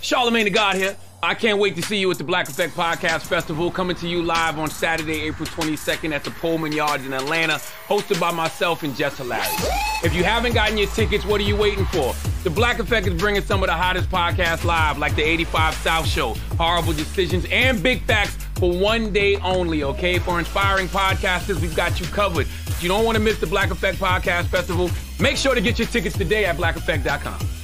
Charlemagne 0.00 0.44
the 0.44 0.50
God 0.50 0.76
here. 0.76 0.96
I 1.22 1.34
can't 1.34 1.58
wait 1.58 1.74
to 1.76 1.82
see 1.82 1.96
you 1.96 2.10
at 2.10 2.18
the 2.18 2.24
Black 2.24 2.50
Effect 2.50 2.76
Podcast 2.76 3.22
Festival 3.22 3.70
coming 3.70 3.96
to 3.96 4.06
you 4.06 4.22
live 4.22 4.58
on 4.58 4.68
Saturday, 4.68 5.22
April 5.22 5.46
22nd 5.46 6.12
at 6.12 6.22
the 6.22 6.30
Pullman 6.30 6.70
Yards 6.70 7.06
in 7.06 7.14
Atlanta, 7.14 7.54
hosted 7.86 8.20
by 8.20 8.30
myself 8.30 8.82
and 8.82 8.94
Jess 8.94 9.16
Hilarious. 9.16 9.68
If 10.04 10.14
you 10.14 10.22
haven't 10.22 10.52
gotten 10.52 10.76
your 10.76 10.88
tickets, 10.88 11.24
what 11.24 11.40
are 11.40 11.44
you 11.44 11.56
waiting 11.56 11.86
for? 11.86 12.14
The 12.42 12.50
Black 12.50 12.78
Effect 12.78 13.06
is 13.06 13.14
bringing 13.14 13.40
some 13.40 13.62
of 13.62 13.68
the 13.68 13.74
hottest 13.74 14.10
podcasts 14.10 14.64
live, 14.64 14.98
like 14.98 15.16
the 15.16 15.22
85 15.22 15.74
South 15.76 16.06
Show, 16.06 16.34
Horrible 16.58 16.92
Decisions, 16.92 17.46
and 17.50 17.82
Big 17.82 18.02
Facts 18.02 18.36
for 18.56 18.78
one 18.78 19.10
day 19.10 19.36
only, 19.36 19.82
okay? 19.82 20.18
For 20.18 20.38
inspiring 20.38 20.88
podcasters, 20.88 21.58
we've 21.62 21.74
got 21.74 21.98
you 22.00 22.06
covered. 22.08 22.46
If 22.66 22.82
you 22.82 22.90
don't 22.90 23.06
want 23.06 23.16
to 23.16 23.22
miss 23.22 23.40
the 23.40 23.46
Black 23.46 23.70
Effect 23.70 23.98
Podcast 23.98 24.48
Festival, 24.48 24.90
make 25.18 25.38
sure 25.38 25.54
to 25.54 25.62
get 25.62 25.78
your 25.78 25.88
tickets 25.88 26.18
today 26.18 26.44
at 26.44 26.58
blackeffect.com. 26.58 27.63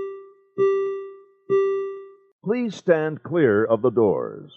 Please 2.43 2.75
stand 2.75 3.21
clear 3.21 3.65
of 3.65 3.83
the 3.83 3.91
doors. 3.91 4.51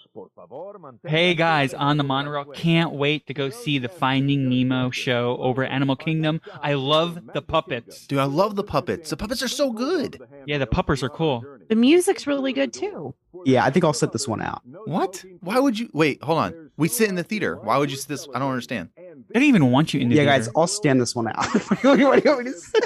Hey 1.05 1.35
guys, 1.35 1.71
on 1.75 1.97
the 1.97 2.03
monorail, 2.03 2.45
can't 2.45 2.93
wait 2.93 3.27
to 3.27 3.33
go 3.35 3.51
see 3.51 3.77
the 3.77 3.89
Finding 3.89 4.49
Nemo 4.49 4.89
show 4.89 5.37
over 5.39 5.63
at 5.63 5.71
Animal 5.71 5.95
Kingdom. 5.95 6.41
I 6.63 6.73
love 6.73 7.19
the 7.35 7.43
puppets. 7.43 8.07
Dude, 8.07 8.17
I 8.17 8.23
love 8.23 8.55
the 8.55 8.63
puppets. 8.63 9.11
The 9.11 9.17
puppets 9.17 9.43
are 9.43 9.47
so 9.47 9.71
good. 9.71 10.19
Yeah, 10.47 10.57
the 10.57 10.65
puppers 10.65 11.03
are 11.03 11.09
cool. 11.09 11.45
The 11.69 11.75
music's 11.75 12.25
really 12.25 12.53
good 12.53 12.73
too. 12.73 13.13
Yeah, 13.45 13.63
I 13.63 13.69
think 13.69 13.85
I'll 13.85 13.93
sit 13.93 14.11
this 14.11 14.27
one 14.27 14.41
out. 14.41 14.63
What? 14.85 15.23
Why 15.41 15.59
would 15.59 15.77
you 15.77 15.89
wait? 15.93 16.23
Hold 16.23 16.39
on. 16.39 16.71
We 16.77 16.87
sit 16.87 17.07
in 17.07 17.13
the 17.13 17.23
theater. 17.23 17.57
Why 17.61 17.77
would 17.77 17.91
you 17.91 17.97
sit 17.97 18.07
this? 18.07 18.27
I 18.33 18.39
don't 18.39 18.49
understand. 18.49 18.89
They 18.97 19.13
don't 19.35 19.43
even 19.43 19.69
want 19.71 19.93
you 19.93 19.99
in 19.99 20.09
the 20.09 20.15
Yeah, 20.15 20.23
theater. 20.23 20.37
guys, 20.45 20.49
I'll 20.55 20.65
stand 20.65 20.99
this 20.99 21.15
one 21.15 21.27
out. 21.27 21.45
what 21.81 21.81
do 21.81 21.99
you 21.99 22.07
want 22.07 22.45
me 22.45 22.51
to 22.51 22.57
say? 22.57 22.79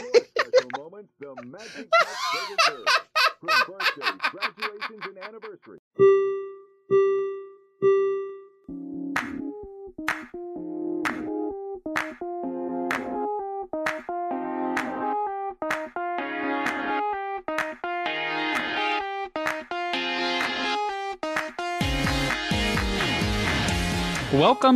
Welcome 3.42 4.02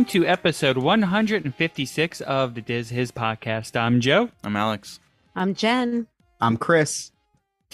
to 0.06 0.26
episode 0.26 0.78
156 0.78 2.20
of 2.22 2.54
the 2.54 2.62
Diz 2.62 2.88
Hiz 2.88 3.12
podcast. 3.12 3.78
I'm 3.78 4.00
Joe. 4.00 4.30
I'm 4.42 4.56
Alex. 4.56 5.00
I'm 5.36 5.54
Jen. 5.54 6.06
I'm 6.40 6.56
Chris. 6.56 7.12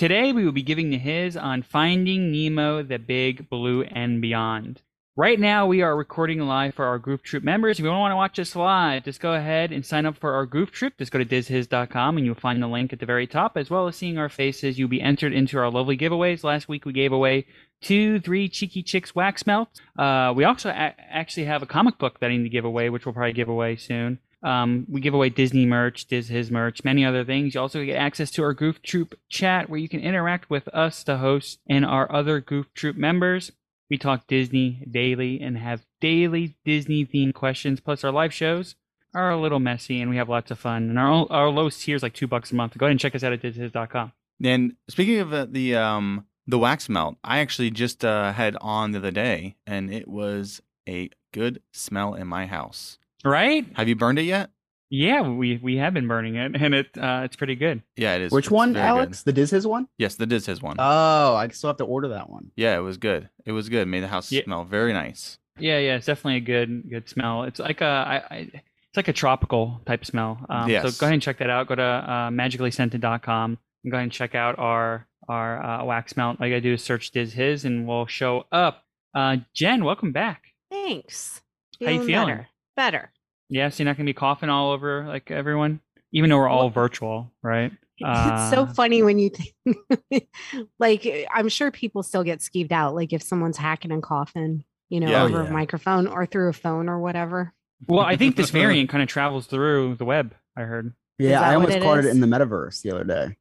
Today 0.00 0.32
we 0.32 0.46
will 0.46 0.52
be 0.52 0.62
giving 0.62 0.88
the 0.88 0.96
hiz 0.96 1.36
on 1.36 1.60
Finding 1.60 2.32
Nemo, 2.32 2.82
the 2.82 2.98
Big 2.98 3.50
Blue 3.50 3.82
and 3.82 4.22
Beyond. 4.22 4.80
Right 5.14 5.38
now 5.38 5.66
we 5.66 5.82
are 5.82 5.94
recording 5.94 6.40
live 6.40 6.72
for 6.74 6.86
our 6.86 6.98
Goof 6.98 7.22
Troop 7.22 7.44
members. 7.44 7.78
If 7.78 7.84
you 7.84 7.90
want 7.90 8.12
to 8.12 8.16
watch 8.16 8.38
us 8.38 8.56
live, 8.56 9.04
just 9.04 9.20
go 9.20 9.34
ahead 9.34 9.72
and 9.72 9.84
sign 9.84 10.06
up 10.06 10.16
for 10.16 10.32
our 10.32 10.46
Goof 10.46 10.70
Troop. 10.70 10.94
Just 10.96 11.12
go 11.12 11.18
to 11.18 11.24
dizhiz.com 11.26 12.16
and 12.16 12.24
you'll 12.24 12.34
find 12.34 12.62
the 12.62 12.66
link 12.66 12.94
at 12.94 12.98
the 12.98 13.04
very 13.04 13.26
top. 13.26 13.58
As 13.58 13.68
well 13.68 13.88
as 13.88 13.96
seeing 13.96 14.16
our 14.16 14.30
faces, 14.30 14.78
you'll 14.78 14.88
be 14.88 15.02
entered 15.02 15.34
into 15.34 15.58
our 15.58 15.70
lovely 15.70 15.98
giveaways. 15.98 16.44
Last 16.44 16.66
week 16.66 16.86
we 16.86 16.94
gave 16.94 17.12
away 17.12 17.44
two, 17.82 18.20
three 18.20 18.48
Cheeky 18.48 18.82
Chicks 18.82 19.14
wax 19.14 19.46
melts. 19.46 19.82
Uh, 19.98 20.32
we 20.34 20.44
also 20.44 20.70
a- 20.70 20.94
actually 21.10 21.44
have 21.44 21.62
a 21.62 21.66
comic 21.66 21.98
book 21.98 22.20
that 22.20 22.30
I 22.30 22.38
need 22.38 22.44
to 22.44 22.48
give 22.48 22.64
away, 22.64 22.88
which 22.88 23.04
we'll 23.04 23.12
probably 23.12 23.34
give 23.34 23.50
away 23.50 23.76
soon. 23.76 24.18
Um, 24.42 24.86
we 24.88 25.00
give 25.00 25.14
away 25.14 25.28
Disney 25.28 25.66
merch, 25.66 26.06
Diz 26.06 26.28
Hiz 26.28 26.50
merch, 26.50 26.82
many 26.82 27.04
other 27.04 27.24
things. 27.24 27.54
You 27.54 27.60
also 27.60 27.84
get 27.84 27.96
access 27.96 28.30
to 28.32 28.42
our 28.42 28.54
Goof 28.54 28.82
Troop 28.82 29.18
chat 29.28 29.68
where 29.68 29.78
you 29.78 29.88
can 29.88 30.00
interact 30.00 30.48
with 30.48 30.66
us, 30.68 31.02
the 31.02 31.18
host, 31.18 31.58
and 31.68 31.84
our 31.84 32.10
other 32.10 32.40
Goof 32.40 32.72
Troop 32.74 32.96
members. 32.96 33.52
We 33.90 33.98
talk 33.98 34.26
Disney 34.26 34.86
daily 34.90 35.40
and 35.40 35.58
have 35.58 35.84
daily 36.00 36.56
Disney 36.64 37.04
themed 37.04 37.34
questions. 37.34 37.80
Plus, 37.80 38.04
our 38.04 38.12
live 38.12 38.32
shows 38.32 38.76
are 39.12 39.30
a 39.30 39.40
little 39.40 39.58
messy 39.58 40.00
and 40.00 40.10
we 40.10 40.16
have 40.16 40.28
lots 40.28 40.50
of 40.50 40.58
fun. 40.58 40.88
And 40.88 40.98
our 40.98 41.26
our 41.30 41.48
lowest 41.48 41.82
tier 41.82 41.96
is 41.96 42.02
like 42.02 42.14
two 42.14 42.28
bucks 42.28 42.52
a 42.52 42.54
month. 42.54 42.78
Go 42.78 42.86
ahead 42.86 42.92
and 42.92 43.00
check 43.00 43.14
us 43.14 43.24
out 43.24 43.32
at 43.32 43.42
dizhiz.com. 43.42 44.12
And 44.42 44.76
speaking 44.88 45.18
of 45.18 45.32
uh, 45.32 45.46
the 45.50 45.74
um 45.74 46.26
the 46.46 46.58
wax 46.58 46.88
melt, 46.88 47.16
I 47.22 47.38
actually 47.38 47.70
just 47.70 48.04
uh, 48.04 48.32
had 48.32 48.56
on 48.60 48.92
the 48.92 48.98
other 48.98 49.10
day, 49.10 49.56
and 49.66 49.92
it 49.92 50.08
was 50.08 50.60
a 50.88 51.10
good 51.32 51.62
smell 51.72 52.14
in 52.14 52.26
my 52.26 52.46
house. 52.46 52.98
Right? 53.24 53.66
Have 53.74 53.88
you 53.88 53.96
burned 53.96 54.18
it 54.18 54.22
yet? 54.24 54.50
Yeah, 54.92 55.20
we 55.22 55.56
we 55.62 55.76
have 55.76 55.94
been 55.94 56.08
burning 56.08 56.34
it, 56.34 56.56
and 56.60 56.74
it 56.74 56.86
uh, 56.98 57.22
it's 57.24 57.36
pretty 57.36 57.54
good. 57.54 57.82
Yeah, 57.96 58.16
it 58.16 58.22
is. 58.22 58.32
Which 58.32 58.50
one, 58.50 58.72
very 58.72 58.84
good. 58.88 58.88
Alex? 58.98 59.22
The 59.22 59.32
Diz 59.32 59.50
Hiz 59.52 59.64
one? 59.66 59.86
Yes, 59.98 60.16
the 60.16 60.26
Diz 60.26 60.46
Hiz 60.46 60.60
one. 60.60 60.76
Oh, 60.80 61.34
I 61.36 61.46
still 61.48 61.68
have 61.70 61.76
to 61.76 61.84
order 61.84 62.08
that 62.08 62.28
one. 62.28 62.50
yeah, 62.56 62.76
it 62.76 62.80
was 62.80 62.96
good. 62.96 63.28
It 63.46 63.52
was 63.52 63.68
good. 63.68 63.86
Made 63.86 64.02
the 64.02 64.08
house 64.08 64.32
Yeah. 64.32 64.42
smell 64.44 64.64
very 64.64 64.92
nice. 64.92 65.38
Yeah, 65.58 65.78
yeah, 65.78 65.94
it's 65.96 66.06
definitely 66.06 66.36
a 66.38 66.40
good 66.40 66.90
good 66.90 67.08
smell. 67.08 67.44
It's 67.44 67.60
like 67.60 67.80
a 67.82 67.84
I, 67.84 68.16
I, 68.34 68.36
it's 68.52 68.96
like 68.96 69.06
a 69.06 69.12
tropical 69.12 69.80
type 69.86 70.04
smell. 70.04 70.44
Um, 70.48 70.68
Yes. 70.68 70.82
So 70.82 71.00
go 71.00 71.06
ahead 71.06 71.14
and 71.14 71.22
check 71.22 71.38
that 71.38 71.50
out. 71.50 71.68
Go 71.68 71.76
to 71.76 71.82
uh, 71.82 72.30
magicallyscented.com 72.30 73.58
and 73.84 73.90
go 73.92 73.96
ahead 73.96 74.02
and 74.04 74.12
check 74.12 74.34
out 74.34 74.58
our 74.58 75.06
our 75.28 75.62
uh, 75.62 75.84
wax 75.84 76.16
melt. 76.16 76.38
All 76.40 76.46
you 76.48 76.52
gotta 76.54 76.62
do 76.62 76.72
is 76.74 76.82
search 76.82 77.12
Diz 77.12 77.32
Hiz, 77.32 77.64
and 77.64 77.86
we'll 77.86 78.06
show 78.06 78.44
up. 78.50 78.82
Uh, 79.14 79.36
Jen, 79.54 79.84
welcome 79.84 80.10
back. 80.10 80.46
Thanks. 80.70 81.42
How 81.80 81.90
you 81.90 82.04
feeling? 82.04 82.26
Better. 82.26 82.48
Better. 82.80 83.12
Yeah, 83.50 83.68
so 83.68 83.82
you're 83.82 83.90
not 83.90 83.98
gonna 83.98 84.06
be 84.06 84.14
coughing 84.14 84.48
all 84.48 84.70
over 84.72 85.04
like 85.06 85.30
everyone, 85.30 85.80
even 86.12 86.30
though 86.30 86.38
we're 86.38 86.48
all 86.48 86.60
Well- 86.60 86.70
virtual, 86.70 87.30
right? 87.42 87.70
it's 87.98 88.50
so 88.50 88.62
Uh, 88.62 88.72
funny 88.72 89.02
when 89.02 89.18
you 89.18 89.28
think, 89.28 90.26
like, 90.78 91.06
I'm 91.30 91.50
sure 91.50 91.70
people 91.70 92.02
still 92.02 92.24
get 92.24 92.38
skeeved 92.38 92.72
out, 92.72 92.94
like 92.94 93.12
if 93.12 93.22
someone's 93.22 93.58
hacking 93.58 93.92
and 93.92 94.02
coughing, 94.02 94.64
you 94.88 95.00
know, 95.00 95.10
Yeah. 95.10 95.24
over 95.24 95.40
Oh, 95.40 95.44
yeah. 95.44 95.50
a 95.50 95.52
microphone 95.52 96.06
or 96.06 96.24
through 96.24 96.48
a 96.48 96.52
phone 96.54 96.88
or 96.88 96.98
whatever. 97.00 97.52
Well, 97.86 98.00
I 98.00 98.16
think 98.16 98.36
this 98.36 98.48
variant 98.48 98.88
kind 98.92 99.02
of 99.02 99.08
travels 99.10 99.46
through 99.46 99.96
the 99.96 100.06
web. 100.06 100.34
I 100.56 100.62
heard. 100.62 100.94
Yeah, 101.18 101.42
I 101.42 101.54
almost 101.56 101.76
it 101.76 101.82
caught 101.82 101.98
it 101.98 102.06
in 102.06 102.20
the 102.20 102.26
metaverse 102.26 102.80
the 102.80 102.92
other 102.92 103.04
day. 103.04 103.36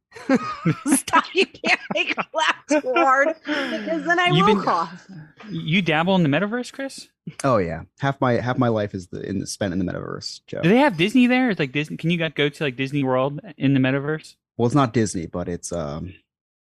Stop! 0.96 1.24
You 1.34 1.46
can't 1.94 2.16
make 2.16 2.16
laugh 2.34 2.56
too 2.68 2.92
hard 2.94 3.28
because 3.44 4.04
then 4.04 4.18
I 4.18 4.26
You've 4.28 4.46
will 4.46 4.54
been- 4.56 4.64
cough. 4.64 5.06
You 5.50 5.82
dabble 5.82 6.14
in 6.16 6.22
the 6.22 6.28
metaverse, 6.28 6.72
Chris? 6.72 7.08
Oh 7.44 7.58
yeah, 7.58 7.82
half 8.00 8.20
my 8.20 8.34
half 8.34 8.58
my 8.58 8.68
life 8.68 8.94
is 8.94 9.08
the, 9.08 9.20
in 9.22 9.38
the, 9.38 9.46
spent 9.46 9.72
in 9.72 9.78
the 9.78 9.84
metaverse. 9.90 10.40
Joe. 10.46 10.62
Do 10.62 10.68
they 10.68 10.78
have 10.78 10.96
Disney 10.96 11.26
there? 11.26 11.50
It's 11.50 11.58
like 11.60 11.72
Disney. 11.72 11.96
Can 11.96 12.10
you 12.10 12.18
guys 12.18 12.32
go 12.34 12.48
to 12.48 12.64
like 12.64 12.76
Disney 12.76 13.04
World 13.04 13.40
in 13.56 13.74
the 13.74 13.80
metaverse? 13.80 14.36
Well, 14.56 14.66
it's 14.66 14.74
not 14.74 14.92
Disney, 14.92 15.26
but 15.26 15.48
it's 15.48 15.72
um, 15.72 16.14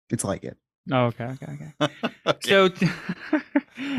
it's 0.10 0.24
like 0.24 0.44
it. 0.44 0.58
Oh, 0.92 1.06
okay, 1.06 1.26
okay, 1.26 1.72
okay. 1.82 1.94
Okay. 2.28 2.50
So, 2.50 2.70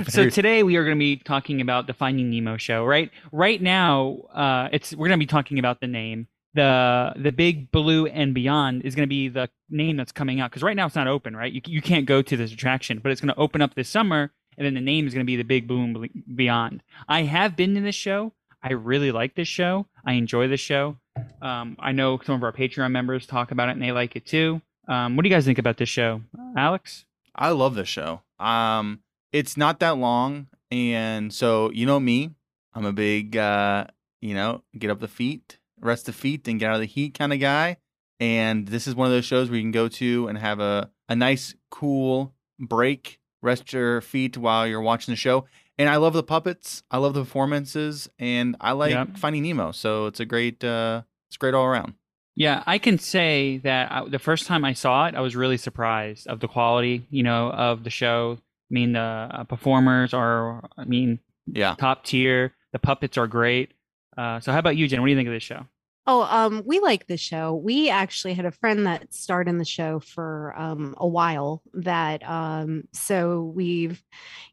so 0.08 0.28
today 0.28 0.62
we 0.62 0.76
are 0.76 0.84
going 0.84 0.96
to 0.96 1.00
be 1.00 1.16
talking 1.16 1.60
about 1.60 1.86
the 1.86 1.94
Finding 1.94 2.30
Nemo 2.30 2.56
show. 2.56 2.84
Right, 2.84 3.10
right 3.32 3.60
now, 3.60 4.18
uh, 4.34 4.68
it's 4.72 4.94
we're 4.94 5.08
going 5.08 5.18
to 5.18 5.22
be 5.22 5.26
talking 5.26 5.58
about 5.58 5.80
the 5.80 5.86
name. 5.86 6.26
The 6.54 7.12
the 7.16 7.32
Big 7.32 7.70
Blue 7.70 8.06
and 8.06 8.34
Beyond 8.34 8.82
is 8.82 8.94
going 8.94 9.06
to 9.06 9.08
be 9.08 9.28
the 9.28 9.48
name 9.68 9.96
that's 9.96 10.12
coming 10.12 10.40
out 10.40 10.50
because 10.50 10.62
right 10.62 10.76
now 10.76 10.86
it's 10.86 10.96
not 10.96 11.06
open. 11.06 11.36
Right, 11.36 11.52
you 11.52 11.60
you 11.66 11.82
can't 11.82 12.06
go 12.06 12.22
to 12.22 12.36
this 12.36 12.52
attraction, 12.52 13.00
but 13.00 13.12
it's 13.12 13.20
going 13.20 13.34
to 13.34 13.40
open 13.40 13.60
up 13.60 13.74
this 13.74 13.88
summer, 13.88 14.32
and 14.56 14.66
then 14.66 14.74
the 14.74 14.80
name 14.80 15.06
is 15.06 15.14
going 15.14 15.24
to 15.24 15.30
be 15.30 15.36
the 15.36 15.42
Big 15.42 15.68
Blue 15.68 15.82
and 15.82 16.08
Beyond. 16.34 16.82
I 17.08 17.22
have 17.22 17.56
been 17.56 17.74
to 17.74 17.80
this 17.80 17.94
show. 17.94 18.32
I 18.62 18.72
really 18.72 19.12
like 19.12 19.34
this 19.34 19.48
show. 19.48 19.86
I 20.04 20.14
enjoy 20.14 20.48
this 20.48 20.60
show. 20.60 20.96
Um, 21.40 21.76
I 21.78 21.92
know 21.92 22.18
some 22.24 22.34
of 22.34 22.42
our 22.42 22.52
Patreon 22.52 22.90
members 22.90 23.26
talk 23.26 23.50
about 23.50 23.68
it 23.68 23.72
and 23.72 23.82
they 23.82 23.92
like 23.92 24.16
it 24.16 24.26
too. 24.26 24.60
Um, 24.88 25.16
what 25.16 25.22
do 25.22 25.28
you 25.28 25.34
guys 25.34 25.44
think 25.44 25.58
about 25.58 25.76
this 25.76 25.88
show, 25.88 26.22
Alex? 26.56 27.04
I 27.34 27.50
love 27.50 27.74
this 27.74 27.88
show. 27.88 28.22
Um, 28.40 29.00
it's 29.32 29.56
not 29.56 29.80
that 29.80 29.98
long, 29.98 30.48
and 30.70 31.32
so 31.32 31.70
you 31.70 31.86
know 31.86 32.00
me, 32.00 32.30
I'm 32.74 32.86
a 32.86 32.92
big, 32.92 33.36
uh, 33.36 33.86
you 34.20 34.34
know, 34.34 34.62
get 34.76 34.90
up 34.90 35.00
the 35.00 35.08
feet, 35.08 35.58
rest 35.80 36.06
the 36.06 36.12
feet, 36.12 36.46
and 36.48 36.58
get 36.60 36.68
out 36.70 36.74
of 36.76 36.80
the 36.80 36.86
heat 36.86 37.14
kind 37.18 37.32
of 37.32 37.40
guy. 37.40 37.76
And 38.20 38.66
this 38.66 38.86
is 38.88 38.94
one 38.94 39.06
of 39.06 39.12
those 39.12 39.24
shows 39.24 39.48
where 39.48 39.56
you 39.56 39.62
can 39.62 39.70
go 39.70 39.88
to 39.88 40.28
and 40.28 40.38
have 40.38 40.60
a 40.60 40.90
a 41.08 41.16
nice, 41.16 41.54
cool 41.70 42.34
break, 42.58 43.18
rest 43.42 43.72
your 43.72 44.00
feet 44.00 44.36
while 44.36 44.66
you're 44.66 44.80
watching 44.82 45.12
the 45.12 45.16
show. 45.16 45.46
And 45.78 45.88
I 45.88 45.96
love 45.96 46.12
the 46.12 46.22
puppets, 46.24 46.82
I 46.90 46.98
love 46.98 47.14
the 47.14 47.22
performances, 47.22 48.10
and 48.18 48.56
I 48.60 48.72
like 48.72 48.90
Yep. 48.90 49.16
Finding 49.18 49.42
Nemo. 49.44 49.70
So 49.72 50.06
it's 50.06 50.18
a 50.20 50.24
great, 50.26 50.62
uh, 50.64 51.02
it's 51.30 51.36
great 51.36 51.54
all 51.54 51.64
around. 51.64 51.94
Yeah, 52.34 52.62
I 52.66 52.78
can 52.78 52.98
say 52.98 53.58
that 53.58 53.90
I, 53.90 54.08
the 54.08 54.18
first 54.18 54.46
time 54.46 54.64
I 54.64 54.72
saw 54.72 55.06
it, 55.06 55.14
I 55.14 55.20
was 55.20 55.34
really 55.36 55.56
surprised 55.56 56.26
of 56.26 56.40
the 56.40 56.48
quality, 56.48 57.06
you 57.10 57.22
know, 57.22 57.50
of 57.50 57.84
the 57.84 57.90
show. 57.90 58.38
I 58.40 58.74
mean, 58.74 58.92
the 58.92 59.00
uh, 59.00 59.44
performers 59.44 60.12
are, 60.12 60.68
I 60.76 60.84
mean, 60.84 61.20
Yeah. 61.46 61.74
top 61.78 62.04
tier. 62.04 62.54
The 62.72 62.78
puppets 62.78 63.16
are 63.16 63.26
great. 63.26 63.72
Uh, 64.16 64.40
so, 64.40 64.52
how 64.52 64.58
about 64.58 64.76
you, 64.76 64.86
Jen? 64.88 65.00
What 65.00 65.06
do 65.06 65.12
you 65.12 65.16
think 65.16 65.28
of 65.28 65.32
this 65.34 65.42
show? 65.42 65.64
Oh, 66.10 66.22
um, 66.22 66.62
we 66.64 66.80
like 66.80 67.06
the 67.06 67.18
show. 67.18 67.54
We 67.54 67.90
actually 67.90 68.32
had 68.32 68.46
a 68.46 68.50
friend 68.50 68.86
that 68.86 69.12
starred 69.12 69.46
in 69.46 69.58
the 69.58 69.64
show 69.66 70.00
for 70.00 70.54
um 70.56 70.94
a 70.96 71.06
while. 71.06 71.62
That 71.74 72.26
um, 72.26 72.84
so 72.94 73.52
we've, 73.54 74.02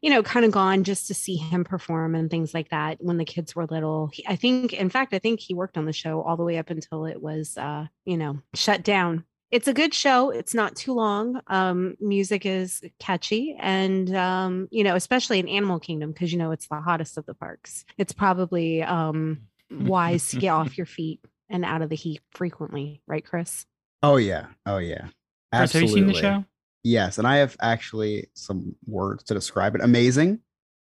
you 0.02 0.10
know, 0.10 0.22
kind 0.22 0.44
of 0.44 0.52
gone 0.52 0.84
just 0.84 1.06
to 1.06 1.14
see 1.14 1.36
him 1.36 1.64
perform 1.64 2.14
and 2.14 2.30
things 2.30 2.52
like 2.52 2.68
that 2.68 2.98
when 3.00 3.16
the 3.16 3.24
kids 3.24 3.56
were 3.56 3.64
little. 3.64 4.10
He, 4.12 4.22
I 4.28 4.36
think, 4.36 4.74
in 4.74 4.90
fact, 4.90 5.14
I 5.14 5.18
think 5.18 5.40
he 5.40 5.54
worked 5.54 5.78
on 5.78 5.86
the 5.86 5.94
show 5.94 6.20
all 6.20 6.36
the 6.36 6.44
way 6.44 6.58
up 6.58 6.68
until 6.68 7.06
it 7.06 7.22
was, 7.22 7.56
uh, 7.56 7.86
you 8.04 8.18
know, 8.18 8.42
shut 8.52 8.82
down. 8.82 9.24
it's 9.50 9.66
a 9.66 9.72
good 9.72 9.94
show. 9.94 10.28
It's 10.28 10.52
not 10.52 10.76
too 10.76 10.92
long. 10.92 11.40
Um, 11.46 11.96
music 12.00 12.44
is 12.44 12.82
catchy, 12.98 13.56
and 13.58 14.14
um, 14.14 14.68
you 14.70 14.84
know, 14.84 14.94
especially 14.94 15.38
in 15.38 15.48
Animal 15.48 15.80
Kingdom, 15.80 16.12
because 16.12 16.32
you 16.32 16.38
know 16.38 16.50
it's 16.50 16.68
the 16.68 16.82
hottest 16.82 17.16
of 17.16 17.24
the 17.24 17.32
parks. 17.34 17.86
It's 17.96 18.12
probably 18.12 18.82
um 18.82 19.40
wise 19.70 20.28
to 20.32 20.36
get 20.36 20.50
off 20.50 20.76
your 20.76 20.84
feet 20.84 21.20
and 21.48 21.64
out 21.64 21.82
of 21.82 21.88
the 21.88 21.96
heat 21.96 22.20
frequently, 22.32 23.02
right, 23.06 23.24
Chris? 23.24 23.66
Oh 24.02 24.16
yeah. 24.16 24.46
Oh 24.64 24.78
yeah. 24.78 25.08
Chris, 25.54 25.72
have 25.72 25.82
you 25.82 25.88
seen 25.88 26.06
the 26.06 26.14
show? 26.14 26.44
Yes, 26.82 27.18
and 27.18 27.26
I 27.26 27.36
have 27.36 27.56
actually 27.60 28.28
some 28.34 28.76
words 28.86 29.24
to 29.24 29.34
describe 29.34 29.74
it. 29.74 29.80
Amazing, 29.82 30.40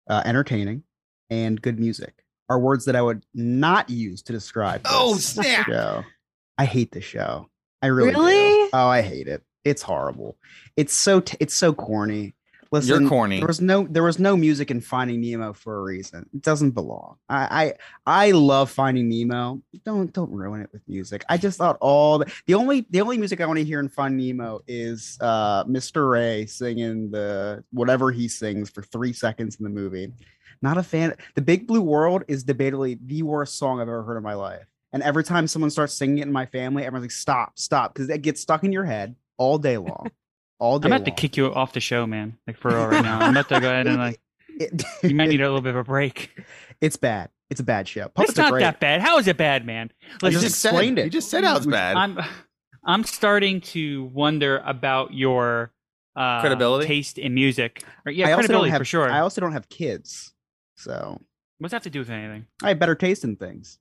uh, 0.08 0.22
entertaining, 0.24 0.82
and 1.30 1.60
good 1.60 1.78
music 1.78 2.24
are 2.48 2.58
words 2.58 2.84
that 2.84 2.96
I 2.96 3.02
would 3.02 3.24
not 3.34 3.88
use 3.88 4.22
to 4.24 4.32
describe. 4.32 4.82
Oh, 4.84 5.16
snap. 5.16 5.66
Show. 5.66 6.04
I 6.58 6.66
hate 6.66 6.92
the 6.92 7.00
show. 7.00 7.48
I 7.80 7.86
really, 7.86 8.12
do. 8.12 8.70
Oh, 8.72 8.86
I 8.86 9.02
hate 9.02 9.28
it. 9.28 9.42
It's 9.64 9.82
horrible. 9.82 10.36
It's 10.76 10.92
so 10.92 11.20
t- 11.20 11.36
it's 11.40 11.54
so 11.54 11.72
corny. 11.72 12.34
Listen, 12.74 13.02
You're 13.02 13.08
corny. 13.08 13.38
There 13.38 13.46
was 13.46 13.60
no 13.60 13.86
there 13.88 14.02
was 14.02 14.18
no 14.18 14.36
music 14.36 14.68
in 14.68 14.80
Finding 14.80 15.20
Nemo 15.20 15.52
for 15.52 15.78
a 15.78 15.82
reason. 15.82 16.28
It 16.34 16.42
doesn't 16.42 16.72
belong. 16.72 17.18
I 17.28 17.74
I, 18.06 18.26
I 18.26 18.30
love 18.32 18.68
Finding 18.68 19.08
Nemo. 19.08 19.62
Don't 19.84 20.12
don't 20.12 20.32
ruin 20.32 20.60
it 20.60 20.70
with 20.72 20.82
music. 20.88 21.24
I 21.28 21.36
just 21.36 21.56
thought 21.56 21.78
all 21.80 22.18
the, 22.18 22.32
the 22.46 22.54
only 22.54 22.84
the 22.90 23.00
only 23.00 23.16
music 23.16 23.40
I 23.40 23.46
want 23.46 23.60
to 23.60 23.64
hear 23.64 23.78
in 23.78 23.88
Finding 23.88 24.26
Nemo 24.26 24.60
is 24.66 25.16
uh 25.20 25.62
Mr. 25.66 26.10
Ray 26.10 26.46
singing 26.46 27.12
the 27.12 27.62
whatever 27.70 28.10
he 28.10 28.26
sings 28.26 28.70
for 28.70 28.82
three 28.82 29.12
seconds 29.12 29.54
in 29.54 29.62
the 29.62 29.70
movie. 29.70 30.12
Not 30.60 30.76
a 30.76 30.82
fan. 30.82 31.14
The 31.36 31.42
Big 31.42 31.68
Blue 31.68 31.80
World 31.82 32.24
is 32.26 32.44
debatably 32.44 32.98
the 33.06 33.22
worst 33.22 33.56
song 33.56 33.80
I've 33.80 33.88
ever 33.88 34.02
heard 34.02 34.16
in 34.16 34.24
my 34.24 34.34
life. 34.34 34.66
And 34.92 35.00
every 35.00 35.22
time 35.22 35.46
someone 35.46 35.70
starts 35.70 35.94
singing 35.94 36.18
it 36.18 36.26
in 36.26 36.32
my 36.32 36.46
family, 36.46 36.84
everyone's 36.84 37.04
like, 37.04 37.10
"Stop, 37.12 37.56
stop," 37.56 37.94
because 37.94 38.10
it 38.10 38.22
gets 38.22 38.40
stuck 38.40 38.64
in 38.64 38.72
your 38.72 38.84
head 38.84 39.14
all 39.36 39.58
day 39.58 39.78
long. 39.78 40.10
All 40.64 40.78
day. 40.78 40.86
I'm 40.86 40.92
about 40.92 41.04
to 41.04 41.10
kick 41.10 41.36
you 41.36 41.52
off 41.52 41.74
the 41.74 41.80
show, 41.80 42.06
man. 42.06 42.38
Like 42.46 42.56
for 42.56 42.70
real 42.70 42.86
right 42.86 43.04
now. 43.04 43.20
I'm 43.20 43.32
about 43.32 43.50
to 43.50 43.60
go 43.60 43.68
ahead 43.68 43.86
and 43.86 43.98
like 43.98 44.18
It- 44.48 44.82
you 45.02 45.14
might 45.14 45.28
need 45.28 45.42
a 45.42 45.44
little 45.44 45.60
bit 45.60 45.70
of 45.70 45.76
a 45.76 45.84
break. 45.84 46.30
It's 46.80 46.96
bad. 46.96 47.30
It's 47.50 47.60
a 47.60 47.64
bad 47.64 47.86
show. 47.86 48.08
Puppets 48.08 48.30
it's 48.30 48.38
not 48.38 48.58
that 48.58 48.80
bad. 48.80 49.00
How 49.00 49.18
is 49.18 49.28
it 49.28 49.36
bad, 49.36 49.64
man? 49.64 49.90
I 50.22 50.26
Listen, 50.26 50.40
just 50.40 50.64
explained 50.64 50.98
said, 50.98 51.02
it. 51.02 51.04
You 51.04 51.10
just 51.10 51.30
said 51.30 51.44
how 51.44 51.56
it's 51.56 51.66
bad. 51.66 51.96
I'm 51.96 52.18
I'm 52.84 53.04
starting 53.04 53.60
to 53.72 54.04
wonder 54.12 54.58
about 54.66 55.14
your 55.14 55.72
uh, 56.16 56.40
Credibility? 56.40 56.86
taste 56.86 57.16
in 57.16 57.32
music. 57.32 57.84
Or, 58.04 58.12
yeah, 58.12 58.28
I 58.28 58.32
also 58.32 58.36
don't 58.36 58.46
credibility 58.46 58.70
have, 58.70 58.80
for 58.80 58.84
sure. 58.84 59.10
I 59.10 59.20
also 59.20 59.40
don't 59.40 59.52
have 59.52 59.68
kids, 59.68 60.34
so 60.74 61.20
What's 61.58 61.70
that 61.70 61.76
have 61.76 61.82
to 61.84 61.90
do 61.90 62.00
with 62.00 62.10
anything? 62.10 62.46
I 62.62 62.68
have 62.68 62.78
better 62.78 62.96
taste 62.96 63.24
in 63.24 63.36
things. 63.36 63.78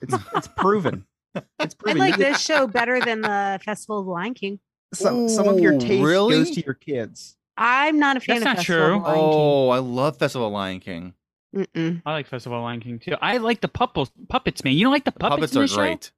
It's 0.00 0.14
it's 0.34 0.48
proven. 0.56 1.04
It's 1.58 1.74
I 1.86 1.92
like 1.94 2.16
this 2.16 2.40
show 2.40 2.66
better 2.66 3.00
than 3.00 3.22
the 3.22 3.60
Festival 3.64 3.98
of 3.98 4.06
the 4.06 4.12
Lion 4.12 4.34
King. 4.34 4.60
Some, 4.94 5.28
some 5.28 5.48
of 5.48 5.58
your 5.60 5.78
taste 5.78 6.04
really? 6.04 6.34
goes 6.36 6.50
to 6.52 6.64
your 6.64 6.74
kids. 6.74 7.36
I'm 7.56 7.98
not 7.98 8.16
a 8.16 8.20
fan 8.20 8.40
That's 8.40 8.42
of 8.42 8.46
not 8.46 8.56
Festival 8.58 8.86
true. 8.88 8.96
of 8.96 9.02
Lion 9.02 9.18
oh, 9.20 9.68
I 9.70 9.78
love 9.78 10.16
Festival 10.18 10.46
of 10.48 10.52
Lion 10.52 10.80
King. 10.80 11.14
King. 11.54 11.66
Mm-mm. 11.74 12.02
I 12.04 12.12
like 12.12 12.26
Festival 12.26 12.58
of 12.58 12.64
Lion 12.64 12.80
King 12.80 12.98
too. 12.98 13.14
I 13.22 13.36
like 13.36 13.60
the 13.60 13.68
puppets, 13.68 14.10
puppets, 14.28 14.64
man. 14.64 14.74
You 14.74 14.84
don't 14.84 14.92
like 14.92 15.04
the 15.04 15.12
The 15.12 15.20
puppets, 15.20 15.36
puppets 15.36 15.52
in 15.54 15.58
are 15.58 15.62
the 15.62 15.68
show? 15.68 15.76
great. 15.76 16.10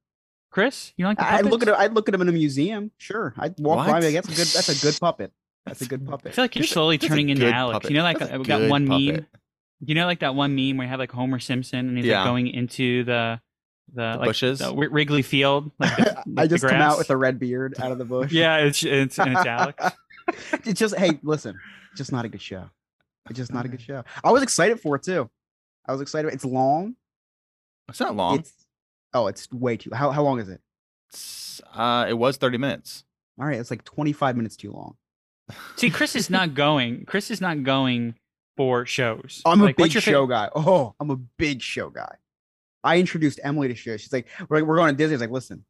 Chris? 0.49 0.93
You 0.97 1.03
don't 1.05 1.11
like 1.11 1.17
the 1.19 1.25
I'd 1.25 1.31
puppets? 1.43 1.51
look 1.51 1.67
at 1.67 1.79
I'd 1.79 1.93
look 1.93 2.09
at 2.09 2.11
them 2.13 2.21
in 2.21 2.29
a 2.29 2.31
museum. 2.31 2.89
Sure, 2.97 3.35
I'd 3.37 3.53
walk 3.59 3.85
by. 3.85 3.91
What? 3.93 4.01
Me. 4.03 4.11
That's 4.13 4.27
a 4.27 4.31
good. 4.31 4.47
That's 4.47 4.69
a 4.69 4.81
good 4.85 4.99
puppet. 4.99 5.31
That's 5.65 5.81
a 5.81 5.85
good 5.85 6.07
puppet. 6.09 6.31
I 6.31 6.35
feel 6.35 6.43
like 6.45 6.55
you're 6.55 6.65
slowly 6.65 6.97
that's 6.97 7.07
turning 7.09 7.29
into 7.29 7.51
Alex. 7.51 7.73
puppet. 7.75 7.91
You 7.91 7.97
know, 7.97 8.03
like 8.03 8.17
That's 8.19 8.31
a 8.31 8.37
that 8.39 8.43
good 8.45 8.69
one 8.71 8.85
meme. 8.87 9.27
You 9.85 9.93
know, 9.93 10.07
like 10.07 10.21
that 10.21 10.33
one 10.33 10.55
meme 10.55 10.77
where 10.77 10.85
you 10.85 10.89
have 10.89 10.99
like 10.99 11.11
Homer 11.11 11.37
Simpson 11.37 11.87
and 11.89 11.97
he's 11.97 12.07
Yeah. 12.07 12.21
like 12.21 12.29
going 12.29 12.47
into 12.47 13.03
the 13.03 13.39
the, 13.93 14.11
The 14.13 14.17
like, 14.19 14.29
bushes? 14.29 14.59
the 14.59 14.73
Wrigley 14.75 15.21
Field. 15.21 15.71
Like 15.79 15.95
the, 15.97 16.17
I 16.19 16.23
like 16.27 16.49
the 16.49 16.57
just 16.57 16.67
come 16.67 16.81
out 16.81 16.97
with 16.97 17.09
a 17.09 17.17
red 17.17 17.39
beard 17.39 17.75
out 17.79 17.91
of 17.91 17.97
the 17.97 18.05
bush. 18.05 18.31
yeah, 18.31 18.57
it's 18.57 18.83
it's 18.83 19.17
and 19.19 19.31
it's 19.37 19.45
Alex. 19.45 19.83
it's 20.65 20.79
just 20.79 20.95
hey, 20.95 21.19
listen, 21.23 21.59
just 21.95 22.11
not 22.11 22.25
a 22.25 22.29
good 22.29 22.41
show. 22.41 22.69
It's 23.29 23.37
just 23.37 23.53
not 23.53 23.65
a 23.65 23.69
good 23.69 23.81
show. 23.81 24.03
I 24.23 24.31
was 24.31 24.41
excited 24.43 24.79
for 24.79 24.95
it 24.95 25.03
too. 25.03 25.29
I 25.85 25.91
was 25.91 26.01
excited. 26.01 26.33
It's 26.33 26.45
long. 26.45 26.95
It's 27.89 27.99
not 27.99 28.15
long. 28.15 28.39
It's 28.39 28.53
oh, 29.13 29.27
it's 29.27 29.51
way 29.51 29.77
too. 29.77 29.91
How 29.93 30.11
how 30.11 30.23
long 30.23 30.39
is 30.39 30.49
it? 30.49 30.61
It's, 31.09 31.61
uh, 31.73 32.05
it 32.09 32.13
was 32.13 32.37
30 32.37 32.57
minutes. 32.57 33.03
All 33.39 33.45
right, 33.45 33.57
it's 33.59 33.71
like 33.71 33.83
25 33.85 34.35
minutes 34.35 34.57
too 34.57 34.71
long. 34.71 34.95
See, 35.77 35.89
Chris 35.89 36.15
is 36.15 36.29
not 36.29 36.53
going. 36.53 37.05
Chris 37.05 37.31
is 37.31 37.39
not 37.39 37.63
going 37.63 38.15
for 38.57 38.85
shows. 38.85 39.41
I'm 39.45 39.61
a 39.61 39.65
Like, 39.65 39.77
what's 39.79 39.89
big 39.89 39.93
your 39.93 40.01
fa- 40.01 40.09
show 40.09 40.27
guy. 40.27 40.49
Oh, 40.55 40.95
I'm 40.99 41.09
a 41.11 41.15
big 41.15 41.61
show 41.61 41.89
guy. 41.89 42.15
I 42.87 42.99
introduced 42.99 43.39
Emily 43.43 43.67
to 43.67 43.75
shows. 43.75 44.01
She's 44.01 44.13
like, 44.13 44.27
we're, 44.47 44.63
we're 44.63 44.77
going 44.77 44.93
to 44.93 44.97
Disney. 44.97 45.13
I 45.13 45.15
was 45.15 45.21
like, 45.21 45.31
listen, 45.31 45.65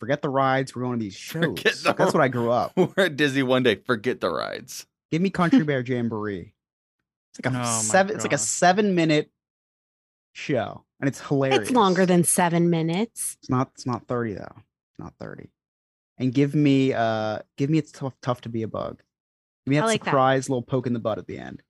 forget 0.00 0.22
the 0.22 0.28
rides. 0.28 0.74
We're 0.74 0.82
going 0.82 0.98
to 0.98 1.04
these 1.04 1.14
shows. 1.16 1.54
The 1.54 1.94
That's 1.96 2.12
what 2.12 2.20
I 2.20 2.28
grew 2.28 2.50
up. 2.50 2.72
We're 2.76 3.04
at 3.04 3.16
Disney 3.16 3.44
one 3.44 3.62
day. 3.62 3.76
Forget 3.76 4.20
the 4.20 4.30
rides. 4.30 4.86
Give 5.12 5.22
me 5.22 5.30
Country 5.30 5.62
Bear 5.64 5.82
Jamboree. 5.82 6.52
It's 7.30 7.44
like 7.44 7.54
a 7.54 7.56
Oh 7.56 7.60
my 7.60 7.70
seven. 7.70 8.16
It's 8.16 8.24
like 8.24 8.32
a 8.32 8.38
seven 8.38 8.94
minute 8.94 9.30
show, 10.32 10.84
and 11.00 11.06
it's 11.06 11.20
hilarious. 11.20 11.60
It's 11.60 11.70
longer 11.70 12.06
than 12.06 12.24
seven 12.24 12.70
minutes. 12.70 13.36
It's 13.40 13.50
not. 13.50 13.70
It's 13.74 13.86
not 13.86 14.06
thirty 14.08 14.34
though. 14.34 14.56
It's 14.56 14.98
not 14.98 15.14
thirty. 15.20 15.50
And 16.18 16.32
give 16.32 16.54
me, 16.54 16.94
uh, 16.94 17.40
give 17.58 17.68
me 17.68 17.76
it's 17.78 17.92
tough, 17.92 18.14
tough 18.22 18.40
to 18.42 18.48
be 18.48 18.62
a 18.62 18.68
bug. 18.68 19.02
Give 19.66 19.70
me 19.72 19.76
that 19.76 19.86
like 19.86 20.00
that. 20.02 20.10
surprise 20.10 20.48
little 20.48 20.62
poke 20.62 20.86
in 20.86 20.94
the 20.94 20.98
butt 20.98 21.18
at 21.18 21.26
the 21.26 21.38
end. 21.38 21.62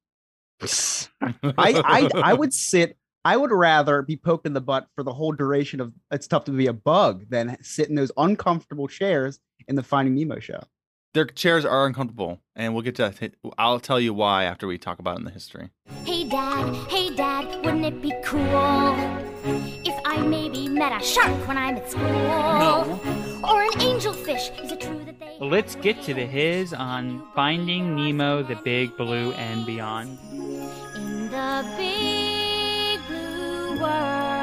I, 0.62 1.38
I, 1.52 2.10
I 2.14 2.32
would 2.32 2.54
sit. 2.54 2.96
I 3.26 3.36
would 3.36 3.50
rather 3.50 4.02
be 4.02 4.14
poked 4.14 4.46
in 4.46 4.52
the 4.52 4.60
butt 4.60 4.86
for 4.94 5.02
the 5.02 5.12
whole 5.12 5.32
duration 5.32 5.80
of 5.80 5.92
it's 6.12 6.28
tough 6.28 6.44
to 6.44 6.52
be 6.52 6.68
a 6.68 6.72
bug 6.72 7.24
than 7.28 7.56
sit 7.60 7.88
in 7.88 7.96
those 7.96 8.12
uncomfortable 8.16 8.86
chairs 8.86 9.40
in 9.66 9.74
the 9.74 9.82
Finding 9.82 10.14
Nemo 10.14 10.38
show. 10.38 10.62
Their 11.12 11.24
chairs 11.24 11.64
are 11.64 11.86
uncomfortable, 11.86 12.40
and 12.54 12.72
we'll 12.72 12.84
get 12.84 12.94
to. 12.96 13.12
I'll 13.58 13.80
tell 13.80 13.98
you 13.98 14.14
why 14.14 14.44
after 14.44 14.68
we 14.68 14.78
talk 14.78 15.00
about 15.00 15.16
it 15.16 15.18
in 15.18 15.24
the 15.24 15.32
history. 15.32 15.70
Hey 16.04 16.28
dad, 16.28 16.72
hey 16.88 17.16
dad, 17.16 17.46
wouldn't 17.64 17.84
it 17.84 18.00
be 18.00 18.12
cool 18.24 18.94
if 19.84 20.00
I 20.06 20.18
maybe 20.24 20.68
met 20.68 20.92
a 20.92 21.04
shark 21.04 21.48
when 21.48 21.58
I'm 21.58 21.78
at 21.78 21.90
school? 21.90 22.04
No. 22.04 23.00
Or 23.42 23.64
an 23.64 23.70
angelfish? 23.70 24.64
Is 24.64 24.70
it 24.70 24.80
true 24.82 25.04
that 25.04 25.18
they? 25.18 25.36
Let's 25.40 25.74
get 25.74 26.00
to 26.02 26.14
the 26.14 26.26
hiz 26.26 26.72
on 26.72 27.26
Finding 27.34 27.96
Nemo, 27.96 28.44
the 28.44 28.54
Big 28.54 28.96
Blue, 28.96 29.32
and 29.32 29.66
Beyond. 29.66 30.16
In 30.94 31.28
the 31.28 31.74
big 31.76 32.26
blue 32.28 32.35
world, 33.76 34.35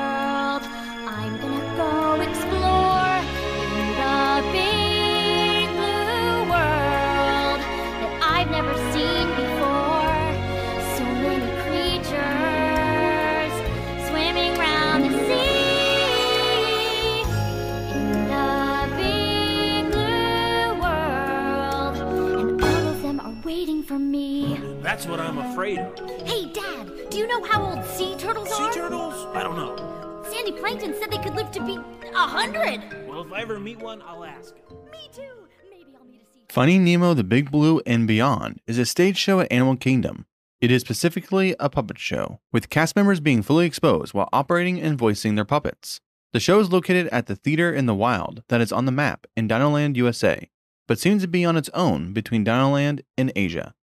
waiting 23.53 23.83
for 23.83 24.00
me. 24.00 24.60
That's 24.81 25.05
what 25.05 25.19
I'm 25.19 25.38
afraid 25.38 25.77
of. 25.77 26.00
Hey, 26.25 26.51
Dad, 26.51 27.12
do 27.12 27.19
you 27.19 27.27
know 27.27 27.43
how 27.43 27.63
old 27.63 27.86
sea 27.86 28.15
turtles 28.17 28.50
Sea 28.50 28.63
are? 28.63 28.74
Sea 28.74 28.79
turtles? 28.79 29.27
I 29.36 29.43
don't 29.43 29.55
know. 29.55 30.24
Sandy 30.31 30.53
Plankton 30.53 30.95
said 31.00 31.12
they 31.12 31.19
could 31.19 31.36
live 31.36 31.51
to 31.51 31.63
be 31.63 31.77
a 32.15 32.27
hundred. 32.38 32.81
Well, 33.07 33.22
if 33.24 33.31
I 33.31 33.41
ever 33.41 33.60
meet 33.60 33.77
one, 33.77 34.01
I'll 34.07 34.24
ask. 34.24 34.55
Me 34.91 35.07
too. 35.13 35.22
Maybe 35.69 35.95
I'll 35.95 36.05
meet 36.05 36.24
a 36.24 36.33
sea. 36.33 36.45
Finding 36.50 36.83
Nemo, 36.83 37.13
the 37.13 37.24
Big 37.24 37.51
Blue, 37.51 37.79
and 37.86 38.07
Beyond 38.07 38.60
is 38.65 38.79
a 38.79 38.88
stage 38.88 39.17
show 39.17 39.39
at 39.39 39.51
Animal 39.51 39.77
Kingdom. 39.77 40.25
It 40.60 40.72
is 40.72 40.81
specifically 40.81 41.55
a 41.60 41.69
puppet 41.69 42.00
show, 42.00 42.39
with 42.51 42.72
cast 42.72 42.95
members 42.95 43.19
being 43.19 43.43
fully 43.43 43.67
exposed 43.67 44.15
while 44.15 44.29
operating 44.33 44.81
and 44.81 44.98
voicing 44.98 45.36
their 45.36 45.45
puppets. 45.45 46.00
The 46.31 46.39
show 46.39 46.60
is 46.60 46.72
located 46.72 47.07
at 47.10 47.27
the 47.27 47.36
Theater 47.36 47.72
in 47.72 47.86
the 47.86 47.93
Wild 47.93 48.41
that 48.48 48.62
is 48.62 48.72
on 48.72 48.86
the 48.86 48.91
map 48.91 49.27
in 49.38 49.48
Dinoland, 49.48 49.95
USA, 49.98 50.50
but 50.93 51.00
seems 51.00 51.23
to 51.23 51.27
be 51.27 51.43
on 51.43 51.57
its 51.57 51.71
own 51.73 52.13
between 52.13 52.45
Dinoland 52.45 53.01
and 53.17 53.31
Asia. 53.35 53.73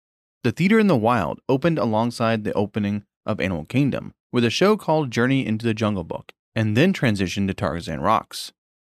The 0.45 0.53
Theater 0.53 0.79
in 0.79 0.87
the 0.87 0.97
Wild 0.97 1.41
opened 1.49 1.77
alongside 1.77 2.45
the 2.45 2.53
opening 2.53 3.03
of 3.27 3.41
Animal 3.41 3.65
Kingdom 3.65 4.15
with 4.31 4.45
a 4.45 4.49
show 4.49 4.77
called 4.77 5.11
Journey 5.11 5.45
into 5.45 5.67
the 5.67 5.75
Jungle 5.75 6.05
Book, 6.05 6.31
and 6.55 6.77
then 6.77 6.93
transitioned 6.93 7.49
to 7.49 7.55
Tarzan 7.55 8.01
Rocks. 8.01 8.53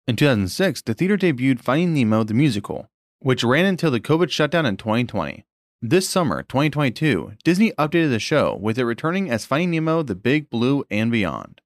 In 0.08 0.16
2006, 0.16 0.84
the 0.84 0.94
theater 0.94 1.18
debuted 1.18 1.60
Finding 1.60 1.96
Nemo 1.96 2.24
the 2.24 2.36
musical, 2.36 2.88
which 3.18 3.44
ran 3.44 3.66
until 3.66 3.90
the 3.90 4.00
COVID 4.00 4.30
shutdown 4.30 4.68
in 4.68 4.78
2020. 4.78 5.44
This 5.82 6.08
summer, 6.08 6.44
2022, 6.44 7.32
Disney 7.44 7.72
updated 7.80 8.12
the 8.12 8.20
show 8.20 8.56
with 8.56 8.78
it 8.78 8.86
returning 8.86 9.28
as 9.32 9.44
Finding 9.44 9.72
Nemo 9.72 10.04
the 10.04 10.14
Big 10.14 10.52
Blue 10.52 10.84
and 10.92 11.12
Beyond. 11.12 11.62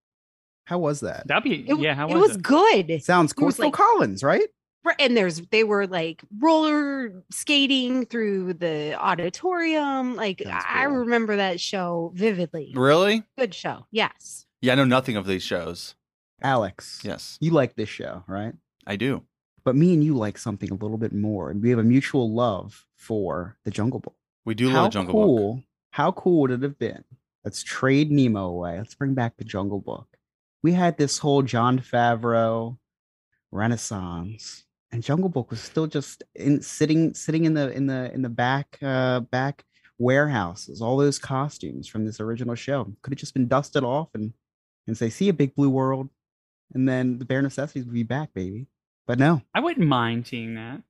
How 0.63 0.77
was 0.77 1.01
that? 1.01 1.27
That'd 1.27 1.43
be 1.43 1.69
It, 1.69 1.77
yeah. 1.79 1.93
How 1.93 2.07
it 2.07 2.15
was, 2.15 2.29
was 2.29 2.37
good. 2.37 3.03
Sounds 3.03 3.33
cool. 3.33 3.47
was 3.47 3.57
Phil 3.57 3.65
like- 3.65 3.73
Collins, 3.73 4.23
right? 4.23 4.47
Right, 4.87 4.95
And 4.99 5.15
there's 5.17 5.41
they 5.51 5.63
were 5.63 5.85
like 5.87 6.21
roller 6.39 7.23
skating 7.31 8.05
through 8.05 8.53
the 8.55 8.95
auditorium. 8.99 10.15
Like 10.15 10.41
That's 10.43 10.65
I 10.67 10.83
remember 10.83 11.35
that 11.37 11.59
show 11.59 12.11
vividly. 12.15 12.73
Really? 12.75 13.23
Good 13.37 13.53
show. 13.53 13.85
Yes. 13.91 14.45
Yeah, 14.61 14.73
I 14.73 14.75
know 14.75 14.85
nothing 14.85 15.15
of 15.17 15.25
these 15.27 15.43
shows. 15.43 15.95
Alex. 16.41 17.01
Yes, 17.03 17.37
You 17.41 17.51
like 17.51 17.75
this 17.75 17.89
show, 17.89 18.23
right? 18.27 18.53
I 18.85 18.95
do. 18.95 19.23
but 19.63 19.75
me 19.75 19.93
and 19.93 20.03
you 20.03 20.15
like 20.15 20.37
something 20.37 20.71
a 20.71 20.75
little 20.75 20.97
bit 20.97 21.11
more, 21.13 21.49
and 21.49 21.61
we 21.61 21.69
have 21.71 21.79
a 21.79 21.83
mutual 21.83 22.33
love 22.33 22.85
for 22.95 23.57
the 23.65 23.71
Jungle 23.71 23.99
Book. 23.99 24.15
We 24.45 24.53
do 24.55 24.69
how 24.69 24.83
love 24.83 24.93
Jungle 24.93 25.13
Book. 25.55 25.63
How 25.91 26.11
cool 26.13 26.41
would 26.41 26.51
it 26.51 26.61
have 26.61 26.79
been? 26.79 27.03
Let's 27.43 27.63
trade 27.63 28.11
Nemo 28.11 28.45
away. 28.47 28.77
Let's 28.77 28.95
bring 28.95 29.13
back 29.13 29.35
the 29.37 29.43
Jungle 29.43 29.79
Book. 29.81 30.07
We 30.63 30.73
had 30.73 30.97
this 30.97 31.17
whole 31.17 31.41
Jon 31.41 31.79
Favreau 31.79 32.77
renaissance, 33.51 34.63
and 34.91 35.03
Jungle 35.03 35.29
Book 35.29 35.49
was 35.51 35.59
still 35.61 35.87
just 35.87 36.23
in 36.35 36.61
sitting 36.61 37.13
sitting 37.13 37.45
in 37.45 37.53
the 37.53 37.71
in 37.71 37.87
the 37.87 38.11
in 38.13 38.21
the 38.21 38.29
back 38.29 38.77
uh 38.81 39.19
back 39.21 39.65
warehouses. 39.99 40.81
All 40.81 40.97
those 40.97 41.19
costumes 41.19 41.87
from 41.87 42.05
this 42.05 42.19
original 42.19 42.55
show 42.55 42.85
could 43.01 43.13
have 43.13 43.19
just 43.19 43.33
been 43.33 43.47
dusted 43.47 43.83
off 43.83 44.09
and 44.13 44.33
and 44.87 44.97
say, 44.97 45.09
"See 45.09 45.29
a 45.29 45.33
big 45.33 45.55
blue 45.55 45.69
world," 45.69 46.09
and 46.73 46.87
then 46.87 47.19
the 47.19 47.25
bare 47.25 47.41
necessities 47.41 47.85
would 47.85 47.93
be 47.93 48.03
back, 48.03 48.33
baby. 48.33 48.67
But 49.05 49.19
no, 49.19 49.41
I 49.53 49.59
wouldn't 49.59 49.87
mind 49.87 50.27
seeing 50.27 50.55
that. 50.55 50.81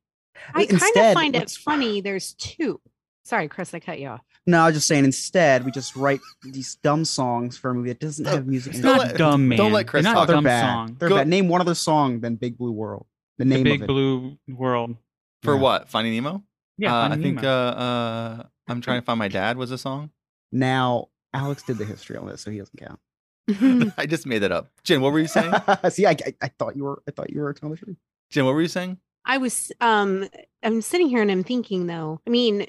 I 0.53 0.65
kind 0.67 0.81
of 0.97 1.13
find 1.13 1.35
it 1.35 1.49
funny. 1.51 2.01
There's 2.01 2.33
two. 2.33 2.79
Sorry, 3.25 3.47
Chris, 3.49 3.73
I 3.73 3.79
cut 3.79 3.99
you 3.99 4.07
off. 4.09 4.21
No, 4.45 4.61
I 4.61 4.65
was 4.67 4.75
just 4.75 4.87
saying. 4.87 5.03
Instead, 5.03 5.65
we 5.65 5.71
just 5.71 5.95
write 5.97 6.21
these 6.43 6.75
dumb 6.75 7.03
songs 7.03 7.57
for 7.57 7.71
a 7.71 7.73
movie 7.73 7.89
that 7.89 7.99
doesn't 7.99 8.23
have 8.25 8.47
music. 8.47 8.73
It's 8.75 8.81
Don't 8.81 8.95
it. 8.95 8.99
let- 8.99 9.17
dumb, 9.17 9.47
man. 9.49 9.57
don't 9.57 9.73
let 9.73 9.87
Chris 9.87 10.03
They're 10.05 10.13
talk. 10.13 10.21
not 10.21 10.27
They're 10.27 10.35
dumb 10.35 10.43
bad. 10.45 10.61
song. 10.73 10.95
They're 10.99 11.09
Go- 11.09 11.15
bad. 11.17 11.27
Name 11.27 11.49
one 11.49 11.59
other 11.59 11.75
song 11.75 12.21
than 12.21 12.35
Big 12.35 12.57
Blue 12.57 12.71
World. 12.71 13.05
The 13.37 13.45
The 13.45 13.49
name 13.49 13.63
big 13.63 13.75
of 13.81 13.83
it. 13.83 13.87
blue 13.87 14.37
world. 14.47 14.95
For 15.43 15.53
Yeah. 15.55 15.61
what? 15.61 15.89
Finding 15.89 16.13
Nemo? 16.13 16.43
Yeah, 16.77 16.93
uh, 16.95 17.05
I 17.05 17.09
Finding 17.09 17.35
think 17.35 17.43
uh, 17.43 17.47
uh, 17.47 18.43
I'm 18.67 18.81
trying 18.81 19.01
to 19.01 19.05
find 19.05 19.17
my 19.19 19.27
dad 19.27 19.57
was 19.57 19.71
a 19.71 19.77
song. 19.77 20.11
Now, 20.51 21.09
Alex 21.33 21.63
did 21.63 21.77
the 21.77 21.85
history 21.85 22.17
on 22.17 22.27
this, 22.27 22.41
so 22.41 22.51
he 22.51 22.57
doesn't 22.59 22.77
count. 22.79 22.99
I 23.97 24.05
just 24.05 24.25
made 24.25 24.39
that 24.39 24.51
up. 24.51 24.69
Jen, 24.83 25.01
what 25.01 25.13
were 25.13 25.19
you 25.19 25.27
saying? 25.27 25.53
See, 25.89 26.05
I, 26.05 26.11
I, 26.11 26.33
I 26.41 26.47
thought 26.59 26.75
you 26.75 26.83
were. 26.83 27.01
I 27.07 27.11
thought 27.11 27.29
you 27.29 27.39
were 27.39 27.53
telling 27.53 27.75
the 27.75 27.77
truth. 27.83 27.97
Jen, 28.29 28.45
what 28.45 28.53
were 28.53 28.61
you 28.61 28.67
saying? 28.67 28.97
I 29.25 29.37
was 29.37 29.71
um 29.81 30.27
I'm 30.63 30.81
sitting 30.81 31.07
here 31.09 31.21
and 31.21 31.31
I'm 31.31 31.43
thinking 31.43 31.87
though. 31.87 32.21
I 32.25 32.29
mean, 32.29 32.65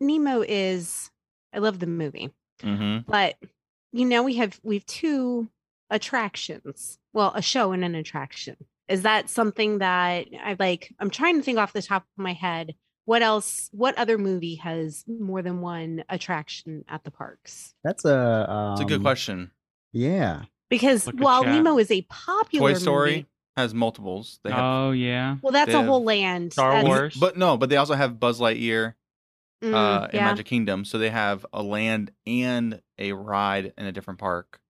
Nemo 0.00 0.42
is 0.46 1.10
I 1.52 1.58
love 1.58 1.78
the 1.78 1.86
movie, 1.86 2.30
Mm-hmm. 2.62 3.10
but 3.10 3.36
you 3.92 4.04
know 4.06 4.22
we 4.22 4.34
have 4.36 4.58
we've 4.62 4.86
two 4.86 5.48
attractions. 5.90 6.98
Well, 7.12 7.32
a 7.34 7.42
show 7.42 7.72
and 7.72 7.84
an 7.84 7.94
attraction. 7.94 8.56
Is 8.88 9.02
that 9.02 9.30
something 9.30 9.78
that 9.78 10.26
I 10.44 10.56
like? 10.58 10.92
I'm 10.98 11.10
trying 11.10 11.36
to 11.36 11.42
think 11.42 11.58
off 11.58 11.72
the 11.72 11.82
top 11.82 12.02
of 12.02 12.22
my 12.22 12.32
head. 12.34 12.74
What 13.06 13.22
else? 13.22 13.68
What 13.72 13.96
other 13.98 14.18
movie 14.18 14.56
has 14.56 15.04
more 15.06 15.42
than 15.42 15.60
one 15.60 16.04
attraction 16.08 16.84
at 16.88 17.04
the 17.04 17.10
parks? 17.10 17.74
That's 17.84 18.04
a. 18.04 18.50
Um, 18.50 18.72
It's 18.72 18.80
a 18.80 18.84
good 18.84 19.02
question. 19.02 19.50
Yeah. 19.92 20.42
Because 20.70 21.06
Look 21.06 21.16
while 21.16 21.44
chat. 21.44 21.52
Nemo 21.54 21.78
is 21.78 21.90
a 21.90 22.02
popular 22.02 22.72
Toy 22.72 22.78
Story 22.78 23.10
movie, 23.10 23.26
has 23.56 23.74
multiples. 23.74 24.40
They 24.42 24.50
have, 24.50 24.60
Oh 24.64 24.90
yeah. 24.92 25.36
well, 25.42 25.52
that's 25.52 25.72
a 25.74 25.82
whole 25.82 26.02
land. 26.02 26.52
Star 26.52 26.72
That's- 26.72 26.86
Wars. 26.88 27.16
but 27.16 27.36
no, 27.36 27.56
but 27.56 27.68
they 27.68 27.76
also 27.76 27.94
have 27.94 28.18
Buzz 28.18 28.40
Lightyear 28.40 28.94
Mm, 29.62 29.72
uh, 29.72 30.08
in 30.12 30.16
yeah. 30.18 30.24
Magic 30.26 30.44
Kingdom, 30.46 30.84
so 30.84 30.98
they 30.98 31.08
have 31.10 31.46
a 31.52 31.62
land 31.62 32.10
and 32.26 32.82
a 32.98 33.12
ride 33.12 33.72
in 33.78 33.86
a 33.86 33.92
different 33.92 34.18
park. 34.18 34.60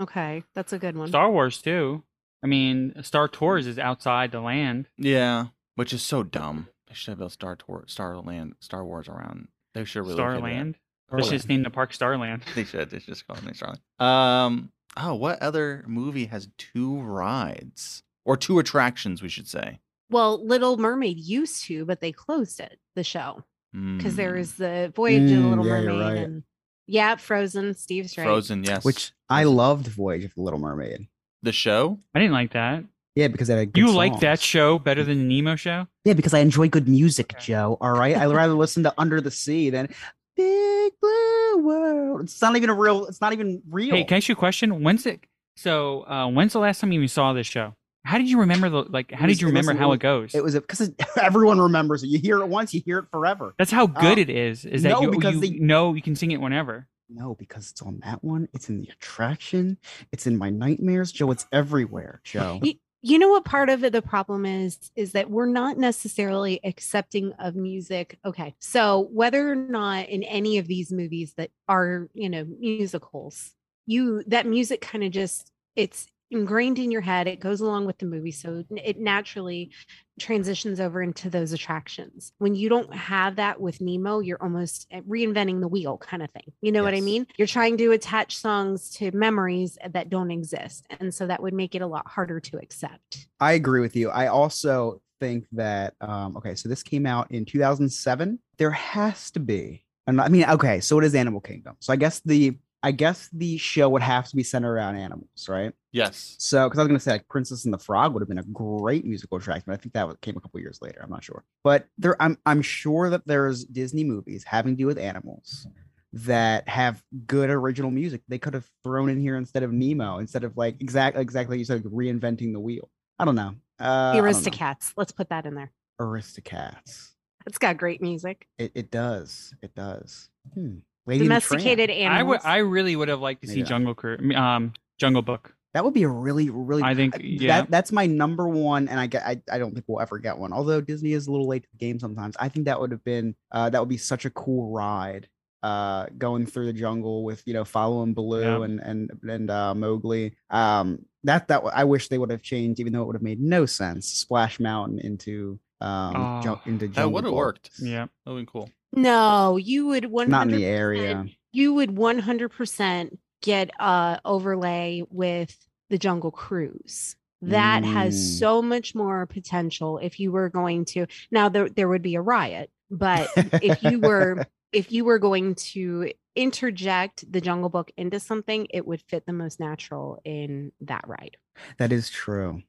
Okay, 0.00 0.44
that's 0.54 0.72
a 0.72 0.78
good 0.78 0.96
one. 0.96 1.08
Star 1.08 1.28
Wars 1.30 1.60
too. 1.60 2.04
I 2.42 2.46
mean, 2.46 2.94
Star 3.02 3.28
Tours 3.28 3.66
is 3.66 3.78
outside 3.78 4.30
the 4.32 4.40
land. 4.40 4.88
Yeah, 4.96 5.46
which 5.74 5.92
is 5.92 6.02
so 6.02 6.22
dumb. 6.22 6.68
They 6.86 6.94
should 6.94 7.12
have 7.12 7.18
built 7.18 7.32
Star 7.32 7.56
Tour, 7.56 7.84
Star 7.86 8.16
Land, 8.18 8.54
Star 8.60 8.84
Wars 8.84 9.08
around. 9.08 9.48
They 9.74 9.84
should 9.84 10.00
really 10.00 10.14
look 10.14 10.20
into 10.20 10.32
that. 10.32 10.38
Starland. 10.40 10.78
Or 11.10 11.16
They 11.18 11.22
what? 11.22 11.24
should 11.30 11.36
just 11.38 11.48
name 11.48 11.62
the 11.62 11.70
park 11.70 11.92
Starland. 11.92 12.42
They 12.54 12.64
should. 12.64 12.90
They 12.90 12.98
should 12.98 13.06
just 13.14 13.26
call 13.26 13.36
it 13.36 13.56
Starland. 13.56 13.80
Um. 13.98 14.70
Oh, 14.96 15.14
what 15.14 15.40
other 15.42 15.84
movie 15.86 16.26
has 16.26 16.48
two 16.58 17.00
rides 17.00 18.02
or 18.24 18.36
two 18.36 18.58
attractions? 18.58 19.22
We 19.22 19.28
should 19.28 19.46
say. 19.48 19.80
Well, 20.10 20.44
Little 20.44 20.76
Mermaid 20.78 21.18
used 21.18 21.64
to, 21.64 21.84
but 21.84 22.00
they 22.00 22.12
closed 22.12 22.58
it, 22.60 22.78
the 22.96 23.04
show, 23.04 23.44
because 23.72 24.16
there 24.16 24.32
Hmm. 24.34 24.40
is 24.40 24.54
the 24.54 24.90
Voyage 24.96 25.24
of 25.24 25.28
the 25.28 25.34
Mm, 25.44 25.48
Little 25.50 25.66
yeah, 25.66 25.72
Mermaid 25.80 26.00
right. 26.00 26.16
and 26.24 26.42
yeah, 26.86 27.16
Frozen. 27.16 27.74
Steve's 27.74 28.16
right. 28.16 28.24
Frozen. 28.24 28.64
Yes. 28.64 28.84
Which 28.84 29.12
I 29.28 29.44
loved 29.44 29.86
Voyage 29.88 30.24
of 30.24 30.34
the 30.34 30.40
Little 30.40 30.58
Mermaid. 30.58 31.06
The 31.42 31.52
show? 31.52 31.98
I 32.14 32.18
didn't 32.20 32.32
like 32.34 32.52
that. 32.52 32.84
Yeah, 33.14 33.28
because 33.28 33.50
I 33.50 33.56
had 33.58 33.72
good 33.72 33.80
You 33.80 33.90
like 33.92 34.20
that 34.20 34.38
show 34.40 34.78
better 34.78 35.02
than 35.02 35.26
the 35.28 35.36
Nemo 35.40 35.56
show? 35.56 35.88
Yeah, 36.04 36.12
because 36.12 36.34
I 36.34 36.38
enjoy 36.38 36.68
good 36.68 36.88
music, 36.88 37.32
Okay. 37.34 37.44
Joe. 37.46 37.76
All 37.80 37.90
right, 37.92 38.16
I'd 38.16 38.26
rather 38.32 38.54
listen 38.54 38.84
to 38.84 38.94
Under 38.96 39.20
the 39.20 39.30
Sea 39.32 39.70
than 39.70 39.88
Big 40.36 40.92
Blue 41.00 41.58
World. 41.64 42.20
It's 42.22 42.40
not 42.40 42.56
even 42.56 42.70
a 42.70 42.74
real. 42.74 43.06
It's 43.06 43.20
not 43.20 43.32
even 43.32 43.60
real. 43.68 43.94
Hey, 43.96 44.04
can 44.04 44.14
I 44.14 44.18
ask 44.18 44.28
you 44.28 44.34
a 44.34 44.36
question? 44.36 44.82
When's 44.84 45.04
it? 45.06 45.20
So, 45.56 46.02
uh, 46.06 46.28
when's 46.28 46.52
the 46.52 46.60
last 46.60 46.80
time 46.80 46.92
you 46.92 47.08
saw 47.08 47.32
this 47.32 47.46
show? 47.48 47.74
How 48.04 48.18
did 48.18 48.30
you 48.30 48.38
remember 48.38 48.70
the 48.70 48.82
like? 48.88 49.10
How 49.10 49.24
It 49.24 49.26
did 49.26 49.32
was- 49.32 49.40
you 49.40 49.46
it 49.48 49.50
remember 49.50 49.72
was- 49.72 49.80
how 49.80 49.92
it 49.92 49.98
goes? 50.00 50.34
It 50.34 50.44
was 50.44 50.54
because 50.54 50.92
everyone 51.20 51.60
remembers 51.60 52.04
it. 52.04 52.08
You 52.08 52.20
hear 52.20 52.38
it 52.40 52.46
once, 52.48 52.72
you 52.72 52.80
hear 52.84 52.98
it 53.00 53.06
forever. 53.10 53.54
That's 53.58 53.72
how 53.72 53.88
good 53.88 54.18
Uh, 54.18 54.20
it 54.22 54.30
is. 54.30 54.64
Is 54.64 54.82
that 54.84 54.90
no, 54.90 55.02
you, 55.02 55.10
because 55.10 55.34
you 55.34 55.40
they- 55.40 55.58
know 55.58 55.94
you 55.94 56.02
can 56.02 56.14
sing 56.14 56.30
it 56.30 56.40
whenever. 56.40 56.86
No, 57.08 57.34
because 57.34 57.70
it's 57.70 57.82
on 57.82 58.00
that 58.04 58.22
one. 58.22 58.48
It's 58.52 58.68
in 58.68 58.80
the 58.80 58.88
attraction. 58.88 59.78
It's 60.12 60.26
in 60.26 60.36
my 60.36 60.50
nightmares, 60.50 61.10
Joe. 61.12 61.30
It's 61.30 61.46
everywhere, 61.52 62.20
Joe. 62.24 62.60
You, 63.02 63.18
know 63.18 63.28
what 63.28 63.44
part 63.44 63.70
of 63.70 63.84
it 63.84 63.92
the 63.92 64.02
problem 64.02 64.44
is 64.44 64.90
is 64.96 65.12
that 65.12 65.30
we're 65.30 65.46
not 65.46 65.78
necessarily 65.78 66.60
accepting 66.64 67.32
of 67.38 67.54
music. 67.54 68.18
Okay. 68.24 68.54
So 68.58 69.08
whether 69.12 69.50
or 69.50 69.54
not 69.54 70.08
in 70.08 70.24
any 70.24 70.58
of 70.58 70.66
these 70.66 70.92
movies 70.92 71.34
that 71.36 71.50
are, 71.68 72.08
you 72.12 72.28
know, 72.28 72.44
musicals, 72.58 73.54
you 73.86 74.24
that 74.26 74.46
music 74.46 74.80
kind 74.80 75.04
of 75.04 75.12
just 75.12 75.52
it's 75.76 76.08
ingrained 76.30 76.78
in 76.78 76.90
your 76.90 77.00
head. 77.00 77.26
It 77.26 77.40
goes 77.40 77.60
along 77.60 77.86
with 77.86 77.98
the 77.98 78.06
movie. 78.06 78.30
So 78.30 78.64
it 78.70 78.98
naturally 78.98 79.72
transitions 80.18 80.80
over 80.80 81.02
into 81.02 81.30
those 81.30 81.52
attractions. 81.52 82.32
When 82.38 82.54
you 82.54 82.68
don't 82.68 82.92
have 82.94 83.36
that 83.36 83.60
with 83.60 83.80
Nemo, 83.80 84.20
you're 84.20 84.42
almost 84.42 84.86
eh, 84.90 85.00
reinventing 85.08 85.60
the 85.60 85.68
wheel 85.68 85.98
kind 85.98 86.22
of 86.22 86.30
thing. 86.30 86.52
You 86.60 86.72
know 86.72 86.82
what 86.82 86.94
I 86.94 87.00
mean? 87.00 87.26
You're 87.36 87.46
trying 87.46 87.76
to 87.78 87.92
attach 87.92 88.36
songs 88.36 88.90
to 88.94 89.10
memories 89.12 89.78
that 89.88 90.10
don't 90.10 90.30
exist. 90.30 90.86
And 91.00 91.14
so 91.14 91.26
that 91.26 91.42
would 91.42 91.54
make 91.54 91.74
it 91.74 91.82
a 91.82 91.86
lot 91.86 92.06
harder 92.08 92.40
to 92.40 92.58
accept. 92.58 93.28
I 93.40 93.52
agree 93.52 93.80
with 93.80 93.96
you. 93.96 94.10
I 94.10 94.26
also 94.26 95.00
think 95.20 95.46
that 95.52 95.94
um, 96.00 96.36
okay, 96.36 96.54
so 96.54 96.68
this 96.68 96.82
came 96.82 97.06
out 97.06 97.30
in 97.30 97.44
2007. 97.44 98.38
There 98.56 98.70
has 98.70 99.30
to 99.32 99.40
be, 99.40 99.84
and 100.06 100.20
I 100.20 100.28
mean, 100.28 100.44
okay, 100.44 100.80
so 100.80 100.98
it 100.98 101.04
is 101.04 101.14
Animal 101.14 101.40
Kingdom. 101.40 101.76
So 101.80 101.92
I 101.92 101.96
guess 101.96 102.20
the 102.20 102.56
I 102.82 102.92
guess 102.92 103.28
the 103.32 103.58
show 103.58 103.88
would 103.88 104.02
have 104.02 104.28
to 104.28 104.36
be 104.36 104.44
centered 104.44 104.72
around 104.72 104.96
animals, 104.96 105.48
right? 105.48 105.72
Yes. 105.92 106.36
So, 106.38 106.66
because 106.66 106.78
I 106.78 106.82
was 106.82 106.88
gonna 106.88 107.00
say 107.00 107.12
like 107.12 107.28
Princess 107.28 107.64
and 107.64 107.74
the 107.74 107.78
Frog 107.78 108.12
would 108.12 108.20
have 108.20 108.28
been 108.28 108.38
a 108.38 108.44
great 108.44 109.04
musical 109.04 109.40
track, 109.40 109.64
but 109.66 109.72
I 109.72 109.76
think 109.76 109.94
that 109.94 110.20
came 110.20 110.36
a 110.36 110.40
couple 110.40 110.60
years 110.60 110.78
later. 110.80 111.00
I'm 111.02 111.10
not 111.10 111.24
sure, 111.24 111.44
but 111.64 111.86
there, 111.98 112.20
I'm 112.22 112.38
I'm 112.46 112.62
sure 112.62 113.10
that 113.10 113.26
there's 113.26 113.64
Disney 113.64 114.04
movies 114.04 114.44
having 114.44 114.74
to 114.74 114.78
do 114.78 114.86
with 114.86 114.98
animals 114.98 115.66
that 116.12 116.68
have 116.68 117.02
good 117.26 117.50
original 117.50 117.90
music. 117.90 118.22
They 118.28 118.38
could 118.38 118.54
have 118.54 118.68
thrown 118.84 119.10
in 119.10 119.20
here 119.20 119.36
instead 119.36 119.62
of 119.62 119.72
Nemo, 119.72 120.18
instead 120.18 120.44
of 120.44 120.56
like 120.56 120.80
exactly 120.80 121.20
exactly 121.20 121.54
like 121.54 121.58
you 121.58 121.64
said, 121.64 121.82
reinventing 121.82 122.52
the 122.52 122.60
wheel. 122.60 122.88
I 123.18 123.24
don't 123.24 123.34
know. 123.34 123.54
Uh, 123.80 124.12
the 124.12 124.18
I 124.18 124.20
don't 124.20 124.24
know. 124.24 124.30
Aristocats. 124.30 124.92
Let's 124.96 125.12
put 125.12 125.28
that 125.30 125.46
in 125.46 125.54
there. 125.54 125.72
Aristocats. 126.00 127.10
It's 127.46 127.58
got 127.58 127.76
great 127.76 128.02
music. 128.02 128.46
It, 128.58 128.72
it 128.74 128.90
does. 128.90 129.54
It 129.62 129.74
does. 129.74 130.28
Hmm. 130.54 130.78
Lady 131.08 131.24
and 131.26 131.30
the 131.34 131.40
Tramp. 131.40 131.48
Domesticated 131.62 131.90
I 131.90 131.92
animals. 131.94 132.28
would. 132.28 132.40
I 132.48 132.58
really 132.58 132.94
would 132.94 133.08
have 133.08 133.20
liked 133.20 133.40
to 133.42 133.48
see 133.48 133.54
Maybe 133.54 133.62
not. 133.62 133.68
Jungle 133.68 133.94
Cru- 133.94 134.34
um, 134.34 134.72
Jungle 134.98 135.22
Book. 135.22 135.54
That 135.74 135.84
would 135.84 135.94
be 135.94 136.02
a 136.04 136.08
really, 136.08 136.48
really. 136.50 136.82
I 136.82 136.94
think, 136.94 137.16
yeah. 137.20 137.60
That, 137.62 137.70
that's 137.70 137.92
my 137.92 138.06
number 138.06 138.48
one, 138.48 138.88
and 138.88 138.98
I 138.98 139.06
get. 139.06 139.22
I, 139.24 139.40
I 139.50 139.58
don't 139.58 139.72
think 139.74 139.84
we'll 139.86 140.00
ever 140.00 140.18
get 140.18 140.38
one. 140.38 140.52
Although 140.52 140.80
Disney 140.80 141.12
is 141.12 141.26
a 141.26 141.30
little 141.30 141.46
late 141.48 141.62
to 141.64 141.68
the 141.72 141.78
game 141.78 141.98
sometimes. 141.98 142.36
I 142.40 142.48
think 142.48 142.66
that 142.66 142.80
would 142.80 142.90
have 142.90 143.04
been. 143.04 143.34
Uh, 143.52 143.68
that 143.70 143.78
would 143.80 143.88
be 143.88 143.98
such 143.98 144.24
a 144.24 144.30
cool 144.30 144.70
ride. 144.72 145.28
Uh, 145.60 146.06
going 146.16 146.46
through 146.46 146.66
the 146.66 146.72
jungle 146.72 147.24
with 147.24 147.42
you 147.44 147.52
know 147.52 147.64
following 147.64 148.14
Baloo 148.14 148.40
Yeah. 148.42 148.62
and 148.62 148.80
and 148.80 149.10
and 149.28 149.50
uh, 149.50 149.74
Mowgli. 149.74 150.34
Um, 150.50 151.04
that 151.24 151.48
that 151.48 151.62
I 151.74 151.84
wish 151.84 152.08
they 152.08 152.16
would 152.18 152.30
have 152.30 152.42
changed, 152.42 152.78
even 152.80 152.92
though 152.92 153.02
it 153.02 153.06
would 153.06 153.16
have 153.16 153.22
made 153.22 153.40
no 153.40 153.66
sense. 153.66 154.06
Splash 154.08 154.60
Mountain 154.60 155.00
into 155.00 155.58
um 155.80 156.40
ju- 156.42 156.50
Oh, 156.50 156.60
into 156.64 156.88
That 156.88 157.10
would 157.10 157.24
have 157.24 157.32
worked. 157.34 157.70
Yeah. 157.80 158.06
That 158.24 158.32
would 158.32 158.46
be 158.46 158.50
cool. 158.50 158.70
No, 158.92 159.56
you 159.56 159.86
would 159.88 160.06
one 160.06 160.30
Not 160.30 160.46
in 160.46 160.52
the 160.52 160.64
area. 160.64 161.26
You 161.52 161.74
would 161.74 161.96
one 161.96 162.18
hundred 162.18 162.50
percent 162.50 163.18
get 163.42 163.70
uh 163.80 164.18
overlay 164.24 165.02
with 165.10 165.56
the 165.90 165.98
Jungle 165.98 166.30
Cruise. 166.30 167.16
That 167.42 167.82
Mm. 167.84 167.92
has 167.92 168.38
so 168.38 168.60
much 168.62 168.94
more 168.94 169.24
potential 169.26 169.98
if 169.98 170.18
you 170.18 170.32
were 170.32 170.48
going 170.48 170.84
to 170.86 171.06
now 171.30 171.48
there 171.48 171.68
there 171.68 171.88
would 171.88 172.02
be 172.02 172.16
a 172.16 172.20
riot, 172.20 172.70
but 172.90 173.28
if 173.62 173.82
you 173.82 174.00
were 174.00 174.46
if 174.72 174.90
you 174.92 175.04
were 175.04 175.18
going 175.18 175.54
to 175.54 176.12
interject 176.36 177.30
the 177.30 177.40
Jungle 177.40 177.68
Book 177.70 177.90
into 177.96 178.20
something, 178.20 178.66
it 178.70 178.86
would 178.86 179.02
fit 179.08 179.24
the 179.26 179.32
most 179.32 179.58
natural 179.60 180.20
in 180.24 180.72
that 180.82 181.04
ride. 181.08 181.36
That 181.78 181.92
is 181.92 182.10
true. 182.10 182.62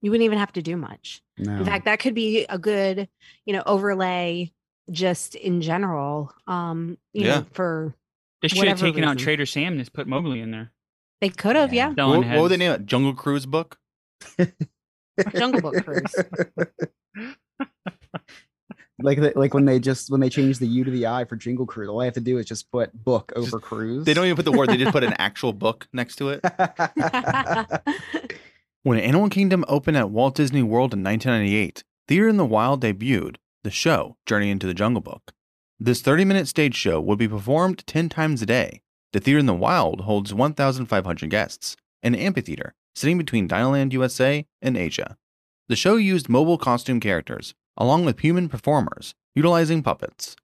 You 0.00 0.10
wouldn't 0.10 0.24
even 0.24 0.38
have 0.38 0.52
to 0.52 0.62
do 0.62 0.76
much. 0.76 1.22
No. 1.38 1.56
In 1.56 1.64
fact, 1.64 1.86
that 1.86 1.98
could 1.98 2.14
be 2.14 2.44
a 2.48 2.58
good, 2.58 3.08
you 3.46 3.52
know, 3.54 3.62
overlay 3.64 4.52
just 4.90 5.34
in 5.34 5.60
general. 5.60 6.32
Um, 6.46 6.98
you 7.12 7.26
Yeah. 7.26 7.38
know, 7.40 7.46
for 7.52 7.94
They 8.42 8.48
should 8.48 8.58
have 8.68 8.78
Whatever 8.80 8.86
taken 8.92 9.04
out. 9.08 9.18
Trader 9.18 9.46
Sam 9.46 9.72
and 9.74 9.80
just 9.80 9.92
put 9.92 10.06
Mowgli 10.06 10.40
in 10.40 10.50
there. 10.50 10.72
they 11.20 11.28
could 11.30 11.56
have, 11.56 11.72
Yeah. 11.72 11.94
yeah. 11.96 12.04
What, 12.06 12.26
what 12.26 12.42
would 12.42 12.50
they 12.50 12.56
name 12.58 12.72
it? 12.72 12.84
Jungle 12.86 13.14
Cruise 13.14 13.46
book? 13.46 13.78
Jungle 15.36 15.60
Book 15.62 15.84
Cruise. 15.84 16.14
like 19.00 19.18
the, 19.20 19.32
like 19.34 19.54
when 19.54 19.64
they 19.64 19.78
just 19.80 20.10
when 20.10 20.20
they 20.20 20.28
change 20.28 20.58
the 20.58 20.66
U 20.66 20.84
to 20.84 20.90
the 20.90 21.06
I 21.06 21.24
for 21.24 21.36
Jingle 21.36 21.66
Cruise, 21.66 21.88
all 21.88 22.00
I 22.00 22.04
have 22.06 22.14
to 22.14 22.20
do 22.20 22.38
is 22.38 22.46
just 22.46 22.70
put 22.70 22.92
book 23.04 23.32
over 23.36 23.58
cruise. 23.60 24.04
They 24.04 24.14
don't 24.14 24.24
even 24.26 24.36
put 24.36 24.44
the 24.44 24.52
word; 24.52 24.68
they 24.68 24.76
just 24.76 24.92
put 24.92 25.04
an 25.04 25.14
actual 25.18 25.52
book 25.52 25.88
next 25.92 26.16
to 26.16 26.30
it. 26.30 26.44
When 28.82 28.98
Animal 28.98 29.30
Kingdom 29.30 29.64
opened 29.66 29.96
at 29.96 30.10
Walt 30.10 30.34
Disney 30.34 30.62
World 30.62 30.92
in 30.92 31.02
1998, 31.02 31.84
Theater 32.06 32.28
in 32.28 32.36
the 32.36 32.44
Wild 32.44 32.82
debuted 32.82 33.36
the 33.64 33.70
show 33.70 34.16
Journey 34.26 34.50
into 34.50 34.66
the 34.66 34.74
Jungle 34.74 35.00
Book. 35.00 35.32
This 35.80 36.02
30 36.02 36.24
minute 36.24 36.46
stage 36.46 36.76
show 36.76 37.00
would 37.00 37.18
be 37.18 37.26
performed 37.26 37.84
10 37.86 38.08
times 38.08 38.42
a 38.42 38.46
day. 38.46 38.82
The 39.12 39.20
Theater 39.20 39.40
in 39.40 39.46
the 39.46 39.54
Wild 39.54 40.02
holds 40.02 40.32
1,500 40.32 41.30
guests, 41.30 41.76
an 42.02 42.14
amphitheater 42.14 42.74
sitting 42.94 43.18
between 43.18 43.48
Dinoland 43.48 43.92
USA 43.92 44.46
and 44.62 44.76
Asia. 44.76 45.16
The 45.68 45.76
show 45.76 45.96
used 45.96 46.28
mobile 46.28 46.58
costume 46.58 47.00
characters, 47.00 47.54
along 47.76 48.04
with 48.04 48.20
human 48.20 48.48
performers, 48.48 49.14
utilizing 49.34 49.82
puppets. 49.82 50.36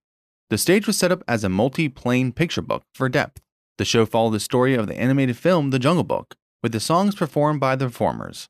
The 0.49 0.59
stage 0.59 0.87
was 0.87 0.97
set 0.97 1.13
up 1.13 1.23
as 1.29 1.45
a 1.45 1.49
multi 1.49 1.89
plane 1.89 2.33
picture 2.33 2.63
book 2.63 2.83
for 2.93 3.09
depth. 3.09 3.41
The 3.79 3.85
show 3.85 4.05
followed 4.05 4.33
the 4.33 4.41
story 4.41 4.75
of 4.75 4.89
the 4.89 4.99
animated 4.99 5.37
film 5.37 5.71
The 5.71 5.79
Jungle 5.79 6.05
Book, 6.05 6.37
with 6.63 6.73
the 6.73 6.81
songs 6.81 7.15
performed 7.15 7.61
by 7.61 7.77
the 7.77 7.87
performers. 7.87 8.49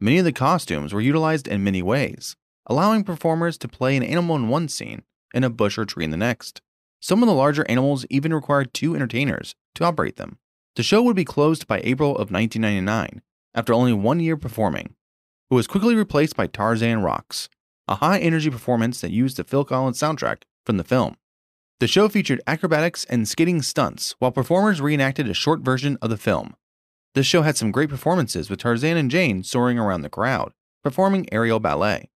Many 0.00 0.18
of 0.18 0.24
the 0.24 0.32
costumes 0.32 0.94
were 0.94 1.00
utilized 1.00 1.46
in 1.46 1.64
many 1.64 1.82
ways, 1.82 2.36
allowing 2.68 3.02
performers 3.02 3.58
to 3.58 3.68
play 3.68 3.96
an 3.96 4.02
animal 4.02 4.36
in 4.36 4.48
one 4.48 4.68
scene 4.68 5.02
and 5.34 5.44
a 5.44 5.50
bush 5.50 5.78
or 5.78 5.84
tree 5.84 6.04
in 6.04 6.10
the 6.10 6.16
next. 6.16 6.60
Some 7.00 7.22
of 7.22 7.28
the 7.28 7.34
larger 7.34 7.64
animals 7.68 8.06
even 8.10 8.34
required 8.34 8.74
two 8.74 8.94
entertainers 8.94 9.54
to 9.74 9.84
operate 9.84 10.16
them. 10.16 10.38
The 10.76 10.82
show 10.82 11.02
would 11.02 11.16
be 11.16 11.24
closed 11.24 11.66
by 11.66 11.80
April 11.82 12.10
of 12.10 12.30
1999 12.30 13.22
after 13.54 13.72
only 13.72 13.92
one 13.92 14.20
year 14.20 14.36
performing. 14.36 14.94
It 15.50 15.54
was 15.54 15.66
quickly 15.66 15.94
replaced 15.94 16.36
by 16.36 16.46
Tarzan 16.46 17.02
Rocks, 17.02 17.48
a 17.88 17.96
high 17.96 18.18
energy 18.18 18.50
performance 18.50 19.00
that 19.00 19.10
used 19.10 19.38
the 19.38 19.44
Phil 19.44 19.64
Collins 19.64 19.98
soundtrack 19.98 20.42
from 20.66 20.76
the 20.76 20.84
film. 20.84 21.16
The 21.80 21.86
show 21.86 22.08
featured 22.08 22.42
acrobatics 22.46 23.04
and 23.06 23.26
skating 23.26 23.62
stunts 23.62 24.14
while 24.18 24.32
performers 24.32 24.80
reenacted 24.80 25.28
a 25.28 25.34
short 25.34 25.60
version 25.60 25.96
of 26.02 26.10
the 26.10 26.16
film. 26.16 26.54
This 27.14 27.26
show 27.26 27.42
had 27.42 27.56
some 27.56 27.72
great 27.72 27.88
performances 27.88 28.50
with 28.50 28.58
Tarzan 28.58 28.96
and 28.96 29.10
Jane 29.10 29.42
soaring 29.42 29.78
around 29.78 30.02
the 30.02 30.10
crowd, 30.10 30.52
performing 30.82 31.32
aerial 31.32 31.60
ballet. 31.60 32.10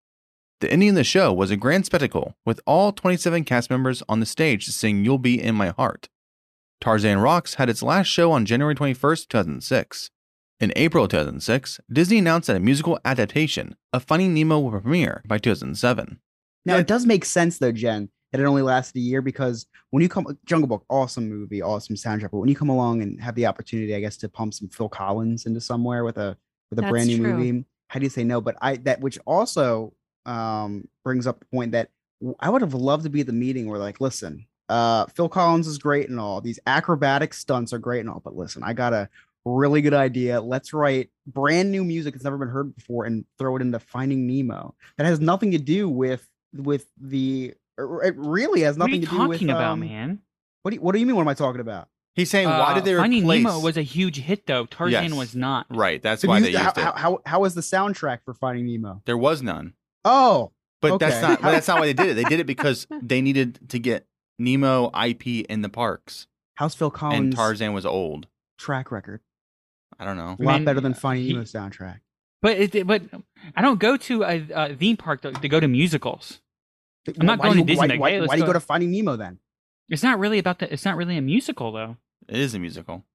The 0.63 0.71
ending 0.71 0.91
of 0.91 0.95
the 0.95 1.03
show 1.03 1.33
was 1.33 1.51
a 1.51 1.57
grand 1.57 1.85
spectacle 1.85 2.37
with 2.45 2.61
all 2.65 2.93
27 2.93 3.43
cast 3.43 3.69
members 3.69 4.01
on 4.07 4.21
the 4.21 4.25
stage 4.25 4.65
to 4.65 4.71
sing 4.71 5.03
You'll 5.03 5.17
Be 5.17 5.37
in 5.37 5.55
My 5.55 5.71
Heart. 5.71 6.07
Tarzan 6.79 7.19
Rocks 7.19 7.55
had 7.55 7.67
its 7.67 7.83
last 7.83 8.07
show 8.07 8.31
on 8.31 8.45
January 8.45 8.73
21st, 8.73 9.27
2006. 9.27 10.09
In 10.61 10.71
April 10.77 11.09
2006, 11.09 11.81
Disney 11.91 12.19
announced 12.19 12.47
that 12.47 12.55
a 12.55 12.61
musical 12.61 12.97
adaptation 13.03 13.75
of 13.91 14.05
Finding 14.05 14.33
Nemo 14.33 14.57
will 14.57 14.79
premiere 14.79 15.21
by 15.27 15.37
2007. 15.37 16.21
Now 16.65 16.77
it 16.77 16.87
does 16.87 17.05
make 17.05 17.25
sense 17.25 17.57
though, 17.57 17.73
Jen, 17.73 18.07
that 18.31 18.39
it 18.39 18.45
only 18.45 18.61
lasted 18.61 18.99
a 18.99 19.01
year 19.01 19.21
because 19.21 19.65
when 19.89 20.01
you 20.01 20.07
come 20.07 20.25
Jungle 20.45 20.69
Book, 20.69 20.85
awesome 20.89 21.27
movie, 21.27 21.61
awesome 21.61 21.97
soundtrack. 21.97 22.31
But 22.31 22.37
when 22.37 22.47
you 22.47 22.55
come 22.55 22.69
along 22.69 23.01
and 23.01 23.19
have 23.19 23.35
the 23.35 23.47
opportunity, 23.47 23.93
I 23.95 23.99
guess, 23.99 24.15
to 24.15 24.29
pump 24.29 24.53
some 24.53 24.69
Phil 24.69 24.87
Collins 24.87 25.45
into 25.45 25.59
somewhere 25.59 26.05
with 26.05 26.17
a 26.17 26.37
with 26.69 26.79
a 26.79 26.83
That's 26.83 26.89
brand 26.89 27.07
new 27.07 27.17
true. 27.17 27.33
movie, 27.33 27.65
how 27.89 27.99
do 27.99 28.05
you 28.05 28.09
say 28.09 28.23
no? 28.23 28.39
But 28.39 28.55
I 28.61 28.77
that 28.77 29.01
which 29.01 29.19
also 29.25 29.93
um 30.25 30.87
brings 31.03 31.27
up 31.27 31.39
the 31.39 31.45
point 31.47 31.71
that 31.73 31.89
I 32.39 32.49
would 32.49 32.61
have 32.61 32.73
loved 32.73 33.03
to 33.03 33.09
be 33.09 33.21
at 33.21 33.27
the 33.27 33.33
meeting 33.33 33.67
where 33.67 33.79
like, 33.79 33.99
listen, 34.01 34.45
uh 34.69 35.05
Phil 35.07 35.29
Collins 35.29 35.67
is 35.67 35.77
great 35.77 36.09
and 36.09 36.19
all, 36.19 36.39
these 36.41 36.59
acrobatic 36.65 37.33
stunts 37.33 37.73
are 37.73 37.79
great 37.79 37.99
and 38.01 38.09
all, 38.09 38.21
but 38.23 38.35
listen, 38.35 38.63
I 38.63 38.73
got 38.73 38.93
a 38.93 39.09
really 39.45 39.81
good 39.81 39.93
idea. 39.93 40.39
Let's 40.39 40.71
write 40.73 41.09
brand 41.27 41.69
new 41.71 41.83
music 41.83 42.13
that's 42.13 42.23
never 42.23 42.37
been 42.37 42.47
heard 42.47 42.73
before 42.75 43.03
and 43.05 43.25
throw 43.37 43.57
it 43.57 43.61
into 43.61 43.77
Finding 43.79 44.25
Nemo. 44.25 44.73
That 44.97 45.05
has 45.05 45.19
nothing 45.19 45.51
to 45.51 45.57
do 45.57 45.89
with 45.89 46.25
with 46.55 46.85
the 47.01 47.53
it 47.77 48.15
really 48.15 48.61
has 48.61 48.77
What 48.77 48.85
are 48.85 48.87
nothing 48.87 49.01
you 49.01 49.07
to 49.07 49.11
do 49.11 49.27
with 49.27 49.37
talking 49.39 49.49
about, 49.49 49.71
um, 49.73 49.79
man? 49.81 50.19
What 50.61 50.71
do 50.71 50.75
you, 50.75 50.81
what 50.81 50.93
do 50.93 50.99
you 50.99 51.05
mean? 51.05 51.15
What 51.17 51.23
am 51.23 51.27
I 51.27 51.33
talking 51.33 51.59
about? 51.59 51.89
He's 52.15 52.29
saying, 52.29 52.47
why 52.47 52.75
did 52.75 52.85
they 52.85 52.93
Uh, 52.93 52.99
Finding 52.99 53.23
replace? 53.23 53.43
Nemo 53.43 53.59
was 53.59 53.75
a 53.75 53.81
huge 53.81 54.17
hit, 54.19 54.45
though. 54.45 54.67
Tarzan 54.67 55.03
Yes. 55.09 55.13
was 55.13 55.35
not. 55.35 55.65
right, 55.75 55.99
that's 56.01 56.21
The 56.21 56.27
why 56.27 56.39
mus- 56.39 56.51
they 56.51 56.57
how, 56.57 56.69
it. 56.69 56.77
how, 56.77 56.91
how 56.93 57.19
how 57.25 57.39
was 57.41 57.55
the 57.55 57.61
soundtrack 57.61 58.19
for 58.23 58.35
Finding 58.35 58.67
Nemo? 58.67 59.01
there 59.05 59.17
was 59.17 59.41
none, 59.41 59.73
Oh, 60.05 60.51
but 60.81 60.99
that's 60.99 61.21
not. 61.21 61.41
But 61.41 61.51
that's 61.51 61.67
not 61.67 61.79
why 61.79 61.85
they 61.87 61.93
did 61.93 62.07
it. 62.09 62.13
They 62.15 62.23
did 62.23 62.39
it 62.39 62.47
because 62.47 62.87
they 63.01 63.21
needed 63.21 63.59
to 63.69 63.79
get 63.79 64.05
Nemo 64.39 64.91
IP 64.91 65.27
in 65.49 65.61
the 65.61 65.69
parks, 65.69 66.27
how's 66.55 66.75
Phil 66.75 66.93
and 67.01 67.33
Tarzan 67.35 67.73
was 67.73 67.85
old. 67.85 68.27
track 68.57 68.91
record? 68.91 69.21
I 69.99 70.05
don't 70.05 70.17
know. 70.17 70.35
A 70.39 70.43
lot 70.43 70.55
mean, 70.55 70.65
better 70.65 70.81
than 70.81 70.93
Finding 70.93 71.25
he- 71.25 71.33
Nemo 71.33 71.43
soundtrack. 71.45 71.99
But 72.41 72.57
it, 72.75 72.85
but 72.87 73.03
I 73.55 73.61
don't 73.61 73.79
go 73.79 73.95
to 73.95 74.23
a, 74.23 74.45
a 74.53 74.75
theme 74.75 74.97
park 74.97 75.21
to, 75.21 75.31
to 75.31 75.47
go 75.47 75.59
to 75.61 75.67
musicals. 75.67 76.41
I'm 77.19 77.25
not 77.25 77.39
Why 77.39 77.45
going 77.53 77.57
do 77.59 77.65
to 77.65 77.71
you- 77.71 77.77
Why, 77.77 77.87
Disney. 77.87 77.99
why, 77.99 78.19
why 78.19 78.35
do 78.35 78.41
you 78.41 78.43
go- 78.43 78.47
go 78.47 78.53
to 78.53 78.59
Finding 78.59 78.91
Nemo 78.91 79.15
then? 79.15 79.39
It's 79.89 80.03
not 80.03 80.19
really 80.19 80.39
about 80.39 80.59
the. 80.59 80.71
It's 80.73 80.85
not 80.85 80.97
really 80.97 81.17
a 81.17 81.21
musical, 81.21 81.71
though. 81.71 81.97
It 82.27 82.37
is 82.37 82.53
a 82.55 82.59
musical. 82.59 83.05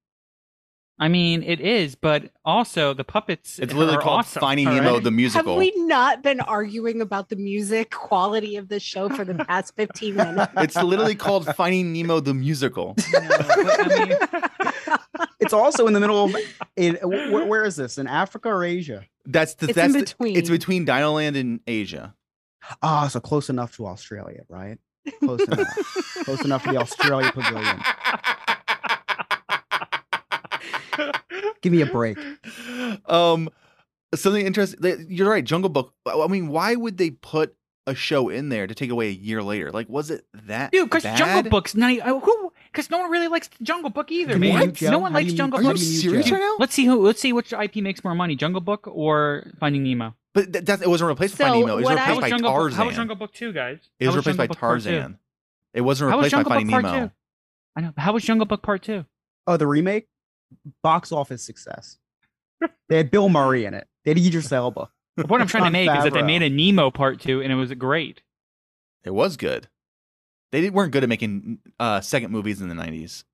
I 1.01 1.07
mean, 1.09 1.43
it 1.45 1.61
is, 1.61 1.95
but 1.95 2.31
also 2.45 2.93
the 2.93 3.05
puppets. 3.05 3.59
It's 3.61 3.73
literally 3.73 3.99
are 3.99 4.01
called 4.03 4.19
awesome, 4.21 4.41
Finding 4.41 4.67
all 4.69 4.75
Nemo 4.75 4.95
right? 4.95 5.03
the 5.05 5.11
musical. 5.13 5.53
Have 5.53 5.59
we 5.59 5.73
not 5.85 6.23
been 6.23 6.41
arguing 6.41 7.01
about 7.01 7.29
the 7.29 7.37
music 7.37 7.91
quality 7.91 8.57
of 8.57 8.69
the 8.69 8.81
show 8.81 9.09
for 9.09 9.25
the 9.25 9.35
past 9.47 9.77
15 9.77 10.17
minutes? 10.17 10.53
It's 10.57 10.77
literally 10.77 11.15
called 11.15 11.47
Finding 11.55 11.93
Nemo 11.93 12.21
the 12.21 12.35
musical. 12.35 12.97
No, 13.13 13.21
but, 13.29 13.93
I 13.93 14.07
mean, 14.07 14.99
It's 15.41 15.53
also 15.53 15.87
in 15.87 15.93
the 15.93 16.01
middle 16.01 16.25
of. 16.25 16.37
In, 16.77 16.97
where, 16.97 17.47
where 17.47 17.65
is 17.65 17.77
this? 17.77 17.97
In 17.99 18.07
Africa 18.09 18.49
or 18.49 18.65
Asia? 18.65 19.05
That's 19.25 19.55
the 19.55 19.67
It's 19.69 19.77
that's 19.77 19.87
in 19.87 19.93
the- 19.93 20.05
between. 20.05 20.37
it's 20.37 20.51
between 20.51 20.85
Dinoland 20.85 21.39
and 21.39 21.61
Asia. 21.67 22.15
Ah, 22.83 23.07
so 23.09 23.21
close 23.21 23.49
enough 23.49 23.77
to 23.77 23.87
Australia, 23.87 24.43
right? 24.49 24.79
Close 25.21 25.41
enough. 25.43 25.69
close 26.25 26.45
enough 26.45 26.65
to 26.65 26.73
the 26.73 26.79
Australia 26.79 27.31
Pavilion. 27.33 27.81
Give 31.63 31.73
me 31.73 31.81
a 31.83 31.87
break. 31.87 32.19
um, 33.07 33.49
something 34.15 34.45
interesting. 34.47 34.81
th- 34.81 34.99
You're 35.09 35.29
right. 35.31 35.45
Jungle 35.45 35.71
Book. 35.71 35.93
I 36.07 36.27
mean, 36.29 36.49
why 36.49 36.75
would 36.75 36.97
they 36.99 37.11
put 37.11 37.55
a 37.87 37.95
show 37.95 38.29
in 38.29 38.49
there 38.51 38.67
to 38.67 38.75
take 38.75 38.91
away 38.91 39.09
a 39.09 39.13
year 39.13 39.43
later? 39.43 39.71
Like, 39.71 39.89
was 39.89 40.11
it 40.11 40.27
that? 40.47 40.73
dude, 40.73 40.91
because? 40.91 41.03
Jungle 41.19 41.51
Book's 41.51 41.75
not. 41.75 41.99
uh, 42.01 42.19
Who? 42.21 42.53
Because 42.71 42.91
no 42.91 42.99
one 42.99 43.11
really 43.11 43.29
likes 43.29 43.49
Jungle 43.63 43.91
Book 43.91 44.11
either, 44.13 44.35
Do 44.35 44.41
man. 44.41 44.59
mute 44.59 44.83
No 44.83 44.99
one 44.99 45.13
How 45.13 45.19
likes 45.19 45.31
you 45.33 45.37
Jungle 45.37 45.59
Are 45.59 45.63
Book. 45.63 45.69
how 45.69 45.73
do 45.75 45.81
you 45.85 45.85
serious 46.01 46.31
right 46.31 46.39
now? 46.41 46.57
Let's 46.59 46.75
see 46.75 46.85
who. 46.85 47.03
Let's 47.05 47.21
see 47.21 47.33
which 47.33 47.53
IP 47.53 47.77
makes 47.77 48.05
more 48.05 48.15
money, 48.15 48.37
Jungle 48.37 48.61
Book 48.61 48.87
or 48.87 49.51
Finding 49.59 49.83
Nemo. 49.85 50.15
But 50.35 50.53
that, 50.53 50.67
that, 50.67 50.83
it 50.83 50.89
wasn't 50.89 51.09
replaced 51.09 51.39
by 51.39 51.45
So 51.45 51.49
Finding 51.51 51.67
Nemo. 51.67 51.73
It 51.73 51.77
was 51.77 51.85
what 51.85 51.99
I- 51.99 52.01
replaced 52.11 52.21
by 52.21 52.29
Jungle 52.31 52.51
Book? 52.51 52.59
Tarzan. 52.61 52.77
How 52.79 52.87
was 52.87 52.97
Jungle 52.97 53.17
Book 53.17 53.33
Two, 53.33 53.53
guys? 53.53 53.79
it 53.99 54.05
How 54.05 54.09
was 54.11 54.17
replaced 54.17 54.37
by 54.39 54.43
Jungle 54.45 54.55
Book 54.55 54.61
Tarzan. 54.61 55.19
It 55.75 55.81
wasn't 55.81 56.11
How 56.11 56.17
was 56.19 56.27
replaced 56.27 56.49
by 56.49 56.55
Finding 56.57 56.71
Book 56.77 56.83
Nemo. 56.85 57.07
Two? 57.07 57.13
I 57.77 57.81
know. 57.81 57.93
How 57.97 58.13
was 58.13 58.23
Jungle 58.23 58.47
Book 58.47 58.63
Part 58.63 58.83
Two? 58.83 59.05
Oh, 59.47 59.57
the 59.57 59.67
remake? 59.67 60.07
Box 60.83 61.13
office 61.13 61.43
success. 61.43 61.99
They 62.89 62.97
had 62.97 63.11
Bill 63.11 63.29
Murray 63.29 63.65
in 63.65 63.75
it. 63.75 63.87
They 64.05 64.11
had 64.13 64.19
Idris 64.19 64.51
Elba. 64.51 64.91
The 65.17 65.25
point 65.27 65.43
I'm 65.43 65.49
trying 65.49 65.63
to 65.63 65.67
Jon 65.67 65.73
make 65.73 65.91
is 65.99 66.05
that 66.05 66.13
they 66.13 66.23
made 66.23 66.43
a 66.43 66.51
Nemo 66.51 66.91
Part 66.91 67.21
Two, 67.21 67.41
and 67.43 67.53
it 67.53 67.57
was 67.57 67.73
great. 67.75 68.23
It 69.05 69.11
was 69.11 69.37
good. 69.37 69.69
They 70.53 70.71
weren't 70.71 70.93
good 70.93 71.03
at 71.03 71.09
making 71.09 71.59
uh, 71.79 72.01
second 72.01 72.31
movies 72.31 72.61
in 72.61 72.69
the 72.69 72.75
90s. 72.75 73.25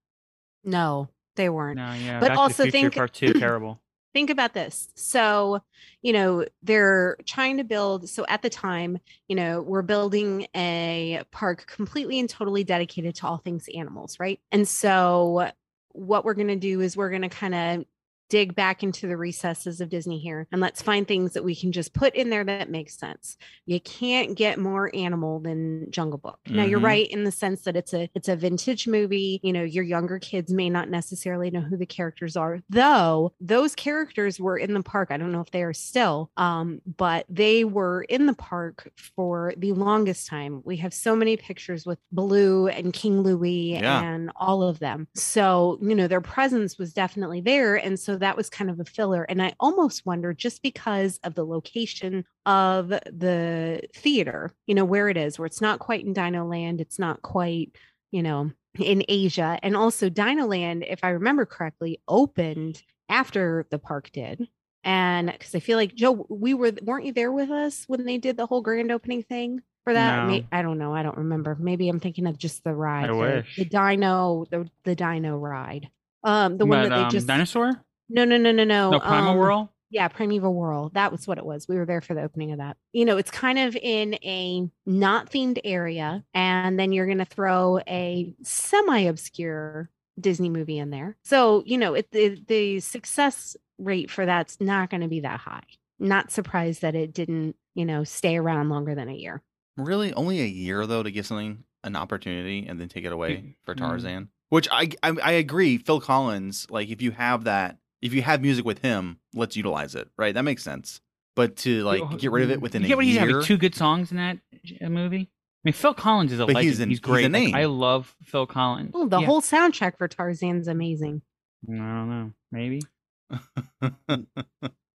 no, 0.64 1.08
they 1.36 1.48
weren't. 1.48 1.76
No, 1.76 1.92
yeah. 1.92 2.20
But 2.20 2.28
Back 2.28 2.38
also 2.38 2.64
to 2.64 2.70
the 2.70 2.70
Future 2.70 2.90
think- 2.90 2.94
Part 2.94 3.12
Two, 3.12 3.32
terrible. 3.34 3.80
think 4.14 4.30
about 4.30 4.54
this. 4.54 4.88
So, 4.94 5.60
you 6.00 6.12
know, 6.12 6.44
they're 6.62 7.16
trying 7.26 7.56
to 7.58 7.64
build. 7.64 8.08
So 8.08 8.24
at 8.28 8.42
the 8.42 8.50
time, 8.50 8.98
you 9.28 9.34
know, 9.36 9.60
we're 9.60 9.82
building 9.82 10.46
a 10.54 11.22
park 11.32 11.66
completely 11.66 12.18
and 12.20 12.30
totally 12.30 12.62
dedicated 12.64 13.16
to 13.16 13.26
all 13.26 13.38
things 13.38 13.68
animals, 13.76 14.18
right? 14.20 14.40
And 14.52 14.66
so, 14.68 15.50
what 15.94 16.24
we're 16.24 16.34
going 16.34 16.48
to 16.48 16.56
do 16.56 16.80
is 16.80 16.96
we're 16.96 17.10
going 17.10 17.22
to 17.22 17.28
kind 17.28 17.54
of 17.54 17.86
dig 18.28 18.54
back 18.54 18.82
into 18.82 19.06
the 19.06 19.16
recesses 19.16 19.80
of 19.80 19.88
Disney 19.88 20.18
here 20.18 20.46
and 20.52 20.60
let's 20.60 20.82
find 20.82 21.06
things 21.06 21.32
that 21.34 21.44
we 21.44 21.54
can 21.54 21.72
just 21.72 21.92
put 21.94 22.14
in 22.14 22.30
there 22.30 22.44
that 22.44 22.70
makes 22.70 22.96
sense. 22.98 23.36
You 23.66 23.80
can't 23.80 24.34
get 24.36 24.58
more 24.58 24.90
animal 24.94 25.40
than 25.40 25.90
Jungle 25.90 26.18
Book. 26.18 26.38
Now 26.48 26.64
you're 26.64 26.80
Mhm. 26.80 26.84
right 26.84 27.08
in 27.10 27.24
the 27.24 27.30
sense 27.32 27.62
that 27.62 27.76
it's 27.76 27.92
a 27.94 28.08
it's 28.14 28.28
a 28.28 28.36
vintage 28.36 28.86
movie. 28.88 29.40
You 29.42 29.52
know, 29.52 29.62
your 29.62 29.84
younger 29.84 30.18
kids 30.18 30.52
may 30.52 30.70
not 30.70 30.88
necessarily 30.90 31.50
know 31.50 31.60
who 31.60 31.76
the 31.76 31.86
characters 31.86 32.36
are, 32.36 32.60
though 32.70 33.32
those 33.40 33.74
characters 33.74 34.40
were 34.40 34.56
in 34.58 34.74
the 34.74 34.82
park. 34.82 35.08
I 35.10 35.16
don't 35.16 35.32
know 35.32 35.40
if 35.40 35.50
they 35.50 35.62
are 35.62 35.72
still, 35.72 36.30
um, 36.36 36.80
but 36.96 37.26
they 37.28 37.64
were 37.64 38.02
in 38.04 38.26
the 38.26 38.34
park 38.34 38.90
for 38.96 39.52
the 39.56 39.72
longest 39.72 40.26
time. 40.26 40.62
We 40.64 40.76
have 40.78 40.94
so 40.94 41.14
many 41.16 41.36
pictures 41.36 41.86
with 41.86 41.98
Baloo 42.12 42.68
and 42.68 42.92
King 42.92 43.20
Louie 43.22 43.74
Yeah. 43.74 44.02
and 44.02 44.30
all 44.36 44.62
of 44.62 44.78
them. 44.78 45.08
So, 45.14 45.78
you 45.82 45.94
know, 45.94 46.08
their 46.08 46.20
presence 46.20 46.78
was 46.78 46.92
definitely 46.92 47.40
there. 47.40 47.76
And 47.76 47.98
so 47.98 48.13
that 48.20 48.36
was 48.36 48.50
kind 48.50 48.70
of 48.70 48.80
a 48.80 48.84
filler. 48.84 49.22
And 49.24 49.42
I 49.42 49.54
almost 49.60 50.06
wonder 50.06 50.32
just 50.32 50.62
because 50.62 51.18
of 51.24 51.34
the 51.34 51.44
location 51.44 52.24
of 52.46 52.88
the 52.88 53.82
theater, 53.94 54.52
you 54.66 54.74
know, 54.74 54.84
where 54.84 55.08
it 55.08 55.16
is, 55.16 55.38
where 55.38 55.46
it's 55.46 55.60
not 55.60 55.78
quite 55.78 56.04
in 56.04 56.12
Dino 56.12 56.44
Land, 56.46 56.80
it's 56.80 56.98
not 56.98 57.22
quite, 57.22 57.76
you 58.10 58.22
know, 58.22 58.50
in 58.78 59.04
Asia. 59.08 59.58
And 59.62 59.76
also 59.76 60.08
Dino 60.08 60.46
Land, 60.46 60.84
if 60.88 61.00
I 61.02 61.10
remember 61.10 61.46
correctly, 61.46 62.00
opened 62.08 62.82
after 63.08 63.66
the 63.70 63.78
park 63.78 64.10
did. 64.12 64.48
and 64.82 65.30
because 65.30 65.54
I 65.54 65.60
feel 65.60 65.78
like 65.78 65.94
Joe, 65.94 66.26
we 66.28 66.54
were 66.54 66.72
weren't 66.82 67.06
you 67.06 67.12
there 67.12 67.32
with 67.32 67.50
us 67.50 67.84
when 67.86 68.04
they 68.04 68.18
did 68.18 68.36
the 68.36 68.46
whole 68.46 68.62
grand 68.62 68.90
opening 68.92 69.22
thing 69.22 69.60
for 69.84 69.92
that? 69.92 70.28
No. 70.28 70.42
I 70.52 70.62
don't 70.62 70.78
know. 70.78 70.94
I 70.94 71.02
don't 71.02 71.16
remember. 71.18 71.56
Maybe 71.58 71.88
I'm 71.88 72.00
thinking 72.00 72.26
of 72.26 72.38
just 72.38 72.64
the 72.64 72.74
ride. 72.74 73.08
The, 73.08 73.44
the 73.56 73.64
Dino, 73.64 74.44
the 74.50 74.68
the 74.84 74.94
Dino 74.94 75.36
ride. 75.36 75.88
Um, 76.22 76.56
the 76.56 76.64
one 76.66 76.82
that 76.82 76.88
they 76.96 77.02
um, 77.02 77.10
just 77.10 77.26
dinosaur. 77.26 77.72
No 78.08 78.24
no 78.24 78.36
no 78.36 78.52
no 78.52 78.64
no 78.64 78.90
No, 78.90 79.00
Primal 79.00 79.30
um, 79.32 79.36
Whirl. 79.38 79.70
Yeah, 79.90 80.08
Primeval 80.08 80.52
Whirl. 80.54 80.90
That 80.94 81.12
was 81.12 81.26
what 81.28 81.38
it 81.38 81.46
was. 81.46 81.68
We 81.68 81.76
were 81.76 81.86
there 81.86 82.00
for 82.00 82.14
the 82.14 82.22
opening 82.22 82.50
of 82.52 82.58
that. 82.58 82.76
You 82.92 83.04
know, 83.04 83.16
it's 83.16 83.30
kind 83.30 83.58
of 83.60 83.76
in 83.76 84.14
a 84.24 84.68
not 84.86 85.30
themed 85.30 85.60
area, 85.62 86.24
and 86.34 86.78
then 86.80 86.92
you're 86.92 87.06
going 87.06 87.18
to 87.18 87.24
throw 87.24 87.78
a 87.86 88.34
semi 88.42 89.00
obscure 89.02 89.90
Disney 90.20 90.48
movie 90.48 90.78
in 90.78 90.90
there. 90.90 91.16
So, 91.24 91.62
you 91.64 91.78
know, 91.78 91.94
it, 91.94 92.10
the, 92.10 92.40
the 92.46 92.80
success 92.80 93.56
rate 93.78 94.10
for 94.10 94.26
that's 94.26 94.60
not 94.60 94.90
going 94.90 95.02
to 95.02 95.08
be 95.08 95.20
that 95.20 95.38
high. 95.40 95.62
Not 96.00 96.32
surprised 96.32 96.82
that 96.82 96.94
it 96.96 97.12
didn't, 97.12 97.54
you 97.74 97.84
know, 97.84 98.02
stay 98.02 98.36
around 98.36 98.68
longer 98.70 98.94
than 98.96 99.08
a 99.08 99.14
year. 99.14 99.42
Really, 99.76 100.12
only 100.14 100.40
a 100.40 100.44
year 100.46 100.86
though 100.86 101.02
to 101.04 101.10
give 101.10 101.26
something 101.26 101.62
an 101.84 101.94
opportunity 101.94 102.66
and 102.66 102.80
then 102.80 102.88
take 102.88 103.04
it 103.04 103.12
away 103.12 103.36
Mm, 103.36 103.54
for. 103.64 103.74
Tarzan. 103.76 104.28
Which 104.48 104.68
I, 104.70 104.90
I 105.02 105.10
I 105.22 105.32
agree. 105.32 105.78
Phil 105.78 106.00
Collins, 106.00 106.66
like 106.70 106.88
if 106.90 107.00
you 107.02 107.10
have 107.12 107.44
that, 107.44 107.78
if 108.04 108.14
you 108.14 108.22
have 108.22 108.40
music 108.42 108.64
with 108.64 108.78
him, 108.80 109.18
let's 109.34 109.56
utilize 109.56 109.94
it. 109.96 110.08
Right, 110.16 110.32
that 110.34 110.42
makes 110.42 110.62
sense. 110.62 111.00
But 111.34 111.56
to 111.58 111.82
like 111.82 112.18
get 112.18 112.30
rid 112.30 112.44
of 112.44 112.50
it 112.52 112.60
within 112.60 112.82
you 112.82 112.86
a 112.86 112.88
get 112.88 112.96
what 112.96 113.04
he's 113.06 113.14
year, 113.14 113.26
having 113.26 113.42
two 113.42 113.56
good 113.56 113.74
songs 113.74 114.12
in 114.12 114.18
that 114.18 114.38
uh, 114.80 114.88
movie. 114.88 115.30
I 115.30 115.68
mean, 115.68 115.72
Phil 115.72 115.94
Collins 115.94 116.30
is 116.30 116.38
a 116.38 116.46
But 116.46 116.54
legend. 116.56 116.64
he's 116.64 116.72
He's, 116.74 116.80
an- 116.80 116.88
he's 116.90 116.98
a 116.98 117.02
great. 117.02 117.22
Like, 117.24 117.32
name. 117.32 117.54
I 117.54 117.64
love 117.64 118.14
Phil 118.22 118.46
Collins. 118.46 118.92
Oh, 118.94 119.08
the 119.08 119.18
Yeah. 119.18 119.26
whole 119.26 119.40
soundtrack 119.40 119.96
for 119.98 120.06
Tarzan's 120.06 120.68
amazing. 120.68 121.22
I 121.68 121.72
don't 121.72 122.08
know. 122.10 122.32
Maybe. 122.52 122.82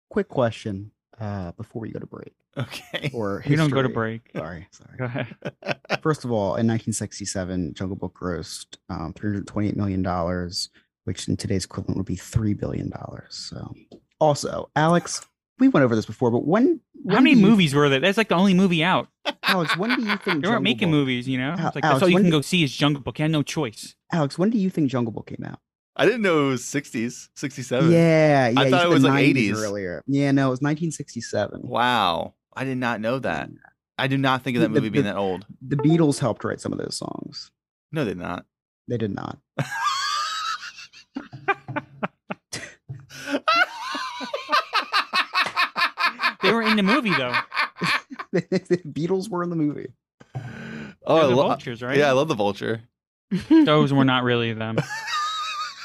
Quick 0.10 0.28
question 0.28 0.92
uh, 1.20 1.52
before 1.54 1.82
we 1.82 1.92
go 1.92 2.00
to 2.00 2.06
break. 2.08 2.34
okay. 2.58 3.12
Or 3.14 3.44
We 3.48 3.56
don't 3.56 3.70
go 3.70 3.82
to 3.82 3.90
break. 3.90 4.30
Sorry, 4.36 4.68
sorry. 4.72 4.92
Go 4.98 5.06
ahead. 5.06 5.36
First 6.02 6.26
of 6.26 6.32
all, 6.32 6.56
in 6.56 6.68
1967, 6.68 7.74
Jungle 7.74 7.98
Book 7.98 8.18
grossed 8.20 8.78
um, 8.90 9.14
328 9.14 9.76
million 9.76 10.02
dollars, 10.02 10.70
which 11.06 11.28
in 11.28 11.38
today's 11.38 11.66
equivalent 11.66 11.98
would 11.98 12.06
be 12.06 12.16
three 12.16 12.54
billion 12.54 12.90
dollars. 12.90 13.34
So, 13.52 13.74
also, 14.20 14.70
Alex, 14.76 15.26
we 15.58 15.68
went 15.70 15.84
over 15.86 15.96
this 15.96 16.06
before, 16.06 16.30
but 16.32 16.46
when, 16.46 16.82
How 17.10 17.16
many 17.22 17.34
do 17.36 17.40
you- 17.40 17.46
movies 17.48 17.74
were 17.74 17.88
there? 17.90 18.00
That's 18.00 18.18
like 18.18 18.28
the 18.30 18.36
only 18.36 18.54
movie 18.54 18.84
out. 18.84 19.08
Alex? 19.44 19.78
When 19.78 19.96
do 19.96 20.02
you 20.02 20.08
think 20.18 20.24
They 20.26 20.32
Jungle 20.34 20.52
weren't 20.52 20.64
making 20.64 20.90
Book- 20.90 20.98
movies, 21.00 21.28
you 21.28 21.38
know. 21.38 21.52
Al- 21.58 21.68
It's 21.68 21.76
like 21.76 21.84
Alex, 21.86 21.96
that's 21.96 22.04
all 22.04 22.10
you 22.10 22.18
can 22.18 22.26
did- 22.26 22.32
go 22.32 22.42
see 22.42 22.64
is 22.64 22.76
Jungle 22.76 23.02
Book. 23.02 23.18
You 23.20 23.24
had 23.24 23.32
no 23.32 23.42
choice. 23.44 23.96
Alex, 24.12 24.38
when 24.38 24.50
do 24.50 24.58
you 24.58 24.70
think 24.70 24.90
Jungle 24.92 25.14
Book 25.14 25.28
came 25.28 25.46
out? 25.46 25.60
I 25.96 26.06
didn't 26.06 26.24
know 26.24 26.48
it 26.48 26.50
was 26.50 26.62
60s, 26.64 27.30
67. 27.38 27.90
Yeah, 27.90 28.50
yeah. 28.50 28.60
I 28.60 28.70
thought 28.70 28.86
it 28.86 28.90
was 28.90 29.04
like 29.04 29.14
80s. 29.34 29.56
earlier. 29.56 30.04
Yeah, 30.08 30.32
no, 30.32 30.48
it 30.48 30.50
was 30.50 30.60
1967. 30.62 31.62
Wow. 31.64 32.34
I 32.54 32.66
did 32.66 32.78
not 32.78 33.00
know 33.00 33.20
that. 33.20 33.50
I 33.98 34.08
do 34.08 34.18
not 34.18 34.42
think 34.44 34.58
of 34.58 34.62
that 34.62 34.68
The- 34.68 34.74
movie 34.74 34.88
the- 34.90 34.92
being 34.92 35.06
that 35.06 35.16
old. 35.16 35.46
The 35.66 35.78
Beatles 35.78 36.20
helped 36.20 36.44
write 36.44 36.60
some 36.60 36.74
of 36.74 36.80
those 36.80 36.98
songs. 36.98 37.52
No, 37.94 38.04
they 38.04 38.12
did 38.12 38.18
not. 38.18 38.46
They 38.90 38.98
did 38.98 39.16
not. 39.16 39.38
They 46.42 46.52
were 46.52 46.62
in 46.62 46.76
the 46.76 46.84
movie 46.84 47.10
though. 47.14 47.34
the 48.32 48.42
Beatles 48.88 49.30
were 49.30 49.44
in 49.44 49.50
the 49.50 49.56
movie. 49.56 49.88
Oh, 50.36 51.16
They're 51.16 51.24
I 51.24 51.28
the 51.28 51.36
lo- 51.36 51.48
vultures, 51.48 51.82
right? 51.82 51.98
Yeah, 51.98 52.10
I 52.10 52.12
love 52.12 52.28
the 52.28 52.36
vulture. 52.36 52.82
Those 53.50 53.92
were 53.94 54.06
not 54.06 54.24
really 54.24 54.54
them. 54.54 54.78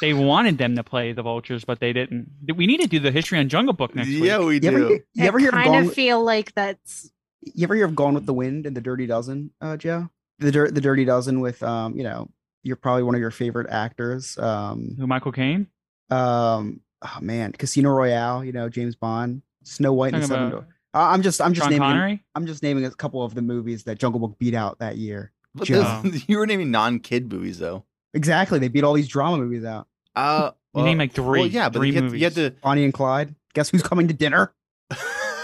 They 0.02 0.14
wanted 0.14 0.56
them 0.56 0.76
to 0.76 0.82
play 0.82 1.12
the 1.12 1.20
vultures, 1.20 1.62
but 1.66 1.78
they 1.78 1.92
didn't. 1.92 2.30
We 2.56 2.66
need 2.66 2.80
to 2.80 2.86
do 2.86 3.00
the 3.00 3.10
history 3.10 3.38
on 3.38 3.50
Jungle 3.50 3.74
Book 3.74 3.94
next 3.94 4.08
Yeah, 4.08 4.38
week. 4.38 4.62
we 4.62 4.66
You 4.66 4.68
ever, 4.74 4.78
do. 4.78 4.88
hear- 4.88 5.04
you 5.12 5.24
ever 5.26 5.38
hear 5.38 5.50
kind 5.50 5.66
Gone 5.66 5.76
of 5.80 5.86
with, 5.88 5.94
feel 5.94 6.24
like 6.24 6.54
that's 6.54 7.10
you 7.42 7.64
ever 7.64 7.74
hear 7.74 7.84
of 7.84 7.94
Gone 7.94 8.14
with 8.14 8.24
the 8.24 8.32
Wind 8.32 8.64
and 8.64 8.74
the 8.74 8.80
Dirty 8.80 9.06
Dozen, 9.06 9.50
uh, 9.60 9.76
Joe? 9.76 10.08
The 10.38 10.52
Dir- 10.52 10.70
the 10.70 10.80
Dirty 10.80 11.04
Dozen 11.04 11.40
with 11.40 11.62
um, 11.62 11.98
you 11.98 12.02
know, 12.02 12.30
you're 12.62 12.76
probably 12.76 13.02
one 13.02 13.14
of 13.14 13.20
your 13.20 13.30
favorite 13.30 13.68
actors. 13.70 14.36
Um, 14.38 14.94
Who 14.98 15.06
Michael 15.06 15.32
Caine? 15.32 15.66
um, 16.10 16.80
oh 17.02 17.18
man, 17.20 17.52
Casino 17.52 17.90
Royale. 17.90 18.44
You 18.44 18.52
know, 18.52 18.68
James 18.68 18.96
Bond, 18.96 19.42
Snow 19.64 19.92
White 19.92 20.14
and 20.14 20.22
the 20.22 20.28
Talking 20.28 20.36
Seven. 20.50 20.52
about 20.58 20.68
I- 20.92 21.12
I'm 21.14 21.22
just 21.22 21.40
I'm 21.40 21.52
just 21.54 21.64
Sean 21.64 21.70
naming 21.72 21.88
Connery. 21.88 22.24
I'm 22.34 22.46
just 22.46 22.62
naming 22.62 22.84
a 22.84 22.90
couple 22.90 23.22
of 23.22 23.34
the 23.34 23.42
movies 23.42 23.84
that 23.84 23.98
Jungle 23.98 24.20
Book 24.20 24.38
beat 24.38 24.54
out 24.54 24.78
that 24.80 24.96
year. 24.96 25.32
But 25.54 25.68
you 26.28 26.38
were 26.38 26.46
naming 26.46 26.70
non-kid 26.70 27.32
movies 27.32 27.58
though. 27.58 27.84
Exactly, 28.14 28.58
they 28.58 28.68
beat 28.68 28.82
all 28.84 28.92
these 28.94 29.08
drama 29.08 29.38
movies 29.38 29.64
out. 29.64 29.86
Uh, 30.16 30.50
You 30.74 30.82
name 30.82 30.98
like 30.98 31.12
three. 31.12 31.40
Well, 31.40 31.48
yeah, 31.48 31.68
but 31.68 31.78
three 31.78 31.88
you, 31.88 31.94
have, 31.94 32.04
movies. 32.04 32.20
you 32.20 32.24
have 32.26 32.34
to. 32.34 32.50
Bonnie 32.62 32.84
and 32.84 32.92
Clyde. 32.92 33.34
Guess 33.54 33.70
who's 33.70 33.82
coming 33.82 34.08
to 34.08 34.14
dinner? 34.14 34.52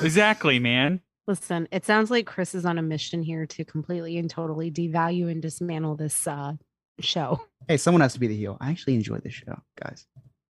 Exactly, 0.03 0.59
man. 0.59 1.01
Listen, 1.27 1.67
it 1.73 1.85
sounds 1.85 2.11
like 2.11 2.27
Chris 2.27 2.55
is 2.55 2.65
on 2.67 2.79
a 2.79 2.83
mission 2.83 3.23
here 3.23 3.47
to 3.47 3.65
completely 3.65 4.17
and 4.19 4.29
totally 4.31 4.71
devalue 4.71 5.31
and 5.31 5.43
dismantle 5.43 5.97
this 5.97 6.27
uh, 6.27 6.53
show. 7.01 7.47
Hey, 7.69 7.77
someone 7.77 8.01
has 8.01 8.13
to 8.15 8.21
be 8.21 8.27
the 8.27 8.37
heel. 8.37 8.57
I 8.61 8.71
actually 8.71 8.95
enjoy 8.95 9.19
this 9.19 9.35
show, 9.35 9.61
guys. 9.81 10.07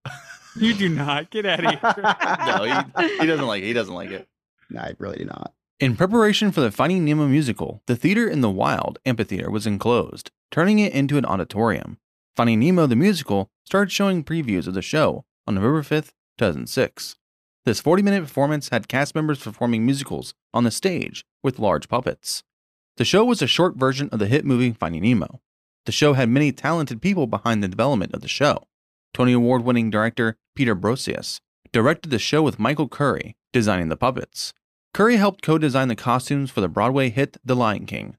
You 0.59 0.73
do 0.73 0.89
not 0.89 1.31
get 1.31 1.45
out 1.45 1.63
of 1.63 1.71
here. 1.71 1.81
no, 2.47 2.85
he, 2.99 3.19
he 3.19 3.27
doesn't 3.27 3.47
like 3.47 3.63
it. 3.63 3.67
He 3.67 3.73
doesn't 3.75 3.95
like 3.95 4.11
it. 4.11 4.27
No, 4.71 4.81
I 4.81 4.95
really 4.99 5.19
do 5.19 5.27
not. 5.27 5.53
In 5.79 5.97
preparation 5.97 6.51
for 6.51 6.63
the 6.63 6.71
Finding 6.71 7.05
Nemo 7.05 7.27
musical, 7.27 7.83
the 7.87 7.97
theater 7.97 8.27
in 8.27 8.41
the 8.41 8.49
Wild 8.49 8.99
amphitheater 9.05 9.51
was 9.51 9.67
enclosed, 9.67 10.31
turning 10.51 10.79
it 10.79 10.95
into 10.95 11.19
an 11.19 11.27
auditorium. 11.27 11.99
Finding 12.35 12.61
Nemo 12.61 12.87
the 12.87 12.97
musical 12.97 13.51
started 13.65 13.93
showing 13.93 14.25
previews 14.25 14.67
of 14.67 14.73
the 14.73 14.81
show 14.81 15.27
on 15.47 15.57
November 15.57 15.83
5th, 15.83 16.13
2006. 16.39 17.17
This 17.67 17.81
40 17.81 18.03
minute 18.03 18.23
performance 18.23 18.71
had 18.71 18.89
cast 18.89 19.15
members 19.15 19.41
performing 19.41 19.85
musicals 19.85 20.33
on 20.55 20.65
the 20.65 20.71
stage 20.71 21.27
with 21.43 21.59
large 21.59 21.89
puppets. 21.89 22.43
The 22.97 23.05
show 23.05 23.25
was 23.25 23.43
a 23.43 23.47
short 23.47 23.77
version 23.77 24.09
of 24.11 24.21
the 24.21 24.27
hit 24.29 24.47
movie 24.47 24.73
Finding 24.73 25.03
Nemo. 25.03 25.41
The 25.87 25.93
show 25.93 26.15
had 26.15 26.29
many 26.29 26.51
talented 26.51 27.01
people 27.01 27.29
behind 27.29 27.63
the 27.63 27.69
development 27.69 28.13
of 28.13 28.21
the 28.21 28.29
show. 28.29 28.65
Tony 29.15 29.33
Award 29.33 29.63
winning 29.63 29.89
director 29.89 30.37
Peter 30.57 30.75
Brosius 30.75 31.39
directed 31.73 32.11
the 32.11 32.19
show 32.19 32.43
with 32.43 32.59
Michael 32.59 32.89
Curry 32.89 33.37
designing 33.53 33.89
the 33.89 33.97
puppets. 33.97 34.53
Curry 34.93 35.17
helped 35.17 35.43
co 35.43 35.59
design 35.59 35.87
the 35.87 35.95
costumes 35.95 36.51
for 36.51 36.61
the 36.61 36.69
Broadway 36.69 37.09
hit 37.09 37.37
The 37.45 37.55
Lion 37.55 37.87
King. 37.87 38.17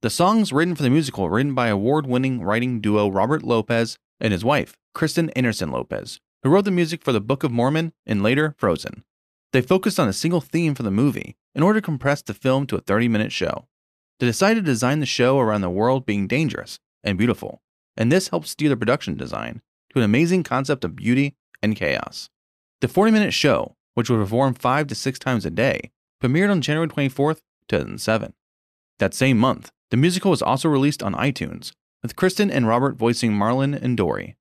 The 0.00 0.08
songs 0.08 0.50
written 0.50 0.74
for 0.74 0.82
the 0.82 0.88
musical 0.88 1.24
were 1.24 1.30
written 1.30 1.54
by 1.54 1.68
award 1.68 2.06
winning 2.06 2.40
writing 2.40 2.80
duo 2.80 3.10
Robert 3.10 3.42
Lopez 3.42 3.98
and 4.18 4.32
his 4.32 4.44
wife, 4.44 4.74
Kristen 4.94 5.28
Anderson 5.30 5.70
Lopez, 5.70 6.20
who 6.42 6.48
wrote 6.48 6.64
the 6.64 6.70
music 6.70 7.02
for 7.02 7.12
the 7.12 7.20
Book 7.20 7.44
of 7.44 7.52
Mormon 7.52 7.92
and 8.06 8.22
later 8.22 8.54
Frozen. 8.56 9.04
They 9.52 9.60
focused 9.60 10.00
on 10.00 10.08
a 10.08 10.14
single 10.14 10.40
theme 10.40 10.74
for 10.74 10.84
the 10.84 10.90
movie 10.90 11.36
in 11.54 11.62
order 11.62 11.80
to 11.80 11.84
compress 11.84 12.22
the 12.22 12.32
film 12.32 12.66
to 12.68 12.76
a 12.76 12.80
30 12.80 13.08
minute 13.08 13.30
show. 13.30 13.66
They 14.20 14.26
decided 14.26 14.64
to 14.64 14.70
design 14.70 15.00
the 15.00 15.06
show 15.06 15.38
around 15.38 15.60
the 15.60 15.68
world 15.68 16.06
being 16.06 16.26
dangerous 16.26 16.78
and 17.02 17.18
beautiful, 17.18 17.62
and 17.96 18.10
this 18.10 18.28
helps 18.28 18.50
steer 18.50 18.68
the 18.68 18.76
production 18.76 19.16
design 19.16 19.62
to 19.90 19.98
an 19.98 20.04
amazing 20.04 20.42
concept 20.42 20.84
of 20.84 20.96
beauty 20.96 21.34
and 21.62 21.76
chaos. 21.76 22.28
The 22.80 22.88
40 22.88 23.12
minute 23.12 23.34
show, 23.34 23.76
which 23.94 24.08
would 24.08 24.18
perform 24.18 24.54
five 24.54 24.86
to 24.88 24.94
six 24.94 25.18
times 25.18 25.44
a 25.44 25.50
day, 25.50 25.90
premiered 26.22 26.50
on 26.50 26.60
January 26.60 26.88
24th, 26.88 27.40
2007. 27.68 28.32
That 28.98 29.14
same 29.14 29.38
month, 29.38 29.70
the 29.90 29.96
musical 29.96 30.30
was 30.30 30.42
also 30.42 30.68
released 30.68 31.02
on 31.02 31.14
iTunes, 31.14 31.72
with 32.02 32.16
Kristen 32.16 32.50
and 32.50 32.66
Robert 32.66 32.96
voicing 32.96 33.32
Marlin 33.32 33.74
and 33.74 33.96
Dory. 33.96 34.36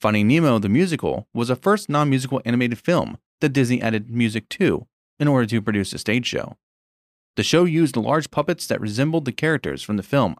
Finding 0.00 0.28
Nemo 0.28 0.58
the 0.58 0.68
musical 0.68 1.28
was 1.32 1.48
the 1.48 1.56
first 1.56 1.88
non 1.88 2.10
musical 2.10 2.42
animated 2.44 2.78
film 2.78 3.18
that 3.40 3.50
Disney 3.50 3.80
added 3.80 4.10
music 4.10 4.48
to 4.50 4.86
in 5.18 5.28
order 5.28 5.46
to 5.46 5.62
produce 5.62 5.92
a 5.92 5.98
stage 5.98 6.26
show. 6.26 6.56
The 7.36 7.42
show 7.42 7.64
used 7.64 7.96
large 7.96 8.30
puppets 8.30 8.66
that 8.66 8.80
resembled 8.80 9.24
the 9.24 9.32
characters 9.32 9.82
from 9.82 9.96
the 9.96 10.02
film. 10.02 10.36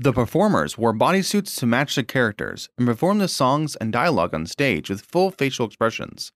The 0.00 0.12
performers 0.12 0.78
wore 0.78 0.94
bodysuits 0.94 1.58
to 1.58 1.66
match 1.66 1.96
the 1.96 2.04
characters 2.04 2.68
and 2.78 2.86
performed 2.86 3.20
the 3.20 3.26
songs 3.26 3.74
and 3.76 3.92
dialogue 3.92 4.32
on 4.32 4.46
stage 4.46 4.88
with 4.88 5.00
full 5.00 5.32
facial 5.32 5.66
expressions. 5.66 6.30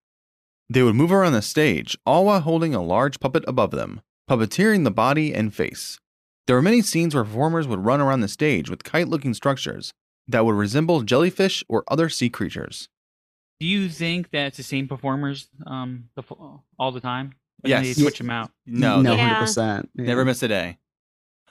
They 0.68 0.82
would 0.82 0.96
move 0.96 1.12
around 1.12 1.34
the 1.34 1.42
stage, 1.42 1.96
all 2.04 2.24
while 2.24 2.40
holding 2.40 2.74
a 2.74 2.82
large 2.82 3.20
puppet 3.20 3.44
above 3.46 3.70
them, 3.70 4.00
puppeteering 4.28 4.82
the 4.82 4.90
body 4.90 5.32
and 5.32 5.54
face. 5.54 6.00
There 6.48 6.56
were 6.56 6.62
many 6.62 6.82
scenes 6.82 7.14
where 7.14 7.22
performers 7.22 7.68
would 7.68 7.84
run 7.84 8.00
around 8.00 8.20
the 8.22 8.28
stage 8.28 8.68
with 8.68 8.82
kite 8.82 9.06
looking 9.06 9.32
structures 9.32 9.92
that 10.26 10.44
would 10.44 10.56
resemble 10.56 11.02
jellyfish 11.02 11.62
or 11.68 11.84
other 11.86 12.08
sea 12.08 12.30
creatures. 12.30 12.88
Do 13.60 13.66
you 13.68 13.88
think 13.88 14.30
that 14.32 14.46
it's 14.48 14.56
the 14.56 14.64
same 14.64 14.88
performers 14.88 15.48
um 15.66 16.08
the, 16.16 16.22
all 16.80 16.90
the 16.90 17.00
time? 17.00 17.34
Or 17.64 17.68
Yes. 17.70 17.84
They 17.84 17.92
switch 18.02 18.18
them 18.18 18.30
out. 18.30 18.50
No, 18.66 19.00
no, 19.00 19.10
they 19.12 19.18
Yeah. 19.18 19.28
hundred 19.28 19.38
percent. 19.46 19.90
never 19.94 20.24
miss 20.24 20.42
a 20.42 20.48
day. 20.48 20.78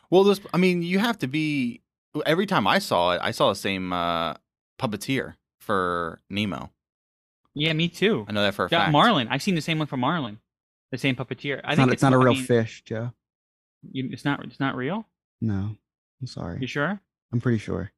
Well, 0.10 0.26
this, 0.26 0.42
I 0.54 0.58
mean, 0.58 0.82
you 0.82 1.00
have 1.00 1.18
to 1.20 1.28
be. 1.28 1.80
Every 2.26 2.46
time 2.46 2.68
I 2.68 2.80
saw 2.80 3.12
it, 3.14 3.22
I 3.24 3.32
saw 3.32 3.50
the 3.50 3.56
same 3.56 3.94
uh, 3.94 4.36
puppeteer 4.80 5.36
for 5.60 6.22
Nemo. 6.30 6.72
Yeah, 7.54 7.74
me 7.74 7.88
too. 7.90 8.26
I 8.28 8.32
know 8.32 8.42
that 8.44 8.54
for 8.54 8.66
a 8.66 8.70
Yeah, 8.72 8.80
fact. 8.84 8.92
Marlin. 8.92 9.28
I've 9.30 9.42
seen 9.42 9.56
the 9.56 9.62
same 9.62 9.78
one 9.78 9.88
for 9.88 9.98
Marlin. 9.98 10.40
The 10.92 10.98
same 10.98 11.16
puppeteer. 11.16 11.62
I 11.64 11.70
It's 11.72 11.78
think 11.78 11.88
not, 11.88 11.94
it's 11.94 12.02
not 12.02 12.14
a 12.14 12.18
real 12.18 12.34
mean, 12.34 12.44
fish, 12.44 12.84
Joe. 12.86 13.12
You, 13.92 14.10
it's 14.12 14.26
not. 14.26 14.44
It's 14.46 14.60
not 14.60 14.76
real. 14.76 15.08
No, 15.42 15.76
I'm 16.22 16.28
sorry. 16.28 16.60
You 16.62 16.68
sure? 16.68 17.00
I'm 17.34 17.40
pretty 17.42 17.58
sure. 17.58 17.92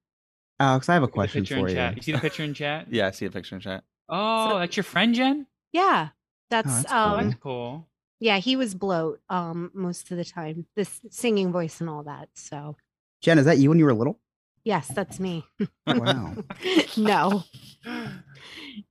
Alex, 0.60 0.88
I 0.90 0.94
have 0.94 1.02
a 1.04 1.06
Look 1.06 1.12
at 1.12 1.14
the 1.14 1.18
question 1.42 1.46
for 1.46 1.68
you. 1.70 1.76
chat. 1.76 1.96
You 1.98 2.02
see 2.04 2.12
the 2.12 2.20
picture 2.20 2.44
in 2.44 2.54
chat? 2.54 2.88
Yeah, 2.92 3.08
I 3.08 3.12
see 3.12 3.26
a 3.26 3.32
picture 3.32 3.56
in 3.56 3.62
chat. 3.62 3.84
Oh, 4.10 4.50
So- 4.52 4.60
that's 4.60 4.78
your 4.78 4.84
friend, 4.84 5.14
Jen. 5.16 5.48
Yeah. 5.72 6.10
That's, 6.52 6.84
that's 6.84 6.92
cool. 6.92 6.98
um 7.02 7.26
That's 7.30 7.40
cool. 7.42 7.88
yeah, 8.20 8.38
he 8.38 8.56
was 8.56 8.76
bloat 8.76 9.20
um 9.30 9.72
most 9.74 10.12
of 10.12 10.18
the 10.18 10.24
time. 10.26 10.68
This 10.76 11.02
singing 11.10 11.52
voice 11.52 11.82
and 11.82 11.90
all 11.90 12.04
that. 12.04 12.30
So 12.36 12.76
Jen, 13.24 13.40
is 13.40 13.46
that 13.46 13.58
you 13.58 13.70
when 13.70 13.80
you 13.80 13.86
were 13.86 13.94
little? 13.94 14.20
yes, 14.66 14.90
that's 14.90 15.20
me. 15.20 15.46
Wow. 15.88 16.36
no. 16.98 17.44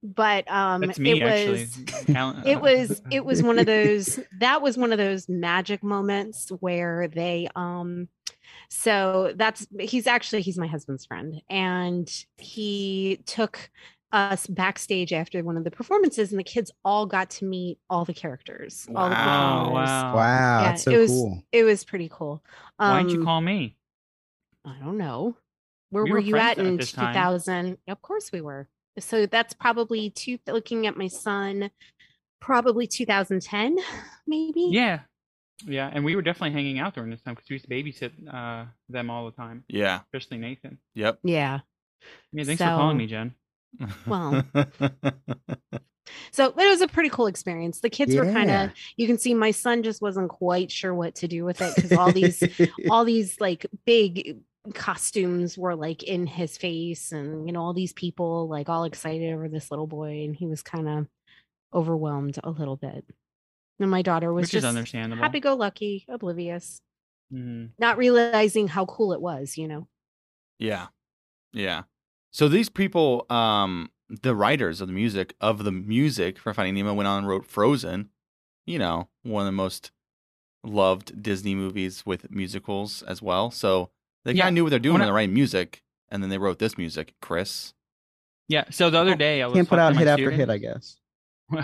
But 0.03 0.51
um 0.51 0.81
That's 0.83 0.99
me 0.99 1.21
it 1.21 1.25
was 1.25 1.79
Talent- 2.07 2.47
it 2.47 2.61
was 2.61 3.03
it 3.11 3.25
was 3.25 3.43
one 3.43 3.59
of 3.59 3.67
those 3.67 4.19
that 4.41 4.63
was 4.63 4.77
one 4.79 4.91
of 4.91 4.99
those 4.99 5.29
magic 5.29 5.83
moments 5.83 6.51
where 6.61 7.09
they 7.09 7.47
um 7.57 8.09
so 8.71 9.33
that's 9.37 9.67
he's 9.81 10.07
actually 10.07 10.43
he's 10.43 10.59
my 10.59 10.67
husband's 10.67 11.05
friend 11.07 11.41
and 11.51 12.25
he 12.39 13.21
took 13.27 13.71
us 14.13 14.47
backstage 14.47 15.13
after 15.13 15.43
one 15.43 15.57
of 15.57 15.65
the 15.65 15.71
performances 15.71 16.33
and 16.33 16.39
the 16.39 16.45
kids 16.45 16.71
all 16.85 17.07
got 17.07 17.31
to 17.31 17.45
meet 17.45 17.79
all 17.89 18.05
the 18.05 18.13
characters 18.15 18.87
all 18.95 19.09
the 19.09 19.15
Wow, 19.15 19.65
performers. 19.65 19.91
wow. 19.91 20.15
Wow, 20.15 20.59
Yeah, 20.63 20.73
that's 20.73 20.83
so 20.83 20.91
it 20.91 20.99
was 20.99 21.11
cool. 21.11 21.43
it 21.53 21.65
was 21.65 21.85
pretty 21.85 22.09
cool 22.11 22.43
Why 22.79 22.99
didn't 22.99 23.13
you 23.13 23.19
Um, 23.21 23.25
call 23.25 23.41
me? 23.41 23.77
I 24.65 24.75
don't 24.83 24.99
know 24.99 25.37
where 25.91 26.05
We 26.05 26.11
were 26.11 26.17
were 26.17 26.21
you 26.23 26.37
at 26.37 26.59
at 26.59 26.65
in 26.67 26.79
2000 26.79 27.79
of 27.89 28.03
course 28.03 28.31
we 28.33 28.41
were 28.41 28.69
so 28.99 29.27
that's 29.27 29.55
probably 29.55 30.11
two 30.11 30.39
looking 30.47 30.87
at 30.87 30.97
my 30.97 31.09
son 31.09 31.71
probably 32.41 32.87
2010 32.87 33.79
maybe 34.27 34.69
Yeah. 34.71 35.01
Yeah, 35.65 35.89
and 35.93 36.05
we 36.05 36.17
were 36.17 36.23
definitely 36.23 36.51
hanging 36.55 36.81
out 36.81 36.95
during 36.95 37.09
this 37.11 37.21
time 37.21 37.35
because 37.35 37.49
we 37.49 37.55
used 37.55 37.69
to 37.69 37.71
babysit 37.71 38.11
uh, 38.35 38.67
them 38.89 39.11
all 39.11 39.27
the 39.27 39.31
time, 39.31 39.63
Yeah. 39.69 40.01
especially 40.13 40.39
Nathan. 40.39 40.79
Yep. 40.97 41.21
yeah 41.23 41.61
Yeah, 42.33 42.43
thanks 42.45 42.61
for 42.61 42.69
calling 42.69 42.97
me, 42.97 43.07
Jen. 43.07 43.35
Well, 44.05 44.45
So, 46.33 46.51
but 46.51 46.65
it 46.65 46.69
was 46.69 46.81
a 46.81 46.89
pretty 46.89 47.11
cool 47.11 47.27
experience. 47.27 47.81
The 47.81 47.91
kids 47.91 48.15
were 48.15 48.25
kind 48.25 48.51
of, 48.51 48.71
you 48.97 49.07
can 49.07 49.19
see 49.19 49.35
my 49.35 49.51
son 49.53 49.83
just 49.83 50.03
wasn't 50.03 50.31
quite 50.31 50.71
sure 50.71 50.93
what 50.95 51.15
to 51.17 51.29
do 51.29 51.45
with 51.45 51.61
it 51.63 51.75
because 51.77 51.93
all 51.93 52.13
these, 52.13 52.43
all 52.91 53.05
these 53.05 53.41
like 53.41 53.65
big 53.87 54.39
costumes 54.75 55.59
were 55.59 55.75
like 55.75 56.03
in 56.05 56.27
his 56.27 56.57
face 56.57 57.13
and, 57.13 57.47
you 57.47 57.53
know, 57.53 57.61
all 57.63 57.75
these 57.75 57.93
people 57.93 58.49
like 58.49 58.69
all 58.69 58.85
excited 58.85 59.33
over 59.35 59.49
this 59.49 59.71
little 59.71 59.87
boy. 59.89 60.25
And 60.25 60.37
he 60.37 60.47
was 60.47 60.63
kind 60.63 60.89
of 60.89 61.09
overwhelmed 61.75 62.39
a 62.45 62.51
little 62.51 62.77
bit. 62.77 63.07
And 63.81 63.91
my 63.91 64.03
daughter 64.03 64.33
was 64.33 64.45
Which 64.45 64.53
just 64.53 64.67
understandable. 64.67 65.23
happy 65.23 65.41
go 65.41 65.55
lucky, 65.57 66.07
oblivious, 66.09 66.81
Mhm. 67.33 67.73
not 67.79 67.99
realizing 67.99 68.69
how 68.69 68.87
cool 68.87 69.13
it 69.13 69.21
was, 69.21 69.59
you 69.59 69.69
know? 69.69 69.89
Yeah. 70.59 70.89
Yeah. 71.53 71.85
So 72.33 72.49
these 72.49 72.69
people, 72.69 73.27
um, 73.31 73.91
the 74.09 74.37
writers 74.37 74.81
of 74.81 74.89
the 74.89 74.95
music 74.95 75.37
of 75.41 75.65
the 75.65 75.73
music 75.73 76.39
for 76.39 76.55
Finding 76.55 76.75
Nemo 76.75 76.95
went 76.95 77.09
on 77.09 77.21
and 77.21 77.29
wrote 77.29 77.47
Frozen, 77.47 78.11
you 78.67 78.79
know, 78.79 79.11
one 79.23 79.43
of 79.43 79.47
the 79.47 79.53
most 79.53 79.93
loved 80.65 81.23
Disney 81.23 81.55
movies 81.55 82.07
with 82.07 82.31
musicals 82.31 83.03
as 83.05 83.23
well. 83.23 83.51
So 83.51 83.93
they 84.25 84.33
Yeah. 84.33 84.45
kind 84.45 84.53
of 84.53 84.55
knew 84.55 84.65
what 84.65 84.71
they're 84.71 84.79
doing 84.79 84.95
When 84.95 85.01
when 85.01 85.03
I- 85.03 85.07
they're 85.07 85.15
writing 85.15 85.35
music, 85.35 85.83
and 86.11 86.23
then 86.23 86.31
they 86.31 86.39
wrote 86.39 86.59
this 86.59 86.77
music, 86.79 87.15
Chris. 87.21 87.75
Yeah. 88.49 88.65
So 88.71 88.91
the 88.91 88.99
other 88.99 89.15
day 89.15 89.43
I 89.43 89.47
was 89.47 89.55
Can't 89.55 89.69
put 89.69 89.79
out 89.79 89.97
hit 89.97 90.09
after 90.09 90.31
hit, 90.31 90.51
I 90.51 90.59
guess. 90.59 90.97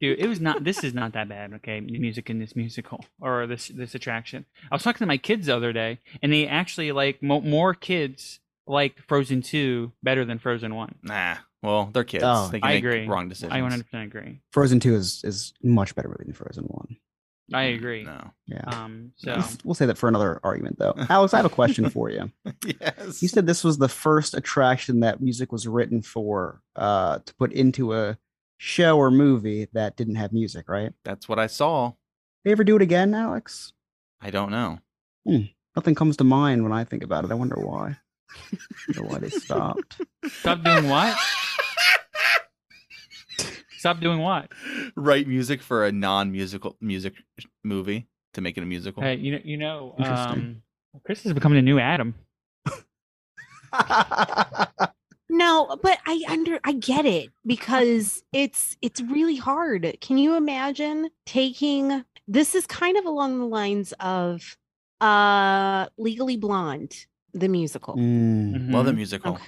Dude, 0.00 0.18
it 0.18 0.26
was 0.26 0.40
not. 0.40 0.64
This 0.64 0.82
is 0.82 0.94
not 0.94 1.12
that 1.12 1.28
bad. 1.28 1.52
Okay, 1.54 1.78
the 1.78 1.98
music 1.98 2.28
in 2.28 2.40
this 2.40 2.56
musical 2.56 3.04
or 3.20 3.46
this 3.46 3.68
this 3.68 3.94
attraction. 3.94 4.46
I 4.70 4.74
was 4.74 4.82
talking 4.82 4.98
to 4.98 5.06
my 5.06 5.16
kids 5.16 5.46
the 5.46 5.54
other 5.56 5.72
day, 5.72 6.00
and 6.20 6.32
they 6.32 6.46
actually 6.48 6.90
like 6.90 7.22
mo- 7.22 7.40
more 7.40 7.72
kids 7.72 8.40
like 8.66 8.96
Frozen 9.06 9.42
Two 9.42 9.92
better 10.02 10.24
than 10.24 10.40
Frozen 10.40 10.74
One. 10.74 10.96
Nah. 11.04 11.36
Well, 11.62 11.90
they're 11.92 12.02
kids. 12.02 12.24
Oh, 12.26 12.48
they 12.50 12.58
can 12.58 12.68
I 12.68 12.74
make 12.74 12.84
agree. 12.84 13.06
wrong 13.06 13.28
decisions. 13.28 13.52
I 13.52 13.62
100 13.62 13.84
percent 13.84 14.04
agree. 14.06 14.40
Frozen 14.50 14.80
Two 14.80 14.96
is 14.96 15.20
is 15.22 15.54
much 15.62 15.94
better 15.94 16.08
movie 16.08 16.24
than 16.24 16.34
Frozen 16.34 16.64
One. 16.64 16.96
I 17.54 17.62
agree. 17.64 18.04
No. 18.04 18.30
Yeah. 18.46 18.62
Um. 18.66 19.12
So 19.16 19.34
We'll- 19.34 19.48
We'll 19.64 19.74
say 19.74 19.86
that 19.86 19.98
for 19.98 20.08
another 20.08 20.40
argument, 20.44 20.78
though. 20.78 20.94
Alex, 21.08 21.34
I 21.34 21.38
have 21.38 21.46
a 21.46 21.50
question 21.50 21.88
for 21.90 22.10
you. 22.10 22.30
yes. 22.80 23.22
You 23.22 23.28
said 23.28 23.46
this 23.46 23.62
was 23.64 23.78
the 23.78 23.88
first 23.88 24.34
attraction 24.34 25.00
that 25.00 25.20
music 25.20 25.52
was 25.52 25.66
written 25.68 26.02
for, 26.02 26.60
uh, 26.76 27.18
to 27.24 27.34
put 27.34 27.52
into 27.52 27.92
a 27.94 28.18
show 28.58 28.96
or 28.98 29.10
movie 29.10 29.68
that 29.72 29.96
didn't 29.96 30.14
have 30.16 30.32
music, 30.32 30.68
right? 30.68 30.92
That's 31.04 31.28
what 31.28 31.38
I 31.38 31.46
saw. 31.48 31.92
They 32.44 32.52
ever 32.52 32.64
do 32.64 32.76
it 32.76 32.82
again, 32.82 33.14
Alex? 33.14 33.72
I 34.20 34.30
don't 34.30 34.50
know. 34.50 34.78
Nothing 35.76 35.94
comes 35.94 36.16
to 36.18 36.24
mind 36.24 36.62
when 36.62 36.72
I 36.72 36.84
think 36.84 37.02
about 37.02 37.24
it. 37.24 37.30
I 37.30 37.34
wonder 37.34 37.56
why. 37.56 37.96
I 38.52 38.56
wonder 38.96 39.02
why 39.12 39.18
they 39.18 39.30
stopped. 39.30 40.00
stop 40.26 40.62
doing 40.62 40.88
what? 40.88 41.16
stop 43.82 43.98
doing 43.98 44.20
what? 44.20 44.48
Write 44.94 45.26
music 45.26 45.60
for 45.60 45.84
a 45.84 45.90
non-musical 45.90 46.76
music 46.80 47.14
movie 47.64 48.06
to 48.34 48.40
make 48.40 48.56
it 48.56 48.62
a 48.62 48.66
musical. 48.66 49.02
Hey, 49.02 49.16
you 49.16 49.32
know, 49.32 49.40
you 49.44 49.56
know, 49.56 49.96
Interesting. 49.98 50.38
um, 50.38 50.62
Chris 51.04 51.26
is 51.26 51.32
becoming 51.32 51.58
a 51.58 51.62
new 51.62 51.80
Adam. 51.80 52.14
No, 55.34 55.78
but 55.82 55.96
I 56.06 56.22
under 56.28 56.60
I 56.62 56.72
get 56.74 57.06
it 57.06 57.30
because 57.46 58.22
it's 58.34 58.76
it's 58.82 59.00
really 59.00 59.36
hard. 59.36 59.96
Can 60.02 60.18
you 60.18 60.34
imagine 60.36 61.08
taking 61.24 62.04
this 62.28 62.54
is 62.54 62.66
kind 62.66 62.98
of 62.98 63.06
along 63.06 63.38
the 63.38 63.46
lines 63.46 63.94
of 63.98 64.58
uh 65.00 65.86
Legally 65.96 66.36
Blonde, 66.36 67.06
the 67.32 67.48
musical. 67.48 67.96
Mm, 67.96 68.70
Love 68.72 68.84
the 68.84 68.92
Mhm. 68.92 68.96
musical. 68.96 69.32
Okay. 69.36 69.44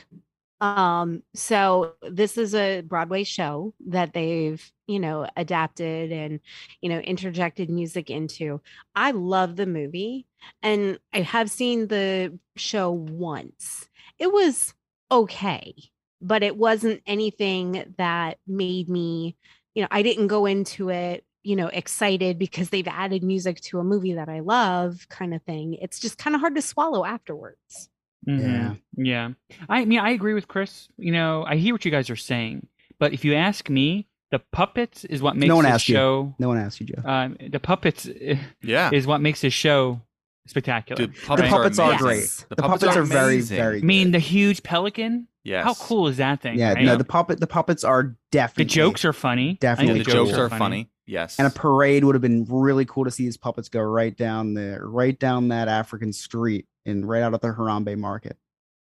Um, 0.61 1.23
so 1.35 1.95
this 2.03 2.39
is 2.39 2.55
a 2.55 2.81
Broadway 2.81 3.25
show 3.25 3.75
that 3.89 4.15
they've, 4.15 4.73
you 4.87 4.99
know, 4.99 5.27
adapted 5.37 6.13
and, 6.13 6.41
you 6.81 6.89
know, 6.89 7.01
interjected 7.01 7.69
music 7.69 8.09
into. 8.09 8.61
I 8.95 9.11
love 9.11 9.57
the 9.57 9.67
movie 9.67 10.27
and 10.63 10.99
I 11.13 11.21
have 11.21 11.51
seen 11.51 11.89
the 11.89 12.39
show 12.57 12.91
once. 12.91 13.89
It 14.19 14.33
was 14.33 14.75
okay, 15.11 15.75
but 16.23 16.43
it 16.43 16.57
wasn't 16.57 17.03
anything 17.07 17.95
that 17.99 18.39
made 18.47 18.89
me, 18.89 19.37
you 19.75 19.83
know, 19.83 19.89
I 19.91 20.03
didn't 20.03 20.29
go 20.29 20.47
into 20.47 20.89
it, 20.89 21.25
you 21.43 21.57
know, 21.57 21.67
excited 21.67 22.39
because 22.39 22.71
they've 22.71 22.89
added 22.89 23.23
music 23.23 23.61
to 23.63 23.81
a 23.81 23.85
movie 23.85 24.15
that 24.15 24.29
I 24.29 24.41
love 24.41 25.07
kind 25.11 25.35
of 25.35 25.43
thing. 25.43 25.75
It's 25.75 26.01
just 26.01 26.17
kind 26.17 26.35
of 26.35 26.41
hard 26.41 26.55
to 26.55 26.63
swallow 26.63 27.05
afterwards. 27.05 27.91
Mhm. 28.29 28.41
Yeah. 28.41 28.75
Yeah. 28.97 29.57
I 29.69 29.85
mean, 29.85 29.99
I 30.01 30.11
agree 30.11 30.35
with 30.35 30.49
Chris. 30.49 30.89
You 30.97 31.13
know, 31.13 31.45
I 31.47 31.57
hear 31.57 31.75
what 31.75 31.85
you 31.85 31.91
guys 31.91 32.11
are 32.11 32.17
saying, 32.17 32.67
but 32.99 33.13
if 33.13 33.25
you 33.25 33.35
ask 33.35 33.69
me, 33.69 34.07
the 34.31 34.39
puppets 34.53 35.05
is 35.05 35.23
what 35.23 35.37
makes 35.37 35.49
no 35.49 35.57
one 35.57 35.65
this 35.65 35.75
asked 35.75 35.89
you. 35.89 35.95
show. 35.95 36.35
No 36.39 36.49
one 36.49 36.59
asked 36.59 36.81
you, 36.81 36.87
Joe. 36.87 37.03
Um, 37.05 37.37
the 37.51 37.61
puppets 37.61 38.09
Yeah. 38.63 38.91
is 38.93 39.07
what 39.07 39.21
makes 39.21 39.41
this 39.43 39.53
show 39.55 40.01
spectacular. 40.47 41.07
Dude, 41.07 41.15
the 41.15 41.21
puppets 41.27 41.49
puppets 41.51 41.79
are, 41.79 41.93
are 41.93 41.99
great. 41.99 42.21
Yes. 42.21 42.47
The, 42.49 42.57
puppets, 42.57 42.85
are 42.85 43.03
very, 43.03 43.35
amazing. 43.35 43.57
very. 43.57 43.79
I 43.79 43.83
mean, 43.83 44.11
the 44.11 44.19
huge 44.19 44.63
pelican. 44.63 45.29
Yes. 45.45 45.65
How 45.65 45.75
cool 45.75 46.09
is 46.09 46.17
that 46.17 46.41
thing? 46.41 46.59
yeah, 46.59 46.73
right? 46.73 46.85
no, 46.85 46.97
the 46.97 47.05
puppet, 47.05 47.39
the 47.39 47.47
puppets 47.47 47.85
are 47.85 48.17
definitely 48.33 48.65
The 48.65 48.71
jokes 48.71 49.05
are 49.05 49.13
funny. 49.13 49.43
I 49.43 49.47
think 49.49 49.61
Definitely 49.61 49.99
Yeah, 49.99 50.05
the 50.05 50.11
jokes 50.11 50.33
are 50.39 50.49
funny. 50.49 50.89
Yes. 51.07 51.39
and 51.39 51.47
a 51.47 51.51
parade 51.51 52.03
would 52.05 52.15
have 52.15 52.23
been 52.23 52.47
really 52.49 52.85
cool 52.87 53.05
to 53.05 53.11
see 53.11 53.25
these 53.25 53.37
puppets 53.37 53.69
go 53.69 53.81
right 53.81 54.17
down 54.17 54.55
there, 54.55 54.87
right 54.87 55.19
down 55.19 55.49
that 55.49 55.69
African 55.69 56.13
street 56.13 56.67
and 56.87 57.07
right 57.09 57.23
out 57.23 57.35
of 57.35 57.41
the 57.41 57.49
Harambe 57.49 57.97
market. 57.99 58.37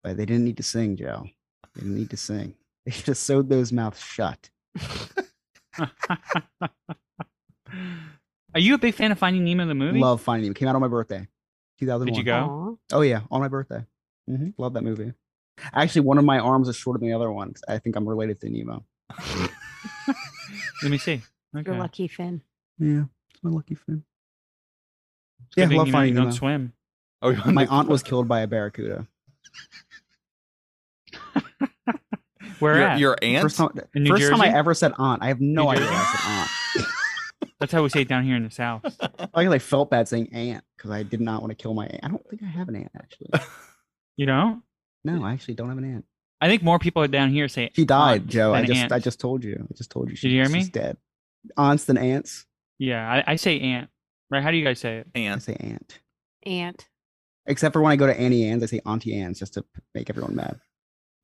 But 0.03 0.15
they 0.17 0.25
didn't 0.25 0.45
need 0.45 0.57
to 0.57 0.63
sing, 0.63 0.95
Joe. 0.95 1.25
They 1.73 1.81
didn't 1.81 1.95
need 1.95 2.09
to 2.11 2.17
sing. 2.17 2.55
They 2.85 2.91
should 2.93 3.07
have 3.07 3.17
sewed 3.17 3.49
those 3.49 3.71
mouths 3.73 3.99
shut. 3.99 4.49
Are 8.53 8.59
you 8.59 8.75
a 8.75 8.77
big 8.77 8.93
fan 8.93 9.11
of 9.11 9.19
Finding 9.19 9.43
Nemo 9.43 9.65
the 9.65 9.75
movie? 9.75 9.99
Love 9.99 10.21
Finding 10.21 10.43
Nemo. 10.49 10.53
Came 10.53 10.67
out 10.69 10.75
on 10.75 10.81
my 10.81 10.87
birthday, 10.87 11.27
2001. 11.79 12.05
Did 12.05 12.17
you 12.17 12.23
go? 12.23 12.79
Oh 12.93 13.01
yeah, 13.01 13.21
on 13.29 13.41
my 13.41 13.47
birthday. 13.49 13.83
hmm 14.27 14.49
Love 14.57 14.73
that 14.73 14.83
movie. 14.83 15.11
Actually, 15.73 16.01
one 16.01 16.17
of 16.17 16.23
my 16.25 16.39
arms 16.39 16.69
is 16.69 16.75
shorter 16.75 16.99
than 16.99 17.09
the 17.09 17.15
other 17.15 17.31
one. 17.31 17.53
'cause 17.53 17.63
I 17.67 17.77
think 17.79 17.95
I'm 17.95 18.07
related 18.07 18.39
to 18.41 18.49
Nemo. 18.49 18.85
Let 20.83 20.91
me 20.91 20.97
see. 20.97 21.21
Okay. 21.55 21.71
You're 21.71 21.79
lucky, 21.79 22.07
fin. 22.07 22.41
Yeah, 22.79 23.03
it's 23.31 23.43
my 23.43 23.49
lucky 23.51 23.75
fin. 23.75 24.03
It's 25.47 25.57
Yeah, 25.57 25.67
thing 25.67 25.77
love 25.77 25.87
you 25.87 25.93
Finding 25.93 26.13
you 26.13 26.19
don't 26.19 26.25
Nemo. 26.27 26.35
swim. 26.35 26.73
Oh, 27.21 27.29
you 27.29 27.41
My 27.51 27.65
aunt 27.67 27.87
was 27.87 28.03
killed 28.09 28.27
by 28.27 28.41
a 28.41 28.47
barracuda. 28.47 29.07
Where 32.59 32.77
your, 32.77 32.87
at? 32.87 32.99
your 32.99 33.17
aunt. 33.21 33.41
First 33.41 33.57
time, 33.57 33.69
In 33.95 34.03
New 34.03 34.09
first 34.11 34.29
time 34.29 34.41
I 34.41 34.49
ever 34.53 34.73
said 34.73 34.93
aunt. 34.97 35.21
I 35.21 35.27
have 35.27 35.41
no 35.41 35.69
idea 35.69 35.87
I 35.89 36.49
said 36.75 36.81
aunt. 36.81 36.89
That's 37.59 37.71
how 37.71 37.83
we 37.83 37.89
say 37.89 38.01
it 38.01 38.07
down 38.07 38.23
here 38.23 38.35
in 38.35 38.43
the 38.43 38.51
south. 38.51 38.83
I 39.33 39.43
guess 39.43 39.53
I 39.53 39.59
felt 39.59 39.89
bad 39.89 40.07
saying 40.07 40.33
aunt 40.33 40.63
because 40.77 40.91
I 40.91 41.03
did 41.03 41.21
not 41.21 41.41
want 41.41 41.51
to 41.51 41.55
kill 41.55 41.73
my 41.73 41.85
aunt. 41.87 41.99
I 42.03 42.07
don't 42.09 42.29
think 42.29 42.43
I 42.43 42.47
have 42.47 42.67
an 42.69 42.75
aunt 42.75 42.91
actually. 42.95 43.29
You 44.17 44.25
know? 44.25 44.61
No, 45.03 45.23
I 45.23 45.33
actually 45.33 45.53
don't 45.55 45.69
have 45.69 45.77
an 45.77 45.95
aunt. 45.95 46.05
I 46.41 46.47
think 46.47 46.63
more 46.63 46.79
people 46.79 47.07
down 47.07 47.29
here 47.29 47.47
say 47.47 47.71
She 47.73 47.85
died, 47.85 48.21
aunt 48.21 48.29
Joe. 48.29 48.53
I 48.53 48.65
just 48.65 48.81
aunt. 48.81 48.91
I 48.91 48.99
just 48.99 49.19
told 49.19 49.43
you. 49.43 49.67
I 49.69 49.73
just 49.73 49.89
told 49.89 50.09
you. 50.09 50.15
She, 50.15 50.27
Did 50.27 50.33
you 50.35 50.41
hear 50.41 50.49
me? 50.49 50.59
She's 50.59 50.69
dead. 50.69 50.97
Aunts 51.57 51.85
than 51.85 51.97
aunts. 51.97 52.45
Yeah, 52.79 53.09
I, 53.09 53.33
I 53.33 53.35
say 53.37 53.59
aunt. 53.59 53.89
Right? 54.29 54.43
How 54.43 54.51
do 54.51 54.57
you 54.57 54.65
guys 54.65 54.79
say 54.79 54.97
it? 54.97 55.07
I 55.15 55.19
aunt. 55.19 55.43
say 55.43 55.55
aunt. 55.59 55.99
Aunt. 56.45 56.87
Except 57.47 57.73
for 57.73 57.81
when 57.81 57.91
I 57.91 57.95
go 57.95 58.07
to 58.07 58.19
Annie 58.19 58.47
Ann's, 58.49 58.63
I 58.63 58.65
say 58.65 58.81
Auntie 58.85 59.19
Anne's 59.19 59.37
just 59.39 59.53
to 59.53 59.63
make 59.93 60.09
everyone 60.09 60.35
mad. 60.35 60.59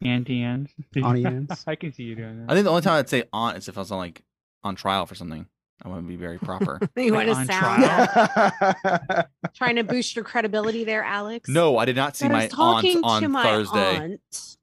Auntie 0.03 0.41
Anne's. 0.41 0.69
Auntie 0.95 1.25
Anne's. 1.25 1.63
I 1.65 1.75
can 1.75 1.91
see 1.93 2.03
you 2.03 2.15
doing 2.15 2.39
that. 2.45 2.51
I 2.51 2.53
think 2.55 2.65
the 2.65 2.69
only 2.69 2.81
time 2.83 2.99
I'd 2.99 3.09
say 3.09 3.23
aunt 3.33 3.57
is 3.57 3.67
if 3.67 3.77
I 3.77 3.81
was 3.81 3.91
on 3.91 3.97
like 3.97 4.23
on 4.63 4.75
trial 4.75 5.05
for 5.05 5.15
something. 5.15 5.47
I 5.83 5.89
want 5.89 6.03
to 6.03 6.07
be 6.07 6.15
very 6.15 6.37
proper. 6.37 6.79
you 6.95 7.11
want 7.11 7.27
to 7.27 7.33
on 7.33 7.47
sound 7.47 7.83
trial? 7.83 9.25
trying 9.55 9.77
to 9.77 9.83
boost 9.83 10.15
your 10.15 10.23
credibility 10.23 10.83
there, 10.83 11.03
Alex? 11.03 11.49
no, 11.49 11.79
I 11.79 11.85
did 11.85 11.95
not 11.95 12.15
see 12.15 12.27
But 12.27 12.33
I 12.35 12.37
my 12.37 12.43
was 12.43 12.53
aunt 12.53 12.53
talking 12.53 13.03
on 13.03 13.21
to 13.23 13.29
my 13.29 13.43
Thursday. 13.43 13.95
aunt. 13.95 14.57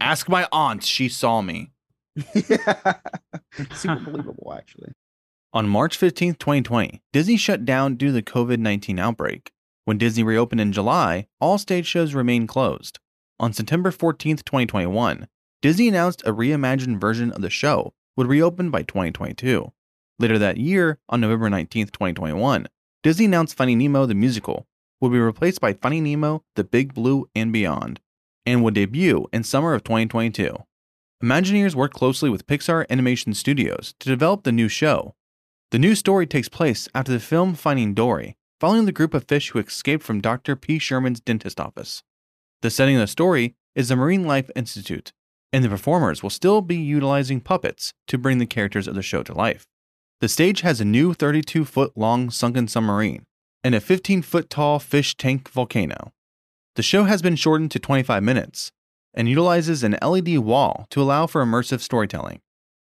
Ask 0.00 0.28
my 0.28 0.46
aunt. 0.52 0.84
She 0.84 1.08
saw 1.08 1.42
me. 1.42 1.72
Super 3.74 4.00
believable, 4.00 4.54
actually. 4.56 4.92
On 5.52 5.68
March 5.68 5.98
15th, 5.98 6.38
2020, 6.38 7.02
Disney 7.12 7.36
shut 7.36 7.64
down 7.64 7.96
due 7.96 8.06
to 8.08 8.12
the 8.12 8.22
COVID 8.22 8.58
19 8.58 8.98
outbreak. 8.98 9.52
When 9.84 9.98
Disney 9.98 10.22
reopened 10.22 10.60
in 10.60 10.72
July, 10.72 11.26
all 11.40 11.58
stage 11.58 11.86
shows 11.86 12.14
remained 12.14 12.48
closed. 12.48 12.98
On 13.38 13.52
September 13.52 13.90
14th, 13.90 14.44
2021, 14.44 15.28
Disney 15.60 15.88
announced 15.88 16.22
a 16.24 16.32
reimagined 16.32 17.00
version 17.00 17.30
of 17.32 17.42
the 17.42 17.50
show 17.50 17.92
would 18.16 18.26
reopen 18.26 18.70
by 18.70 18.82
2022. 18.82 19.72
Later 20.18 20.38
that 20.38 20.56
year, 20.56 20.98
on 21.08 21.20
November 21.20 21.50
19th, 21.50 21.90
2021, 21.90 22.68
Disney 23.02 23.24
announced 23.24 23.56
Finding 23.56 23.78
Nemo 23.78 24.06
the 24.06 24.14
musical 24.14 24.66
would 25.00 25.12
be 25.12 25.18
replaced 25.18 25.60
by 25.60 25.72
Finding 25.72 26.04
Nemo 26.04 26.42
The 26.54 26.64
Big 26.64 26.94
Blue 26.94 27.28
and 27.34 27.52
Beyond, 27.52 28.00
and 28.46 28.62
would 28.62 28.74
debut 28.74 29.26
in 29.32 29.44
summer 29.44 29.74
of 29.74 29.84
2022. 29.84 30.56
Imagineers 31.24 31.74
worked 31.74 31.94
closely 31.94 32.28
with 32.28 32.46
Pixar 32.46 32.84
Animation 32.90 33.32
Studios 33.32 33.94
to 33.98 34.10
develop 34.10 34.42
the 34.42 34.52
new 34.52 34.68
show. 34.68 35.14
The 35.70 35.78
new 35.78 35.94
story 35.94 36.26
takes 36.26 36.50
place 36.50 36.86
after 36.94 37.12
the 37.12 37.18
film 37.18 37.54
Finding 37.54 37.94
Dory, 37.94 38.36
following 38.60 38.84
the 38.84 38.92
group 38.92 39.14
of 39.14 39.24
fish 39.24 39.48
who 39.48 39.58
escaped 39.58 40.02
from 40.02 40.20
Dr. 40.20 40.54
P. 40.54 40.78
Sherman's 40.78 41.20
dentist 41.20 41.58
office. 41.58 42.02
The 42.60 42.68
setting 42.68 42.96
of 42.96 43.00
the 43.00 43.06
story 43.06 43.54
is 43.74 43.88
the 43.88 43.96
Marine 43.96 44.26
Life 44.26 44.50
Institute, 44.54 45.14
and 45.50 45.64
the 45.64 45.70
performers 45.70 46.22
will 46.22 46.28
still 46.28 46.60
be 46.60 46.76
utilizing 46.76 47.40
puppets 47.40 47.94
to 48.08 48.18
bring 48.18 48.36
the 48.36 48.44
characters 48.44 48.86
of 48.86 48.94
the 48.94 49.00
show 49.00 49.22
to 49.22 49.32
life. 49.32 49.64
The 50.20 50.28
stage 50.28 50.60
has 50.60 50.78
a 50.78 50.84
new 50.84 51.14
32 51.14 51.64
foot 51.64 51.92
long 51.96 52.28
sunken 52.28 52.68
submarine 52.68 53.24
and 53.62 53.74
a 53.74 53.80
15 53.80 54.20
foot 54.20 54.50
tall 54.50 54.78
fish 54.78 55.16
tank 55.16 55.48
volcano. 55.48 56.12
The 56.76 56.82
show 56.82 57.04
has 57.04 57.22
been 57.22 57.36
shortened 57.36 57.70
to 57.70 57.78
25 57.78 58.22
minutes 58.22 58.72
and 59.14 59.28
utilizes 59.28 59.82
an 59.82 59.96
LED 60.02 60.38
wall 60.38 60.86
to 60.90 61.00
allow 61.00 61.26
for 61.26 61.44
immersive 61.44 61.80
storytelling. 61.80 62.40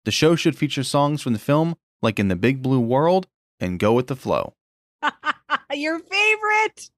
The 0.04 0.10
show 0.10 0.36
should 0.36 0.56
feature 0.56 0.82
songs 0.82 1.22
from 1.22 1.32
the 1.32 1.38
film 1.38 1.76
like 2.02 2.18
In 2.18 2.28
the 2.28 2.36
Big 2.36 2.62
Blue 2.62 2.80
World 2.80 3.26
and 3.60 3.78
Go 3.78 3.92
with 3.92 4.08
the 4.08 4.16
Flow. 4.16 4.54
Your 5.72 5.98
favorite. 5.98 6.90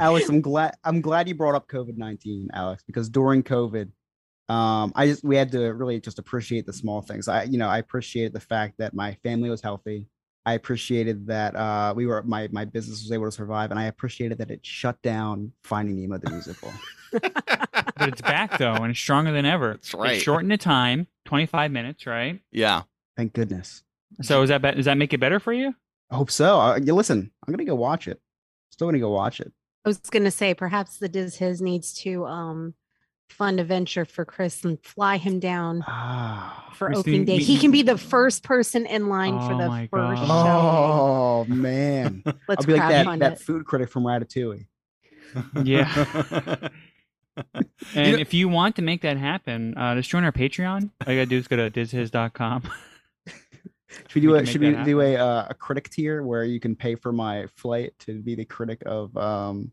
Alex, 0.00 0.28
I'm 0.28 0.40
glad 0.40 0.74
I'm 0.84 1.00
glad 1.00 1.28
you 1.28 1.34
brought 1.34 1.54
up 1.54 1.68
COVID 1.68 1.96
nineteen, 1.96 2.48
Alex, 2.52 2.82
because 2.86 3.08
during 3.08 3.42
COVID, 3.42 3.90
um, 4.48 4.92
I 4.94 5.06
just 5.06 5.24
we 5.24 5.36
had 5.36 5.50
to 5.52 5.72
really 5.72 6.00
just 6.00 6.18
appreciate 6.18 6.66
the 6.66 6.72
small 6.72 7.02
things. 7.02 7.28
I, 7.28 7.44
you 7.44 7.58
know, 7.58 7.68
I 7.68 7.78
appreciated 7.78 8.32
the 8.34 8.40
fact 8.40 8.74
that 8.78 8.94
my 8.94 9.14
family 9.22 9.50
was 9.50 9.62
healthy. 9.62 10.06
I 10.46 10.54
appreciated 10.54 11.26
that 11.28 11.56
uh, 11.56 11.94
we 11.96 12.06
were 12.06 12.22
my 12.22 12.48
my 12.52 12.64
business 12.64 13.02
was 13.02 13.12
able 13.12 13.24
to 13.26 13.32
survive, 13.32 13.70
and 13.70 13.80
I 13.80 13.84
appreciated 13.84 14.38
that 14.38 14.50
it 14.50 14.64
shut 14.64 15.00
down 15.02 15.52
Finding 15.62 15.96
Nemo 15.96 16.18
the 16.18 16.30
musical. 16.30 16.72
But 17.96 18.08
it's 18.08 18.22
back 18.22 18.58
though, 18.58 18.74
and 18.74 18.86
it's 18.90 18.98
stronger 18.98 19.30
than 19.30 19.46
ever. 19.46 19.74
That's 19.74 19.94
right. 19.94 20.16
It 20.16 20.20
shortened 20.20 20.50
the 20.50 20.56
time, 20.56 21.06
25 21.26 21.70
minutes, 21.70 22.06
right? 22.06 22.40
Yeah. 22.50 22.82
Thank 23.16 23.34
goodness. 23.34 23.84
So 24.20 24.42
is 24.42 24.48
that 24.48 24.62
be- 24.62 24.72
does 24.72 24.86
that 24.86 24.98
make 24.98 25.12
it 25.12 25.20
better 25.20 25.38
for 25.38 25.52
you? 25.52 25.74
I 26.10 26.16
hope 26.16 26.30
so. 26.30 26.58
Uh, 26.58 26.80
you 26.82 26.92
listen, 26.92 27.30
I'm 27.46 27.52
gonna 27.52 27.64
go 27.64 27.76
watch 27.76 28.08
it. 28.08 28.20
Still 28.70 28.88
gonna 28.88 28.98
go 28.98 29.10
watch 29.10 29.38
it. 29.40 29.52
I 29.84 29.88
was 29.88 29.98
going 29.98 30.24
to 30.24 30.30
say 30.30 30.54
perhaps 30.54 30.96
the 30.96 31.08
Diz 31.08 31.36
Hiz 31.36 31.60
needs 31.60 31.92
to 32.02 32.24
um 32.26 32.74
fund 33.30 33.58
a 33.60 33.64
venture 33.64 34.04
for 34.04 34.24
Chris 34.24 34.64
and 34.64 34.78
fly 34.84 35.16
him 35.16 35.40
down 35.40 35.82
Ah. 35.86 36.70
for 36.74 36.86
Chris, 36.88 36.98
opening 36.98 37.24
day. 37.24 37.36
you- 37.36 37.44
He 37.44 37.58
can 37.58 37.70
be 37.70 37.82
the 37.82 37.98
first 38.14 38.42
person 38.44 38.86
in 38.86 39.08
line 39.08 39.38
for 39.40 39.54
Oh 39.54 39.58
the 39.58 39.88
first 39.90 40.22
God. 40.22 40.28
Oh 40.30 41.44
man. 41.48 42.22
Let's 42.48 42.60
I'll 42.60 42.66
be 42.66 42.74
like 42.74 42.88
that 42.88 43.18
that 43.18 43.32
it. 43.34 43.40
food 43.40 43.64
critic 43.66 43.90
from 43.90 44.04
Ratatouille. 44.04 44.66
Yeah. 45.62 46.68
And 47.96 48.12
know- 48.12 48.18
if 48.18 48.32
you 48.32 48.48
want 48.48 48.76
to 48.76 48.82
make 48.82 49.02
that 49.02 49.16
happen, 49.16 49.76
uh, 49.76 49.96
just 49.96 50.08
join 50.08 50.22
our 50.22 50.30
Patreon. 50.30 50.90
All 51.04 51.12
you 51.12 51.18
gotta 51.20 51.26
do 51.26 51.36
is 51.36 51.48
go 51.48 51.56
to 51.56 51.68
dizhiz.com. 51.68 52.62
Should 54.06 54.14
we 54.14 54.20
do 54.20 54.30
We 54.32 54.38
a 54.38 54.46
should 54.46 54.60
we 54.60 54.70
that 54.70 54.84
do 54.84 55.00
a 55.00 55.16
uh, 55.16 55.46
a 55.50 55.54
critic 55.54 55.88
tier 55.90 56.22
where 56.22 56.44
you 56.44 56.60
can 56.60 56.76
pay 56.76 56.94
for 56.94 57.12
my 57.12 57.46
flight 57.56 57.92
to 58.00 58.20
be 58.22 58.36
the 58.36 58.44
critic 58.44 58.82
of 58.86 59.16
um 59.16 59.72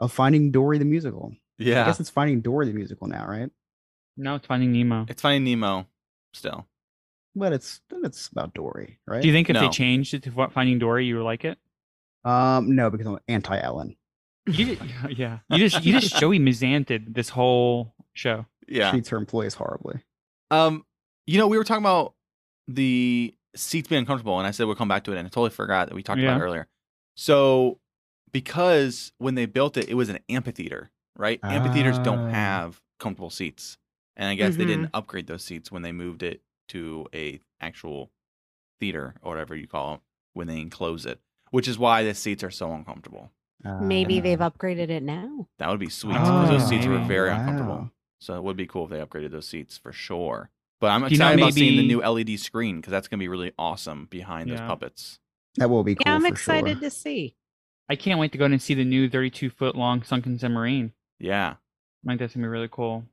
of 0.00 0.12
Finding 0.12 0.50
Dory 0.50 0.76
the 0.76 0.84
musical? 0.84 1.34
I 1.60 1.64
guess 1.64 2.00
it's 2.00 2.10
Finding 2.10 2.40
Dory 2.40 2.66
the 2.66 2.72
musical 2.72 3.06
now, 3.06 3.26
right? 3.26 3.50
no, 4.16 4.34
it's 4.34 4.46
Finding 4.46 4.72
Nemo. 4.72 5.06
It's 5.08 5.22
Finding 5.22 5.44
Nemo 5.44 5.86
still. 6.32 6.66
But 7.36 7.52
it's 7.52 7.80
it's 8.02 8.28
about 8.28 8.52
Dory, 8.54 8.98
right? 9.06 9.22
Do 9.22 9.28
you 9.28 9.34
think 9.34 9.48
if 9.48 9.54
No. 9.54 9.60
they 9.60 9.68
changed 9.68 10.12
it 10.14 10.22
to 10.24 10.48
Finding 10.50 10.78
Dory, 10.80 11.06
you 11.06 11.16
would 11.16 11.24
like 11.24 11.44
it? 11.44 11.56
Um, 12.24 12.74
no, 12.74 12.90
because 12.90 13.06
I'm 13.06 13.18
anti 13.28 13.58
Ellen. 13.60 13.96
You 14.46 14.74
ju- 14.74 14.78
yeah. 15.10 15.38
You 15.50 15.58
just 15.68 15.84
you 15.84 16.00
just 16.00 16.16
Joey 16.20 16.38
Mizanted 16.40 17.14
this 17.14 17.28
whole 17.28 17.94
show. 18.12 18.46
Yeah. 18.66 18.90
Treats 18.90 19.08
her 19.10 19.16
employees 19.18 19.54
horribly. 19.54 20.00
Um, 20.50 20.84
you 21.26 21.38
know, 21.38 21.46
we 21.46 21.58
were 21.58 21.64
talking 21.64 21.82
about 21.84 22.14
the 22.66 23.34
seats 23.54 23.88
being 23.88 24.00
uncomfortable, 24.00 24.38
and 24.38 24.46
I 24.46 24.50
said 24.50 24.66
we'll 24.66 24.74
come 24.76 24.88
back 24.88 25.04
to 25.04 25.12
it, 25.12 25.18
and 25.18 25.26
I 25.26 25.28
totally 25.30 25.50
forgot 25.50 25.88
that 25.88 25.94
we 25.94 26.02
talked 26.02 26.18
about 26.20 26.36
Yeah. 26.38 26.42
it 26.42 26.46
earlier. 26.46 26.68
So, 27.14 27.78
because 28.32 29.12
when 29.18 29.34
they 29.36 29.46
built 29.46 29.76
it, 29.76 29.88
it 29.88 29.94
was 29.94 30.08
an 30.08 30.18
amphitheater, 30.28 30.90
right? 31.18 31.40
Amphitheaters 31.42 31.98
don't 31.98 32.28
Ah. 32.28 32.30
have 32.30 32.80
comfortable 32.98 33.30
seats, 33.30 33.76
and 34.16 34.28
I 34.28 34.34
guess 34.34 34.56
they 34.56 34.64
Mhm. 34.64 34.68
didn't 34.68 34.90
upgrade 34.94 35.26
those 35.26 35.44
seats 35.44 35.70
when 35.70 35.82
they 35.82 35.92
moved 35.92 36.22
it 36.22 36.40
to 36.68 37.06
a 37.14 37.40
actual 37.60 38.10
theater 38.80 39.14
or 39.22 39.32
whatever 39.32 39.54
you 39.56 39.66
call 39.66 39.94
it 39.96 40.00
when 40.34 40.46
they 40.46 40.60
enclose 40.60 41.04
it, 41.04 41.20
which 41.50 41.66
is 41.68 41.78
why 41.78 42.02
the 42.04 42.14
seats 42.14 42.42
are 42.44 42.50
so 42.50 42.72
uncomfortable. 42.72 43.32
Maybe 43.80 44.20
they've 44.20 44.40
Uh, 44.40 44.50
upgraded 44.50 44.88
it 44.88 45.02
now. 45.02 45.48
That 45.58 45.68
would 45.68 45.80
be 45.80 45.88
sweet 45.88 46.12
because 46.12 46.48
those 46.48 46.62
Oh, 46.62 46.66
seats 46.68 46.86
were 46.86 46.98
very 47.00 47.30
Wow. 47.30 47.40
uncomfortable. 47.40 47.90
So 48.20 48.36
it 48.36 48.44
would 48.44 48.56
be 48.56 48.66
cool 48.66 48.84
if 48.84 48.90
they 48.90 48.98
upgraded 49.04 49.32
those 49.32 49.48
seats 49.48 49.76
for 49.76 49.92
sure. 49.92 50.50
But 50.80 50.90
I'm 50.92 51.00
Do 51.00 51.06
you 51.06 51.18
know 51.18 51.24
excited 51.26 51.40
about 51.42 51.54
seeing 51.54 51.76
the 51.76 51.86
new 51.86 52.00
LED 52.02 52.36
screen 52.36 52.76
because 52.76 52.92
that's 52.92 53.08
gonna 53.08 53.18
be 53.18 53.26
really 53.28 53.52
awesome 53.58 54.06
behind 54.06 54.50
those 54.50 54.60
puppets. 54.60 55.18
that 55.56 55.68
will 55.70 55.82
be 55.82 55.96
cool. 55.96 56.04
yeah, 56.06 56.14
I'm 56.14 56.20
for 56.22 56.28
excited 56.28 56.78
sure. 56.78 56.88
to 56.88 56.90
see. 56.90 57.34
I 57.88 57.96
can't 57.96 58.20
wait 58.20 58.30
to 58.32 58.38
go 58.38 58.44
in 58.44 58.52
and 58.52 58.62
see 58.62 58.74
the 58.74 58.84
new 58.84 59.08
32 59.08 59.50
foot 59.50 59.74
long 59.74 60.04
sunken 60.04 60.38
submarine. 60.38 60.92
Yeah, 61.18 61.54
I 62.04 62.08
think 62.08 62.20
that's 62.20 62.34
gonna 62.34 62.44
be 62.44 62.48
really 62.48 62.68
cool. 62.70 63.04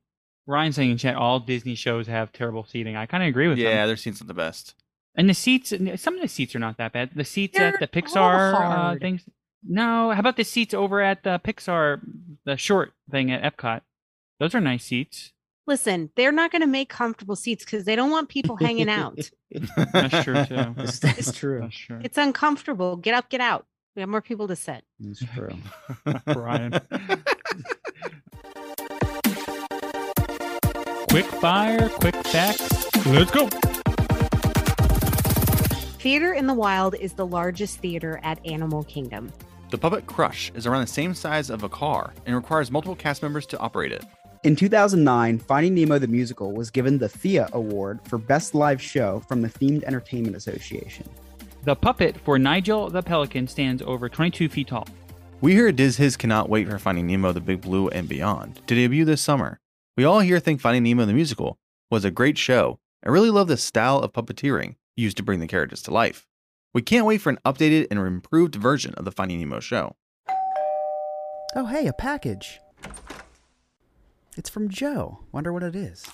Ryan 0.46 0.72
saying 0.72 0.90
in 0.92 0.98
chat, 0.98 1.16
all 1.16 1.40
Disney 1.40 1.74
shows 1.74 2.06
have 2.06 2.32
terrible 2.32 2.64
seating. 2.64 2.96
I 2.96 3.06
kind 3.06 3.22
of 3.22 3.28
agree 3.28 3.48
with 3.48 3.58
that. 3.58 3.64
yeah, 3.64 3.82
him. 3.82 3.88
their 3.88 3.96
seats 3.96 4.20
are 4.20 4.26
the 4.26 4.34
best. 4.34 4.74
And 5.16 5.28
the 5.28 5.34
seats, 5.34 5.72
some 5.96 6.14
of 6.14 6.20
the 6.20 6.28
seats 6.28 6.54
are 6.54 6.58
not 6.58 6.76
that 6.76 6.92
bad. 6.92 7.10
The 7.14 7.24
seats 7.24 7.58
They're 7.58 7.68
at 7.68 7.80
the 7.80 7.88
Pixar 7.88 8.54
uh, 8.54 8.98
things. 8.98 9.22
No, 9.66 10.12
how 10.12 10.20
about 10.20 10.36
the 10.36 10.44
seats 10.44 10.74
over 10.74 11.00
at 11.00 11.24
the 11.24 11.40
Pixar, 11.42 12.00
the 12.44 12.56
short 12.56 12.92
thing 13.10 13.32
at 13.32 13.42
Epcot? 13.42 13.80
Those 14.38 14.54
are 14.54 14.60
nice 14.60 14.84
seats. 14.84 15.32
Listen, 15.66 16.10
they're 16.14 16.32
not 16.32 16.52
going 16.52 16.62
to 16.62 16.68
make 16.68 16.88
comfortable 16.88 17.34
seats 17.34 17.64
because 17.64 17.84
they 17.84 17.96
don't 17.96 18.10
want 18.10 18.28
people 18.28 18.56
hanging 18.56 18.88
out. 18.88 19.18
That's 19.92 20.24
true 20.24 20.44
too. 20.44 20.74
That's, 20.76 20.98
that's 21.00 21.32
true. 21.32 21.60
That's 21.60 21.76
true. 21.76 22.00
It's 22.04 22.18
uncomfortable. 22.18 22.96
Get 22.96 23.14
up, 23.14 23.28
get 23.28 23.40
out. 23.40 23.66
We 23.96 24.00
have 24.00 24.08
more 24.08 24.22
people 24.22 24.46
to 24.48 24.54
sit. 24.54 24.84
That's 25.00 25.24
true. 25.34 25.56
Brian. 26.26 26.80
Quick 31.16 31.32
fire, 31.40 31.88
quick 31.88 32.14
facts. 32.26 33.06
Let's 33.06 33.30
go. 33.30 33.48
Theater 35.98 36.34
in 36.34 36.46
the 36.46 36.52
Wild 36.52 36.94
is 36.96 37.14
the 37.14 37.24
largest 37.24 37.78
theater 37.78 38.20
at 38.22 38.38
Animal 38.44 38.84
Kingdom. 38.84 39.32
The 39.70 39.78
Puppet 39.78 40.04
Crush 40.04 40.52
is 40.54 40.66
around 40.66 40.82
the 40.82 40.88
same 40.88 41.14
size 41.14 41.48
of 41.48 41.62
a 41.62 41.70
car 41.70 42.12
and 42.26 42.36
requires 42.36 42.70
multiple 42.70 42.94
cast 42.94 43.22
members 43.22 43.46
to 43.46 43.58
operate 43.60 43.92
it. 43.92 44.04
In 44.44 44.56
2009, 44.56 45.38
Finding 45.38 45.74
Nemo 45.74 45.98
the 45.98 46.06
Musical 46.06 46.52
was 46.52 46.70
given 46.70 46.98
the 46.98 47.08
Thea 47.08 47.48
Award 47.54 48.00
for 48.04 48.18
Best 48.18 48.54
Live 48.54 48.82
Show 48.82 49.20
from 49.20 49.40
the 49.40 49.48
Themed 49.48 49.84
Entertainment 49.84 50.36
Association. 50.36 51.08
The 51.64 51.76
puppet 51.76 52.18
for 52.26 52.38
Nigel 52.38 52.90
the 52.90 53.02
Pelican 53.02 53.48
stands 53.48 53.80
over 53.80 54.10
22 54.10 54.50
feet 54.50 54.68
tall. 54.68 54.86
We 55.40 55.54
here 55.54 55.68
at 55.68 55.76
Diz 55.76 55.96
Hiz 55.96 56.18
cannot 56.18 56.50
wait 56.50 56.68
for 56.68 56.78
Finding 56.78 57.06
Nemo 57.06 57.32
the 57.32 57.40
Big 57.40 57.62
Blue 57.62 57.88
and 57.88 58.06
Beyond 58.06 58.60
to 58.66 58.74
debut 58.74 59.06
this 59.06 59.22
summer. 59.22 59.60
We 59.96 60.04
all 60.04 60.20
here 60.20 60.40
think 60.40 60.60
Finding 60.60 60.82
Nemo 60.82 61.06
the 61.06 61.14
Musical 61.14 61.58
was 61.90 62.04
a 62.04 62.10
great 62.10 62.36
show 62.36 62.78
and 63.02 63.10
really 63.14 63.30
love 63.30 63.48
the 63.48 63.56
style 63.56 64.00
of 64.00 64.12
puppeteering 64.12 64.74
used 64.94 65.16
to 65.16 65.22
bring 65.22 65.40
the 65.40 65.46
characters 65.46 65.80
to 65.84 65.90
life. 65.90 66.26
We 66.74 66.82
can't 66.82 67.06
wait 67.06 67.22
for 67.22 67.30
an 67.30 67.38
updated 67.46 67.86
and 67.90 67.98
improved 67.98 68.56
version 68.56 68.92
of 68.94 69.06
the 69.06 69.10
Finding 69.10 69.38
Nemo 69.40 69.58
show. 69.58 69.96
Oh, 71.54 71.64
hey, 71.64 71.86
a 71.86 71.94
package. 71.94 72.60
It's 74.36 74.50
from 74.50 74.68
Joe. 74.68 75.20
Wonder 75.32 75.50
what 75.50 75.62
it 75.62 75.74
is. 75.74 76.04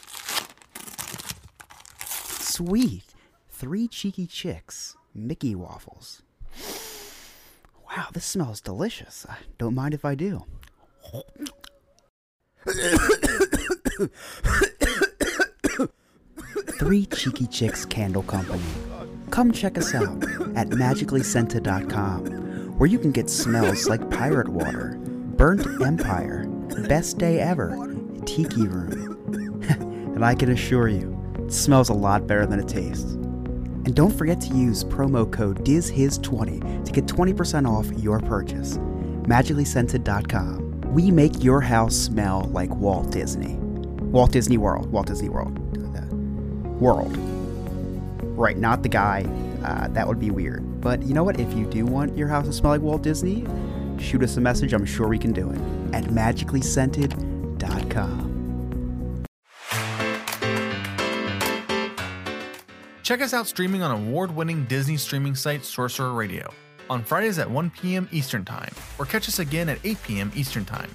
Sweet. 1.99 3.03
Three 3.49 3.89
cheeky 3.89 4.29
chicks. 4.29 4.97
Mickey 5.13 5.57
waffles. 5.57 6.23
Wow, 7.89 8.07
this 8.13 8.27
smells 8.27 8.61
delicious. 8.61 9.27
I 9.29 9.39
don't 9.59 9.75
mind 9.75 9.93
if 9.93 10.05
I 10.05 10.15
do. 10.15 10.45
Three 16.79 17.07
Cheeky 17.07 17.47
Chicks 17.47 17.85
Candle 17.85 18.23
Company. 18.25 18.63
come 19.31 19.53
check 19.53 19.79
us 19.79 19.95
out 19.95 20.23
at 20.57 20.69
magicallyscented.com, 20.69 22.27
where 22.79 22.89
you 22.89 22.99
can 22.99 23.13
get 23.13 23.31
smells 23.31 23.89
like 23.89 24.11
pirate 24.11 24.49
water, 24.49 24.99
burnt 25.37 25.67
empire, 25.81 26.47
best 26.89 27.19
day 27.19 27.39
ever, 27.41 27.77
tiki 28.27 28.67
room. 28.67 29.63
and 30.15 30.25
I 30.25 30.35
can 30.35 30.51
assure 30.51 30.89
you, 30.89 31.17
it 31.39 31.53
smells 31.53 31.89
a 31.89 31.95
lot 31.95 32.27
better 32.27 32.47
than 32.47 32.59
it 32.61 32.69
tastes. 32.69 33.13
And 33.85 33.95
don't 33.95 34.13
forget 34.13 34.41
to 34.43 34.55
use 34.55 34.85
promo 34.85 35.31
code 35.31 35.65
DIZHIZ20 35.65 36.85
to 36.85 36.93
get 36.93 37.07
20% 37.07 37.69
off 37.69 37.91
your 38.01 38.21
purchase. 38.21 38.79
MagicallyScented.com. 39.25 40.83
We 40.93 41.11
make 41.11 41.43
your 41.43 41.61
house 41.61 41.97
smell 41.97 42.43
like 42.53 42.75
Walt 42.75 43.11
Disney. 43.11 43.62
Walt 44.13 44.31
Disney 44.31 44.59
World. 44.59 44.93
Walt 44.93 45.07
Disney 45.07 45.31
World. 45.31 45.59
World. 46.81 47.17
Right, 48.37 48.59
not 48.59 48.83
the 48.83 48.89
guy. 48.89 49.25
Uh, 49.65 49.89
that 49.89 50.07
would 50.07 50.21
be 50.21 50.31
weird. 50.31 50.81
But 50.81 51.03
you 51.03 51.15
know 51.15 51.25
what? 51.25 51.41
If 51.41 51.53
you 51.55 51.65
do 51.65 51.87
want 51.87 52.17
your 52.17 52.29
house 52.29 52.47
to 52.47 52.53
smell 52.53 52.73
like 52.73 52.83
Walt 52.83 53.03
Disney, 53.03 53.47
shoot 53.99 54.23
us 54.23 54.37
a 54.37 54.41
message. 54.41 54.75
I'm 54.75 54.85
sure 54.85 55.09
we 55.09 55.19
can 55.19 55.33
do 55.33 55.51
it 55.51 55.59
at 55.95 56.05
magicallyscented.com. 56.05 58.29
Check 63.03 63.21
us 63.21 63.35
out 63.35 63.47
streaming 63.47 63.83
on 63.83 63.91
award 63.91 64.35
winning 64.35 64.65
Disney 64.67 64.97
streaming 64.97 65.35
site 65.35 65.65
Sorcerer 65.65 66.13
Radio 66.13 66.53
on 66.91 67.03
Fridays 67.03 67.39
at 67.39 67.51
1 67.51 67.71
p.m. 67.71 68.09
Eastern 68.13 68.45
Time, 68.45 68.73
or 68.99 69.07
catch 69.07 69.29
us 69.29 69.39
again 69.39 69.69
at 69.69 69.79
8 69.85 70.03
p.m. 70.03 70.33
Eastern 70.35 70.65
Time. 70.65 70.95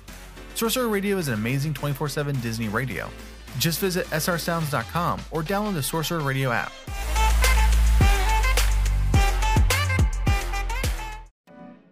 Sorcerer 0.58 0.88
Radio 0.88 1.20
is 1.20 1.28
an 1.28 1.36
amazing 1.36 1.76
24 1.76 2.10
7 2.10 2.40
Disney 2.40 2.68
radio. 2.68 3.12
Just 3.60 3.80
visit 3.80 4.08
srsounds.com 4.08 5.22
or 5.30 5.44
download 5.44 5.76
the 5.76 5.84
Sorcerer 5.84 6.22
Radio 6.22 6.52
app. 6.52 6.72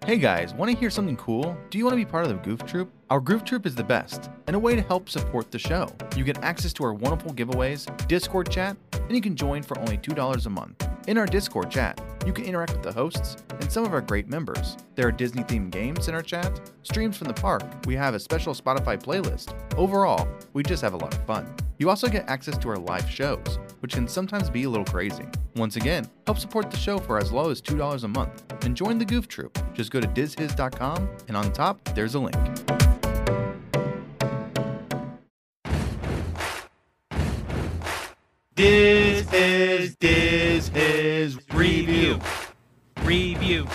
Hey 0.05 0.19
guys, 0.19 0.53
want 0.53 0.71
to 0.71 0.77
hear 0.77 0.91
something 0.91 1.17
cool? 1.17 1.57
Do 1.71 1.79
you 1.79 1.83
want 1.83 1.93
to 1.93 1.97
be 1.97 2.05
part 2.05 2.25
of 2.25 2.29
the 2.29 2.35
Goof 2.35 2.63
Troop? 2.63 2.91
Our 3.09 3.19
Goof 3.19 3.43
Troop 3.43 3.65
is 3.65 3.73
the 3.73 3.83
best 3.83 4.29
and 4.45 4.55
a 4.55 4.59
way 4.59 4.75
to 4.75 4.81
help 4.83 5.09
support 5.09 5.49
the 5.49 5.57
show. 5.57 5.91
You 6.15 6.23
get 6.23 6.37
access 6.43 6.73
to 6.73 6.83
our 6.83 6.93
wonderful 6.93 7.33
giveaways, 7.33 7.87
Discord 8.07 8.51
chat, 8.51 8.77
and 8.93 9.15
you 9.15 9.19
can 9.19 9.35
join 9.35 9.63
for 9.63 9.79
only 9.79 9.97
$2 9.97 10.45
a 10.45 10.49
month. 10.51 10.87
In 11.07 11.17
our 11.17 11.25
Discord 11.25 11.71
chat, 11.71 11.99
you 12.23 12.33
can 12.33 12.45
interact 12.45 12.73
with 12.73 12.83
the 12.83 12.93
hosts 12.93 13.37
and 13.49 13.71
some 13.71 13.83
of 13.83 13.95
our 13.95 14.01
great 14.01 14.27
members. 14.27 14.77
There 14.93 15.07
are 15.07 15.11
Disney 15.11 15.41
themed 15.41 15.71
games 15.71 16.07
in 16.07 16.13
our 16.13 16.21
chat, 16.21 16.69
streams 16.83 17.17
from 17.17 17.27
the 17.27 17.33
park, 17.33 17.63
we 17.87 17.95
have 17.95 18.13
a 18.13 18.19
special 18.19 18.53
Spotify 18.53 19.01
playlist. 19.01 19.55
Overall, 19.75 20.27
we 20.53 20.61
just 20.61 20.83
have 20.83 20.93
a 20.93 20.97
lot 20.97 21.15
of 21.15 21.25
fun. 21.25 21.51
You 21.77 21.89
also 21.89 22.07
get 22.07 22.29
access 22.29 22.57
to 22.59 22.69
our 22.69 22.77
live 22.77 23.09
shows, 23.09 23.59
which 23.81 23.93
can 23.93 24.07
sometimes 24.07 24.49
be 24.49 24.63
a 24.63 24.69
little 24.69 24.85
crazy. 24.85 25.25
Once 25.55 25.75
again, 25.75 26.09
help 26.25 26.37
support 26.37 26.71
the 26.71 26.77
show 26.77 26.97
for 26.97 27.17
as 27.17 27.33
low 27.33 27.49
as 27.49 27.61
$2 27.61 28.03
a 28.03 28.07
month 28.07 28.63
and 28.63 28.77
join 28.77 28.97
the 28.97 29.03
Goof 29.03 29.27
Troop. 29.27 29.57
Just 29.73 29.91
go 29.91 29.99
to 29.99 30.07
dizhiz.com 30.07 31.09
and 31.27 31.35
on 31.35 31.51
top, 31.51 31.83
there's 31.93 32.15
a 32.15 32.19
link. 32.19 32.35
This 38.55 39.31
is 39.33 39.97
Diz 39.97 40.69
Hiz 40.69 41.37
Review. 41.51 42.21
Review. 43.03 43.67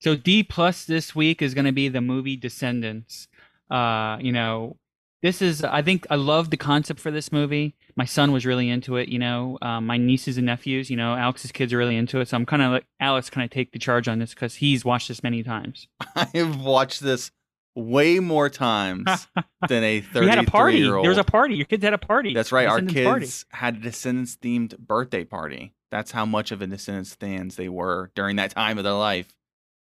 So 0.00 0.16
D 0.16 0.42
plus 0.42 0.86
this 0.86 1.14
week 1.14 1.42
is 1.42 1.52
going 1.52 1.66
to 1.66 1.72
be 1.72 1.88
the 1.88 2.00
movie 2.00 2.36
Descendants. 2.36 3.28
Uh, 3.70 4.16
you 4.18 4.32
know, 4.32 4.78
this 5.22 5.42
is 5.42 5.64
I 5.64 5.82
think 5.82 6.06
I 6.10 6.16
love 6.16 6.50
the 6.50 6.56
concept 6.56 7.00
for 7.00 7.10
this 7.10 7.32
movie. 7.32 7.74
My 7.96 8.04
son 8.04 8.32
was 8.32 8.46
really 8.46 8.68
into 8.70 8.96
it. 8.96 9.08
You 9.08 9.18
know, 9.18 9.58
um, 9.62 9.86
my 9.86 9.96
nieces 9.96 10.36
and 10.36 10.46
nephews. 10.46 10.90
You 10.90 10.96
know, 10.96 11.14
Alex's 11.14 11.52
kids 11.52 11.72
are 11.72 11.78
really 11.78 11.96
into 11.96 12.20
it. 12.20 12.28
So 12.28 12.36
I'm 12.36 12.46
kind 12.46 12.62
of 12.62 12.72
like 12.72 12.86
Alex. 13.00 13.30
Kind 13.30 13.44
of 13.44 13.50
take 13.50 13.72
the 13.72 13.78
charge 13.78 14.08
on 14.08 14.18
this 14.18 14.34
because 14.34 14.56
he's 14.56 14.84
watched 14.84 15.08
this 15.08 15.22
many 15.22 15.42
times. 15.42 15.88
I 16.16 16.28
have 16.34 16.60
watched 16.60 17.00
this 17.00 17.30
way 17.74 18.18
more 18.18 18.48
times 18.48 19.26
than 19.68 19.84
a 19.84 20.00
33 20.00 20.28
had 20.28 20.38
a 20.38 20.50
party. 20.50 20.82
There 20.82 21.00
was 21.00 21.18
a 21.18 21.24
party. 21.24 21.54
Your 21.54 21.66
kids 21.66 21.84
had 21.84 21.94
a 21.94 21.98
party. 21.98 22.34
That's 22.34 22.52
right. 22.52 22.66
Our 22.66 22.82
kids 22.82 23.46
had 23.50 23.76
a 23.76 23.80
Descendants 23.80 24.36
themed 24.36 24.78
birthday 24.78 25.24
party. 25.24 25.74
That's 25.90 26.10
how 26.10 26.26
much 26.26 26.52
of 26.52 26.60
a 26.60 26.66
Descendants 26.66 27.14
fans 27.14 27.56
they 27.56 27.68
were 27.68 28.10
during 28.14 28.36
that 28.36 28.50
time 28.50 28.78
of 28.78 28.84
their 28.84 28.92
life. 28.92 29.34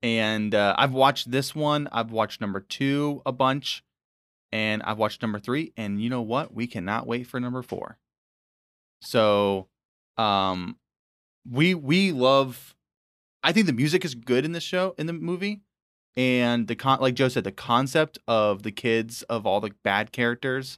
And 0.04 0.56
uh, 0.56 0.76
I've 0.78 0.94
watched 0.94 1.30
this 1.30 1.54
one. 1.54 1.88
I've 1.92 2.12
watched 2.12 2.42
number 2.42 2.60
two 2.60 3.22
a 3.26 3.32
bunch, 3.32 3.84
and 4.52 4.84
I've 4.84 4.98
watched 4.98 5.22
number 5.22 5.40
three. 5.40 5.74
And 5.78 6.02
you 6.02 6.10
know 6.10 6.22
what? 6.22 6.54
We 6.54 6.68
cannot 6.68 7.08
wait 7.08 7.28
for 7.28 7.40
number 7.40 7.62
four. 7.62 7.98
So, 9.02 9.68
um, 10.18 10.78
we 11.50 11.74
we 11.74 12.12
love. 12.12 12.76
I 13.44 13.52
think 13.52 13.66
the 13.66 13.74
music 13.74 14.06
is 14.06 14.14
good 14.14 14.46
in 14.46 14.52
this 14.52 14.64
show 14.64 14.94
in 14.98 15.08
the 15.08 15.14
movie, 15.14 15.62
and 16.16 16.68
the 16.68 16.76
con 16.76 17.00
like 17.00 17.16
Joe 17.16 17.30
said, 17.30 17.44
the 17.44 17.52
concept 17.52 18.20
of 18.28 18.64
the 18.64 18.72
kids 18.72 19.24
of 19.24 19.46
all 19.48 19.60
the 19.60 19.72
bad 19.84 20.12
characters 20.12 20.78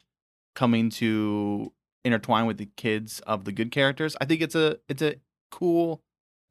coming 0.56 0.90
to 0.92 1.74
intertwine 2.06 2.46
with 2.46 2.58
the 2.58 2.70
kids 2.78 3.20
of 3.22 3.46
the 3.46 3.52
good 3.52 3.72
characters. 3.72 4.16
I 4.22 4.26
think 4.26 4.42
it's 4.42 4.56
a 4.56 4.78
it's 4.88 5.02
a 5.02 5.16
cool 5.52 6.02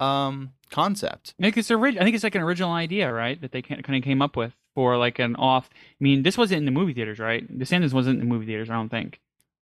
um 0.01 0.53
concept. 0.71 1.35
It's 1.57 1.69
I 2.01 2.05
think 2.05 2.15
it's 2.15 2.25
like 2.25 2.35
an 2.35 2.43
original 2.43 2.73
idea, 2.73 3.13
right? 3.13 3.41
That 3.41 3.53
they 3.53 3.63
kind 3.63 3.81
of 3.81 4.03
came 4.03 4.21
up 4.21 4.37
with 4.37 4.55
for 4.75 4.97
like 4.97 5.19
an 5.19 5.37
off. 5.37 5.69
I 5.73 5.77
mean, 6.01 6.23
this 6.23 6.37
wasn't 6.39 6.59
in 6.59 6.65
the 6.65 6.71
movie 6.71 6.93
theaters, 6.95 7.19
right? 7.19 7.47
The 7.47 7.59
Descendants 7.59 7.95
wasn't 7.95 8.21
in 8.21 8.29
the 8.29 8.33
movie 8.35 8.47
theaters. 8.47 8.71
I 8.71 8.75
don't 8.75 8.89
think. 8.89 9.21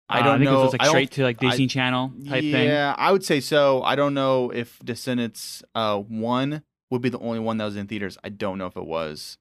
I 0.09 0.19
Uh, 0.19 0.23
don't 0.23 0.35
I 0.35 0.37
think 0.37 0.49
know. 0.51 0.59
it 0.61 0.63
was 0.63 0.71
like 0.73 0.81
I 0.83 0.87
straight 0.87 1.11
to 1.11 1.23
like 1.23 1.43
I- 1.43 1.49
Disney 1.49 1.67
Channel 1.67 2.13
type 2.27 2.41
thing. 2.41 2.67
yeah, 2.67 2.95
I 2.97 3.11
would 3.11 3.25
say 3.25 3.39
so. 3.41 3.83
I 3.83 3.95
don't 3.95 4.13
know 4.13 4.51
if 4.51 4.79
Descendants 4.79 5.63
uh 5.75 5.97
one 5.99 6.63
would 6.89 7.01
be 7.01 7.09
the 7.09 7.19
only 7.19 7.39
one 7.39 7.57
that 7.57 7.65
was 7.65 7.75
in 7.75 7.87
theaters. 7.87 8.17
I 8.23 8.29
don't 8.29 8.57
know 8.57 8.67
if 8.67 8.77
it 8.77 8.85
was, 8.85 9.37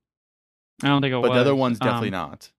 I 0.82 0.88
don't 0.88 1.00
think 1.00 1.12
it 1.12 1.14
but 1.14 1.22
was. 1.22 1.28
But 1.30 1.34
the 1.34 1.40
other 1.40 1.54
one's 1.54 1.78
definitely 1.78 2.08
Um, 2.08 2.12
not. 2.30 2.50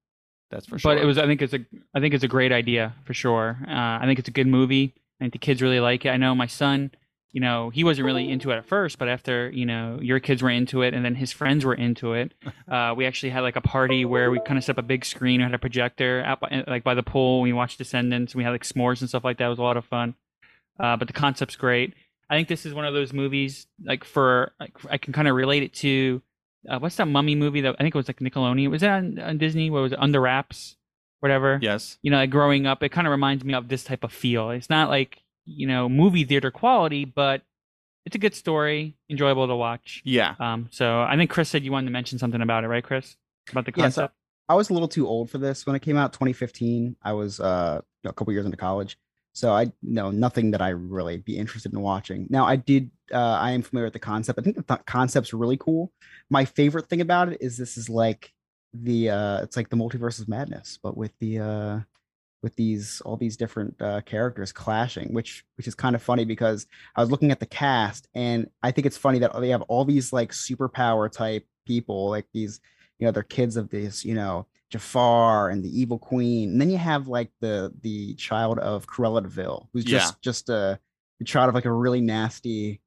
That's 0.50 0.66
for 0.66 0.80
sure. 0.80 0.95
But 0.95 1.02
it 1.02 1.06
was. 1.06 1.18
I 1.18 1.26
think 1.26 1.41
it's 1.41 1.54
a. 1.54 1.60
I 1.93 2.00
think 2.00 2.14
it's 2.14 2.24
a 2.24 2.28
great 2.30 2.54
idea 2.54 2.95
for 3.04 3.14
sure. 3.14 3.58
Uh, 3.68 4.00
I 4.00 4.04
think 4.06 4.18
it's 4.20 4.30
a 4.30 4.32
good 4.32 4.48
movie. 4.48 4.93
I 5.20 5.26
think 5.26 5.34
the 5.34 5.39
kids 5.39 5.62
really 5.62 5.82
like 5.82 6.06
it. 6.06 6.10
I 6.10 6.16
know 6.18 6.34
my 6.34 6.48
son. 6.48 6.91
You 7.34 7.41
know, 7.41 7.69
he 7.69 7.84
wasn't 7.84 8.05
really 8.05 8.32
into 8.32 8.51
it 8.51 8.57
at 8.57 8.65
first, 8.65 8.97
but 8.97 9.07
after 9.07 9.49
you 9.49 9.65
know 9.65 9.99
your 10.01 10.19
kids 10.19 10.41
were 10.41 10.49
into 10.49 10.82
it, 10.82 10.93
and 10.93 11.05
then 11.05 11.15
his 11.15 11.32
friends 11.32 11.65
were 11.65 11.73
into 11.73 12.13
it, 12.13 12.34
uh, 12.71 12.93
we 12.95 13.05
actually 13.05 13.30
had 13.30 13.41
like 13.41 13.55
a 13.55 13.61
party 13.61 14.05
where 14.05 14.32
we 14.32 14.39
kind 14.39 14.57
of 14.57 14.63
set 14.63 14.78
up 14.78 14.84
a 14.84 14.88
big 14.88 15.05
screen. 15.05 15.39
We 15.39 15.43
had 15.43 15.53
a 15.53 15.59
projector 15.59 16.23
out 16.25 16.39
by, 16.39 16.63
like 16.67 16.84
by 16.84 16.93
the 16.95 17.03
pool. 17.03 17.41
We 17.41 17.53
watched 17.53 17.78
Descendants. 17.78 18.34
We 18.34 18.43
had 18.43 18.51
like 18.51 18.63
s'mores 18.63 19.01
and 19.01 19.09
stuff 19.09 19.23
like 19.23 19.38
that. 19.38 19.45
It 19.45 19.49
was 19.49 19.59
a 19.59 19.63
lot 19.63 19.78
of 19.78 19.86
fun. 19.86 20.15
Uh, 20.80 20.95
but 20.95 21.07
the 21.07 21.13
concept's 21.13 21.55
great. 21.55 21.93
I 22.30 22.36
think 22.36 22.47
this 22.47 22.65
is 22.65 22.73
one 22.73 22.86
of 22.86 22.93
those 22.93 23.13
movies 23.13 23.67
like 23.84 24.03
for 24.03 24.51
like 24.59 24.73
I 24.89 24.97
can 24.97 25.13
kind 25.13 25.28
of 25.28 25.36
relate 25.36 25.63
it 25.63 25.73
to 25.75 26.21
uh, 26.67 26.80
what's 26.80 26.95
that 26.97 27.07
mummy 27.07 27.36
movie 27.36 27.61
that 27.61 27.75
I 27.75 27.84
think 27.84 27.95
it 27.95 27.97
was 27.97 28.07
like 28.07 28.19
Nickelodeon. 28.19 28.69
Was 28.69 28.82
that 28.82 28.91
on, 28.91 29.19
on 29.19 29.38
Disney? 29.38 29.69
What 29.69 29.82
was 29.82 29.91
it? 29.93 29.99
Under 29.99 30.19
Wraps, 30.19 30.75
whatever. 31.19 31.59
yes. 31.61 31.97
You 32.01 32.11
know, 32.11 32.17
like 32.17 32.30
growing 32.30 32.65
up, 32.65 32.84
it 32.84 32.89
kind 32.89 33.07
of 33.07 33.11
reminds 33.11 33.43
me 33.43 33.53
of 33.53 33.67
this 33.67 33.84
type 33.84 34.03
of 34.03 34.11
feel. 34.11 34.49
It's 34.49 34.69
not 34.69 34.89
like 34.89 35.23
you 35.48 35.66
know 35.68 35.89
movie 35.89 36.24
theater 36.24 36.52
quality, 36.52 37.06
but 37.06 37.41
it's 38.06 38.16
a 38.16 38.20
good 38.20 38.36
story, 38.36 38.95
enjoyable 39.10 39.48
to 39.48 39.56
watch. 39.56 40.02
Yeah. 40.06 40.36
Um, 40.39 40.68
so 40.72 41.02
I 41.02 41.16
think 41.18 41.30
Chris 41.30 41.50
said 41.50 41.64
you 41.64 41.72
wanted 41.72 41.88
to 41.88 41.91
mention 41.91 42.20
something 42.20 42.41
about 42.41 42.64
it, 42.64 42.68
right, 42.68 42.84
Chris? 42.84 43.18
About 43.52 43.66
the 43.66 43.74
Yes, 43.76 43.95
concept. 43.95 44.14
I 44.50 44.56
was 44.56 44.70
a 44.70 44.74
little 44.74 44.88
too 44.88 45.08
old 45.08 45.30
for 45.30 45.39
this 45.39 45.66
when 45.66 45.76
it 45.76 45.82
came 45.82 45.98
out 45.98 46.14
2015. 46.14 46.95
I 47.04 47.14
was 47.14 47.39
uh, 47.39 47.82
a 48.06 48.14
couple 48.14 48.32
years 48.32 48.45
into 48.45 48.58
college. 48.58 48.98
So 49.34 49.52
I 49.52 49.72
know 49.84 50.10
nothing 50.10 50.52
that 50.52 50.62
I 50.62 50.70
really 50.70 51.18
be 51.18 51.38
interested 51.38 51.74
in 51.74 51.82
watching. 51.82 52.28
Now 52.30 52.45
I 52.45 52.56
did 52.56 52.89
uh, 53.14 53.18
I 53.39 53.52
am 53.52 53.62
familiar 53.62 53.86
with 53.86 53.93
the 53.93 54.00
concept. 54.00 54.39
I 54.39 54.41
think 54.41 54.56
the 54.56 54.64
th- 54.64 54.86
concept's 54.86 55.34
really 55.34 55.58
cool. 55.58 55.91
My 56.30 56.43
favorite 56.43 56.88
thing 56.88 57.02
about 57.02 57.32
it 57.32 57.38
is 57.39 57.58
this 57.58 57.78
is 57.78 57.89
like 57.89 58.34
the 58.74 59.10
uh 59.10 59.41
it's 59.43 59.56
like 59.56 59.70
the 59.70 59.76
multiverse 59.76 60.20
of 60.20 60.28
madness, 60.28 60.80
but 60.82 60.98
with 60.98 61.12
the 61.20 61.39
uh 61.39 61.80
with 62.44 62.56
these 62.56 63.02
all 63.02 63.18
these 63.18 63.36
different 63.38 63.82
uh, 63.82 64.02
characters 64.02 64.52
clashing, 64.52 65.14
which 65.14 65.46
which 65.56 65.68
is 65.68 65.76
kind 65.76 65.96
of 65.96 66.02
funny 66.02 66.26
because 66.26 66.68
I 66.96 67.02
was 67.02 67.12
looking 67.12 67.32
at 67.32 67.40
the 67.40 67.46
cast 67.46 68.08
and 68.14 68.50
I 68.64 68.72
think 68.72 68.86
it's 68.88 68.98
funny 68.98 69.20
that 69.20 69.40
they 69.40 69.50
have 69.50 69.64
all 69.64 69.86
these 69.86 70.14
like 70.14 70.32
superpower 70.32 71.12
type 71.12 71.46
people, 71.66 72.10
like 72.10 72.28
these 72.34 72.60
you 73.00 73.06
know 73.06 73.12
they're 73.12 73.24
kids 73.24 73.58
of 73.58 73.70
this 73.70 74.06
you 74.06 74.14
know 74.14 74.46
Jafar 74.70 75.50
and 75.50 75.64
the 75.64 75.80
Evil 75.80 75.98
Queen, 75.98 76.52
and 76.52 76.62
then 76.62 76.70
you 76.70 76.78
have 76.78 77.08
like 77.08 77.32
the 77.40 77.74
the 77.82 78.14
child 78.16 78.60
of 78.60 78.86
Cruella 78.88 79.24
de 79.24 79.30
Vil, 79.30 79.70
who's 79.74 79.84
just 79.86 80.14
Yeah. 80.14 80.18
just 80.22 80.50
a, 80.50 80.80
a 81.20 81.24
child 81.24 81.49
of 81.49 81.55
like 81.55 81.65
a 81.65 81.72
really 81.72 82.01
nasty 82.01 82.80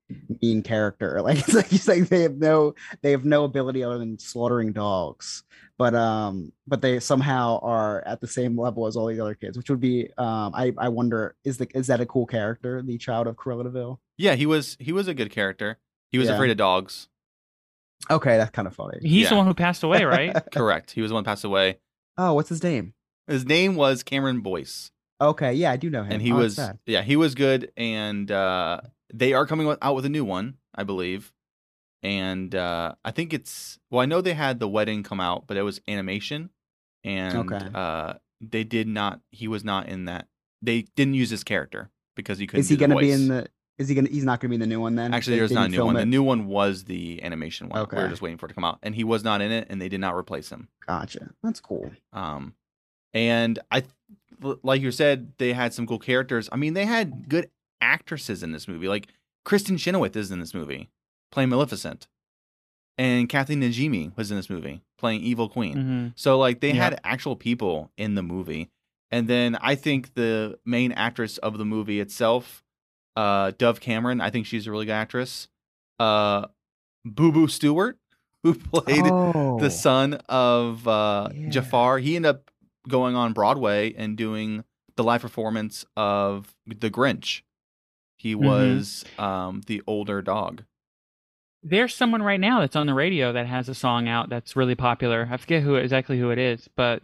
mean 0.43 0.63
character. 0.63 1.21
Like 1.23 1.39
it's 1.39 1.55
like 1.55 1.73
it's 1.73 1.89
like 1.89 2.09
they 2.09 2.23
have 2.23 2.37
no 2.37 2.75
they 3.03 3.11
have 3.13 3.25
no 3.25 3.45
ability 3.45 3.83
other 3.85 3.99
than 3.99 4.19
slaughtering 4.19 4.73
dogs, 4.73 5.43
but 5.79 5.95
um 5.95 6.53
but 6.67 6.81
they 6.83 7.01
somehow 7.01 7.59
are 7.63 8.03
at 8.07 8.21
the 8.21 8.27
same 8.29 8.59
level 8.59 8.87
as 8.87 8.97
all 8.97 9.07
the 9.07 9.21
other 9.21 9.35
kids, 9.35 9.57
which 9.57 9.71
would 9.71 9.81
be 9.81 10.09
um 10.19 10.53
I 10.55 10.73
I 10.79 10.89
wonder 10.89 11.35
is 11.45 11.59
the 11.59 11.69
is 11.75 11.87
that 11.89 12.01
a 12.01 12.07
cool 12.07 12.27
character, 12.27 12.83
the 12.83 12.99
child 12.99 13.27
of 13.27 13.37
Cruella 13.37 13.65
de 13.65 13.71
Vil? 13.71 14.01
Yeah, 14.19 14.35
he 14.35 14.47
was 14.47 14.77
he 14.81 14.93
was 14.93 15.09
a 15.09 15.15
good 15.15 15.31
character. 15.31 15.79
He 16.11 16.19
was 16.19 16.29
Yeah. 16.29 16.35
afraid 16.35 16.51
of 16.51 16.57
dogs. 16.57 17.09
Okay, 18.11 18.37
that's 18.39 18.51
kind 18.51 18.67
of 18.67 18.75
funny. 18.75 18.99
He's 19.03 19.29
the 19.29 19.37
one 19.37 19.47
who 19.47 19.55
passed 19.55 19.83
away, 19.83 20.05
right? 20.05 20.35
Correct. 20.53 20.93
He 20.93 21.03
was 21.03 21.11
the 21.11 21.15
one 21.15 21.23
who 21.25 21.29
passed 21.29 21.45
away. 21.45 21.79
Oh, 22.17 22.33
what's 22.35 22.49
his 22.49 22.63
name? 22.63 22.95
His 23.29 23.45
name 23.45 23.77
was 23.77 24.03
Cameron 24.03 24.41
Boyce. 24.41 24.91
Okay, 25.21 25.53
yeah, 25.55 25.71
I 25.71 25.77
do 25.77 25.91
know 25.91 26.03
him. 26.03 26.13
and 26.13 26.23
he 26.23 26.33
Oh, 26.33 26.37
was 26.37 26.55
sad. 26.57 26.79
yeah 26.87 27.03
he 27.03 27.17
was 27.17 27.35
good 27.35 27.73
and 27.77 28.31
uh 28.31 28.81
they 29.13 29.33
are 29.33 29.47
coming 29.47 29.75
out 29.83 29.95
with 29.95 30.05
a 30.07 30.09
new 30.09 30.25
one, 30.25 30.57
I 30.75 30.85
believe. 30.85 31.33
And 32.03 32.55
uh, 32.55 32.95
I 33.05 33.11
think 33.11 33.35
it's 33.35 33.79
well, 33.91 34.01
I 34.01 34.07
know 34.07 34.21
they 34.23 34.33
had 34.33 34.59
the 34.59 34.69
wedding 34.69 35.03
come 35.03 35.21
out, 35.21 35.47
but 35.47 35.57
it 35.59 35.63
was 35.63 35.81
animation, 35.87 36.49
and 37.05 37.53
Okay. 37.53 37.69
uh, 37.75 38.15
they 38.41 38.65
did 38.65 38.89
not. 38.89 39.21
He 39.31 39.49
was 39.49 39.65
not 39.65 39.87
in 39.87 40.07
that. 40.07 40.27
They 40.63 40.87
didn't 40.97 41.13
use 41.15 41.29
his 41.29 41.45
character 41.45 41.91
because 42.17 42.39
he 42.39 42.47
couldn't. 42.47 42.61
Is 42.61 42.69
he 42.71 42.77
the 42.77 42.81
gonna 42.87 42.97
be 42.99 43.13
in 43.13 43.29
the? 43.29 43.49
Is 43.77 43.89
he 43.89 43.95
gonna? 43.95 44.09
He's 44.09 44.25
not 44.25 44.41
gonna 44.41 44.49
be 44.49 44.55
in 44.55 44.61
the 44.61 44.67
new 44.67 44.81
one 44.81 44.95
then. 44.95 45.13
Actually, 45.13 45.37
there's 45.37 45.53
not 45.53 45.67
a 45.67 45.69
new 45.69 45.85
one. 45.85 45.95
The 45.97 46.07
new 46.07 46.23
one 46.23 46.47
was 46.47 46.85
the 46.85 47.23
animation 47.23 47.69
one. 47.69 47.81
Okay. 47.81 47.97
We 47.97 48.01
were 48.03 48.07
Okay. 48.07 48.13
just 48.13 48.23
waiting 48.23 48.39
for 48.39 48.47
it 48.47 48.51
to 48.51 48.55
come 48.55 48.65
out, 48.65 48.79
and 48.83 48.95
he 48.95 49.05
was 49.05 49.23
not 49.23 49.43
in 49.43 49.51
it, 49.53 49.67
and 49.69 49.79
they 49.83 49.91
did 49.91 50.01
not 50.01 50.15
replace 50.17 50.49
him. 50.49 50.69
Gotcha. 50.87 51.31
That's 51.43 51.61
cool. 51.61 51.91
Um, 52.15 52.55
and 53.13 53.59
I, 53.71 53.83
like 54.63 54.81
you 54.83 54.91
said, 54.91 55.33
they 55.39 55.53
had 55.53 55.73
some 55.75 55.87
cool 55.87 55.99
characters. 55.99 56.49
I 56.53 56.57
mean, 56.57 56.75
they 56.75 56.85
had 56.87 57.29
good 57.29 57.51
actresses 57.81 58.43
in 58.43 58.53
this 58.53 58.67
movie. 58.69 58.89
Like 58.89 59.09
Kristen 59.45 59.77
Chenoweth 59.77 60.17
is 60.17 60.31
in 60.31 60.41
this 60.41 60.55
movie 60.55 60.89
playing 61.33 61.49
Maleficent, 61.51 62.09
and 62.99 63.29
Kathy 63.29 63.57
Najimy 63.57 64.17
was 64.17 64.31
in 64.31 64.37
this 64.37 64.51
movie 64.51 64.83
playing 64.99 65.23
Evil 65.23 65.49
Queen. 65.49 65.77
Mhm. 65.77 66.13
So 66.17 66.39
like 66.39 66.61
they 66.61 66.73
Yeah. 66.73 66.85
had 66.85 67.01
actual 67.05 67.37
people 67.37 67.91
in 67.97 68.15
the 68.15 68.23
movie. 68.23 68.69
And 69.11 69.27
then 69.29 69.57
I 69.57 69.75
think 69.75 70.15
the 70.15 70.59
main 70.65 70.93
actress 70.93 71.39
of 71.39 71.59
the 71.59 71.65
movie 71.65 71.99
itself, 72.01 72.63
uh, 73.17 73.53
Dove 73.59 73.81
Cameron, 73.81 74.21
I 74.21 74.31
think 74.31 74.47
she's 74.47 74.67
a 74.67 74.71
really 74.71 74.87
good 74.87 74.93
actress. 74.93 75.49
Uh, 75.99 76.47
Booboo 77.07 77.51
Stewart, 77.51 77.99
who 78.43 78.55
played 78.55 79.03
Oh. 79.05 79.59
the 79.59 79.71
son 79.71 80.15
of 80.29 80.87
uh, 80.87 81.29
Yeah. 81.35 81.49
Jafar, 81.49 81.99
he 81.99 82.17
ended 82.17 82.31
up 82.31 82.50
going 82.89 83.15
on 83.17 83.33
Broadway 83.33 83.93
and 83.95 84.17
doing 84.17 84.65
the 84.97 85.05
live 85.05 85.23
performance 85.23 85.85
of 85.97 86.55
The 86.67 86.91
Grinch. 86.91 87.43
He 88.17 88.35
Mhm. 88.35 88.41
was 88.41 89.05
um, 89.19 89.63
the 89.67 89.83
older 89.87 90.21
dog. 90.23 90.65
There's 91.63 91.95
someone 91.95 92.23
right 92.23 92.41
now 92.41 92.61
that's 92.61 92.77
on 92.77 92.87
the 92.87 92.95
radio 92.95 93.33
that 93.35 93.47
has 93.47 93.69
a 93.69 93.75
song 93.75 94.09
out 94.09 94.31
that's 94.31 94.57
really 94.57 94.75
popular. 94.75 95.29
I 95.31 95.37
forget 95.37 95.63
who 95.63 95.75
exactly 95.75 96.19
who 96.19 96.31
it 96.31 96.39
is, 96.39 96.69
but 96.75 97.03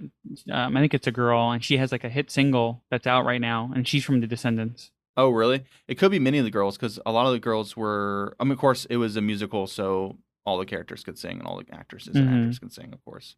um, 0.51 0.77
I 0.77 0.81
think 0.81 0.95
it's 0.95 1.07
a 1.07 1.13
girl, 1.13 1.51
and 1.51 1.63
she 1.63 1.77
has 1.77 1.93
like 1.93 2.05
a 2.05 2.09
hit 2.09 2.31
single 2.31 2.83
that's 2.91 3.07
out 3.07 3.27
right 3.27 3.41
now, 3.41 3.71
and 3.75 3.87
she's 3.87 4.03
from 4.05 4.21
The 4.21 4.27
Descendants. 4.27 4.91
Oh, 5.19 5.29
really? 5.31 5.65
It 5.89 5.97
could 5.97 6.11
be 6.11 6.19
many 6.19 6.39
of 6.39 6.45
the 6.47 6.51
girls 6.51 6.77
because 6.79 6.99
a 7.05 7.13
lot 7.13 7.27
of 7.27 7.33
the 7.33 7.39
girls 7.39 7.77
were. 7.77 8.35
I 8.41 8.45
mean, 8.45 8.53
of 8.53 8.59
course, 8.59 8.87
it 8.87 8.97
was 8.97 9.15
a 9.17 9.21
musical, 9.23 9.67
so 9.67 10.17
all 10.47 10.57
the 10.57 10.65
characters 10.67 11.05
could 11.05 11.19
sing 11.19 11.39
and 11.39 11.47
all 11.47 11.59
the 11.59 11.67
actresses 11.75 12.17
and 12.17 12.29
Mhm. 12.29 12.41
actors 12.41 12.59
could 12.59 12.73
sing, 12.73 12.93
of 12.95 13.05
course. 13.05 13.37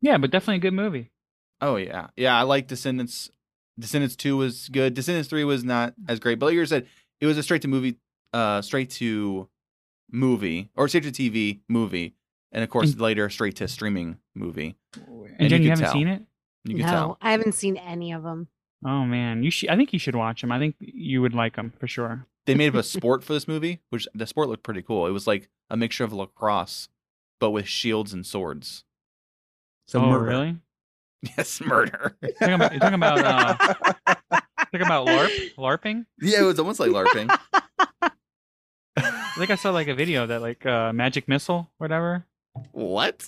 Yeah, 0.00 0.18
but 0.18 0.30
definitely 0.32 0.56
a 0.56 0.60
good 0.60 0.74
movie. 0.74 1.10
Oh 1.60 1.76
yeah, 1.76 2.08
yeah. 2.16 2.38
I 2.38 2.42
like 2.42 2.66
Descendants. 2.66 3.30
Descendants 3.78 4.16
two 4.16 4.36
was 4.36 4.68
good. 4.68 4.94
Descendants 4.94 5.28
three 5.28 5.44
was 5.44 5.64
not 5.64 5.94
as 6.08 6.18
great. 6.20 6.38
But 6.38 6.46
like 6.46 6.54
you 6.54 6.64
said, 6.66 6.86
it 7.20 7.26
was 7.26 7.36
a 7.38 7.42
straight 7.42 7.62
to 7.62 7.68
movie, 7.68 7.96
uh, 8.32 8.62
straight 8.62 8.90
to 8.92 9.48
movie 10.10 10.70
or 10.76 10.88
straight 10.88 11.04
to 11.04 11.10
TV 11.12 11.60
movie, 11.68 12.14
and 12.52 12.62
of 12.64 12.70
course 12.70 12.92
And- 12.92 13.00
later 13.00 13.28
straight 13.30 13.56
to 13.56 13.68
streaming 13.68 14.18
movie. 14.34 14.76
And, 15.38 15.48
Jen, 15.50 15.60
you 15.60 15.64
you, 15.64 15.70
haven't 15.70 15.84
tell. 15.84 15.92
seen 15.92 16.08
it? 16.08 16.22
You 16.64 16.76
no, 16.78 16.84
can 16.84 16.92
tell. 16.92 17.18
I 17.20 17.32
haven't 17.32 17.52
seen 17.52 17.76
any 17.76 18.12
of 18.12 18.22
them. 18.22 18.48
Oh 18.84 19.04
man, 19.04 19.42
you 19.42 19.50
should. 19.50 19.68
I 19.70 19.76
think 19.76 19.92
you 19.92 19.98
should 19.98 20.14
watch 20.16 20.40
them. 20.40 20.52
I 20.52 20.58
think 20.58 20.76
you 20.80 21.20
would 21.22 21.34
like 21.34 21.56
them 21.56 21.72
for 21.78 21.86
sure. 21.86 22.26
They 22.46 22.54
made 22.54 22.68
up 22.68 22.74
a 22.76 22.82
sport 22.82 23.24
for 23.24 23.32
this 23.32 23.48
movie, 23.48 23.80
which 23.90 24.06
the 24.14 24.26
sport 24.26 24.48
looked 24.48 24.62
pretty 24.62 24.82
cool. 24.82 25.06
It 25.06 25.10
was 25.10 25.26
like 25.26 25.48
a 25.70 25.76
mixture 25.76 26.04
of 26.04 26.12
lacrosse, 26.12 26.88
but 27.40 27.50
with 27.50 27.66
shields 27.66 28.12
and 28.12 28.24
swords. 28.24 28.84
So 29.86 30.00
oh 30.00 30.10
murder. 30.10 30.24
really? 30.24 30.56
Yes, 31.36 31.60
murder. 31.60 32.16
You're 32.22 32.32
talking 32.32 32.54
about, 32.54 32.72
you're 32.72 32.80
talking 32.80 32.94
about 32.94 33.18
uh, 33.18 33.54
talking 34.72 34.86
about 34.86 35.06
LARP, 35.06 35.54
LARPing. 35.56 36.06
yeah, 36.20 36.40
it 36.40 36.44
was 36.44 36.58
almost 36.58 36.78
like 36.78 36.90
LARPing. 36.90 37.36
I 38.98 39.38
think 39.38 39.50
I 39.50 39.56
saw 39.56 39.70
like 39.70 39.88
a 39.88 39.94
video 39.94 40.26
that 40.26 40.40
like 40.40 40.64
uh, 40.64 40.92
magic 40.92 41.26
missile, 41.28 41.70
whatever. 41.78 42.24
what? 42.72 43.26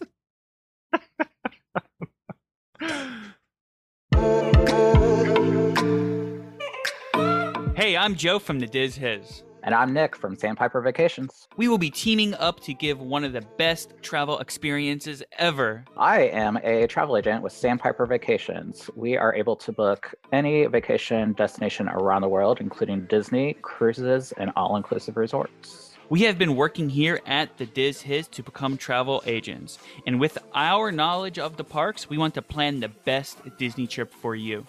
Hey, 7.74 7.96
I'm 7.96 8.16
Joe 8.16 8.38
from 8.38 8.58
the 8.58 8.66
Diz 8.66 8.96
Hiz. 8.96 9.42
And 9.68 9.74
I'm 9.74 9.92
Nick 9.92 10.16
from 10.16 10.34
Sandpiper 10.34 10.80
Vacations. 10.80 11.46
We 11.58 11.68
will 11.68 11.76
be 11.76 11.90
teaming 11.90 12.32
up 12.36 12.60
to 12.60 12.72
give 12.72 13.02
one 13.02 13.22
of 13.22 13.34
the 13.34 13.42
best 13.58 13.92
travel 14.00 14.38
experiences 14.38 15.22
ever. 15.38 15.84
I 15.94 16.22
am 16.22 16.56
a 16.64 16.86
travel 16.86 17.18
agent 17.18 17.42
with 17.42 17.52
Sandpiper 17.52 18.06
Vacations. 18.06 18.88
We 18.96 19.18
are 19.18 19.34
able 19.34 19.56
to 19.56 19.70
book 19.70 20.14
any 20.32 20.64
vacation 20.64 21.34
destination 21.34 21.86
around 21.86 22.22
the 22.22 22.30
world, 22.30 22.62
including 22.62 23.04
Disney, 23.08 23.58
cruises, 23.60 24.32
and 24.38 24.52
all 24.56 24.74
inclusive 24.74 25.18
resorts. 25.18 25.98
We 26.08 26.22
have 26.22 26.38
been 26.38 26.56
working 26.56 26.88
here 26.88 27.20
at 27.26 27.58
the 27.58 27.66
Diz 27.66 28.00
Hiz 28.00 28.26
to 28.28 28.42
become 28.42 28.78
travel 28.78 29.22
agents. 29.26 29.78
And 30.06 30.18
with 30.18 30.38
our 30.54 30.90
knowledge 30.90 31.38
of 31.38 31.58
the 31.58 31.64
parks, 31.64 32.08
we 32.08 32.16
want 32.16 32.32
to 32.36 32.40
plan 32.40 32.80
the 32.80 32.88
best 32.88 33.36
Disney 33.58 33.86
trip 33.86 34.14
for 34.14 34.34
you. 34.34 34.64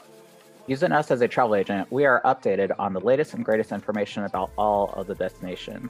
Using 0.70 0.92
us 0.92 1.10
as 1.10 1.22
a 1.22 1.28
travel 1.28 1.56
agent, 1.56 1.92
we 1.92 2.06
are 2.06 2.22
updated 2.26 2.76
on 2.78 2.94
the 2.94 3.00
latest 3.00 3.34
and 3.34 3.44
greatest 3.44 3.72
information 3.72 4.26
about 4.26 4.52
all 4.56 4.92
of 4.92 5.08
the 5.08 5.16
destinations. 5.16 5.90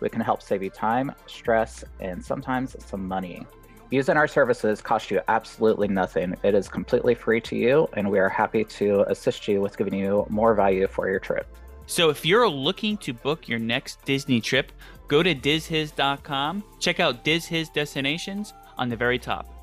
We 0.00 0.08
can 0.08 0.20
help 0.20 0.42
save 0.42 0.64
you 0.64 0.70
time, 0.70 1.12
stress, 1.28 1.84
and 2.00 2.24
sometimes 2.24 2.74
some 2.84 3.06
money. 3.06 3.46
Using 3.92 4.16
our 4.16 4.26
services 4.26 4.80
costs 4.80 5.12
you 5.12 5.20
absolutely 5.28 5.86
nothing. 5.86 6.34
It 6.42 6.56
is 6.56 6.66
completely 6.66 7.14
free 7.14 7.40
to 7.42 7.54
you, 7.54 7.88
and 7.92 8.10
we 8.10 8.18
are 8.18 8.28
happy 8.28 8.64
to 8.64 9.02
assist 9.08 9.46
you 9.46 9.60
with 9.60 9.78
giving 9.78 9.94
you 9.94 10.26
more 10.28 10.56
value 10.56 10.88
for 10.88 11.08
your 11.08 11.20
trip. 11.20 11.46
So 11.86 12.10
if 12.10 12.26
you're 12.26 12.48
looking 12.48 12.96
to 12.96 13.12
book 13.12 13.48
your 13.48 13.60
next 13.60 14.04
Disney 14.04 14.40
trip, 14.40 14.72
go 15.06 15.22
to 15.22 15.36
dizhiz.com, 15.36 16.64
check 16.80 16.98
out 16.98 17.22
Diz 17.22 17.46
Hiz 17.46 17.68
destinations 17.68 18.54
on 18.76 18.88
the 18.88 18.96
very 18.96 19.20
top. 19.20 19.55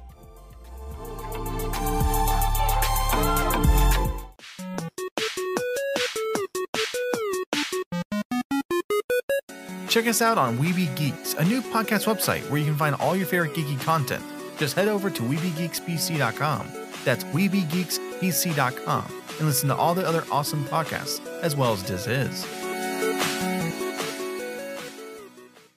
Check 9.94 10.08
us 10.08 10.24
out 10.24 10.40
on 10.40 10.58
Weeby 10.58 10.96
Geeks, 10.96 11.36
a 11.36 11.46
new 11.46 11.62
podcast 11.62 12.12
website 12.12 12.50
where 12.50 12.60
you 12.60 12.66
can 12.66 12.76
find 12.76 12.96
all 12.96 13.16
your 13.16 13.28
favorite 13.28 13.54
geeky 13.54 13.80
content. 13.80 14.26
Just 14.58 14.76
head 14.76 14.88
over 14.88 15.12
to 15.12 15.22
WeebyGeeksPC.com. 15.22 16.68
That's 17.06 17.24
WeebyGeeksPC.com 17.26 19.06
and 19.38 19.48
listen 19.48 19.70
to 19.70 19.76
all 19.76 19.94
the 19.94 20.04
other 20.04 20.24
awesome 20.32 20.66
podcasts, 20.66 21.24
as 21.44 21.56
well 21.56 21.74
as 21.74 21.84
Diz 21.84 22.06
Hiz. 22.06 22.44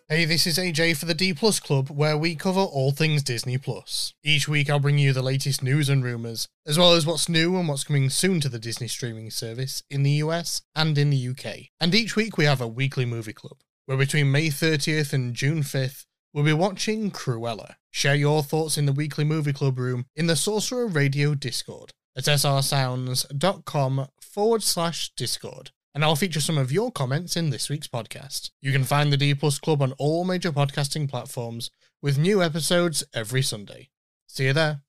Hey, 0.09 0.25
this 0.25 0.47
is 0.47 0.57
AJ 0.57 0.97
for 0.97 1.05
the 1.05 1.13
D 1.13 1.35
Plus 1.35 1.61
Club, 1.61 1.91
where 1.91 2.17
we 2.17 2.37
cover 2.37 2.61
all 2.61 2.93
things 2.93 3.23
Disney 3.23 3.59
Plus. 3.59 4.15
Each 4.25 4.49
week, 4.49 4.71
I'll 4.71 4.79
bring 4.79 4.97
you 4.97 5.13
the 5.13 5.21
latest 5.21 5.63
news 5.63 5.91
and 5.91 6.03
rumors, 6.03 6.49
as 6.65 6.79
well 6.79 6.95
as 6.95 7.05
what's 7.05 7.29
new 7.29 7.59
and 7.59 7.69
what's 7.69 7.85
coming 7.85 8.09
soon 8.09 8.41
to 8.41 8.49
the 8.49 8.61
Disney 8.61 8.89
streaming 8.89 9.31
service 9.31 9.83
in 9.91 10.05
the 10.05 10.13
US 10.23 10.63
and 10.75 10.97
in 10.97 11.11
the 11.11 11.29
UK. 11.29 11.71
And 11.81 11.95
each 11.95 12.17
week, 12.17 12.39
we 12.39 12.47
have 12.47 12.63
a 12.63 12.69
weekly 12.69 13.05
movie 13.05 13.33
club, 13.33 13.59
where 13.87 13.99
between 13.99 14.31
May 14.31 14.49
30th 14.49 15.13
and 15.13 15.35
June 15.35 15.63
5th, 15.63 16.05
we'll 16.33 16.45
be 16.45 16.53
watching 16.53 17.11
Cruella. 17.11 17.77
Share 17.91 18.15
your 18.15 18.43
thoughts 18.43 18.77
in 18.77 18.87
the 18.87 18.93
weekly 18.93 19.25
movie 19.25 19.53
club 19.53 19.79
room 19.79 20.07
in 20.15 20.27
the 20.27 20.37
Sorcerer 20.37 20.87
Radio 20.87 21.35
Discord 21.35 21.93
at 22.17 22.25
srsounds.com 22.25 24.09
forward 24.21 24.63
slash 24.63 25.11
Discord 25.17 25.71
and 25.97 26.05
I'll 26.05 26.15
feature 26.15 26.43
some 26.43 26.59
of 26.59 26.71
your 26.71 26.93
comments 26.93 27.39
in 27.39 27.49
this 27.49 27.71
week's 27.71 27.89
podcast. 27.89 28.51
You 28.61 28.71
can 28.71 28.85
find 28.85 29.11
the 29.11 29.17
D 29.17 29.35
Plus 29.35 29.59
Club 29.59 29.81
on 29.81 29.93
all 29.93 30.27
major 30.27 30.53
podcasting 30.53 31.09
platforms 31.09 31.71
with 32.03 32.19
new 32.19 32.43
episodes 32.43 33.03
every 33.15 33.41
Sunday. 33.41 33.89
See 34.27 34.45
you 34.45 34.53
there. 34.53 34.86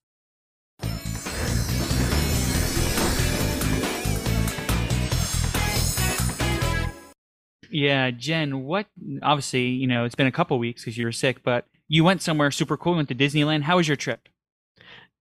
Yeah, 7.70 8.12
Jen, 8.12 8.64
what 8.64 8.88
obviously, 9.22 9.68
you 9.68 9.88
know, 9.88 10.06
it's 10.06 10.16
been 10.16 10.28
a 10.28 10.32
couple 10.32 10.58
weeks 10.60 10.82
because 10.84 10.98
you 10.98 11.06
were 11.06 11.12
sick, 11.12 11.44
but 11.44 11.66
you 11.88 12.04
went 12.04 12.22
somewhere 12.22 12.52
super 12.52 12.78
cool, 12.78 12.94
you 12.94 12.98
went 12.98 13.10
to 13.10 13.16
Disneyland. 13.16 13.64
How 13.64 13.78
was 13.78 13.88
your 13.88 13.98
trip? 13.98 14.30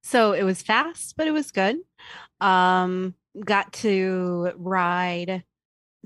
So 0.03 0.32
it 0.32 0.44
was 0.44 0.62
fast, 0.62 1.14
but 1.16 1.26
it 1.26 1.32
was 1.32 1.51
good. 1.51 1.76
Um, 2.40 3.14
got 3.44 3.72
to 3.74 4.53
ride. 4.57 5.44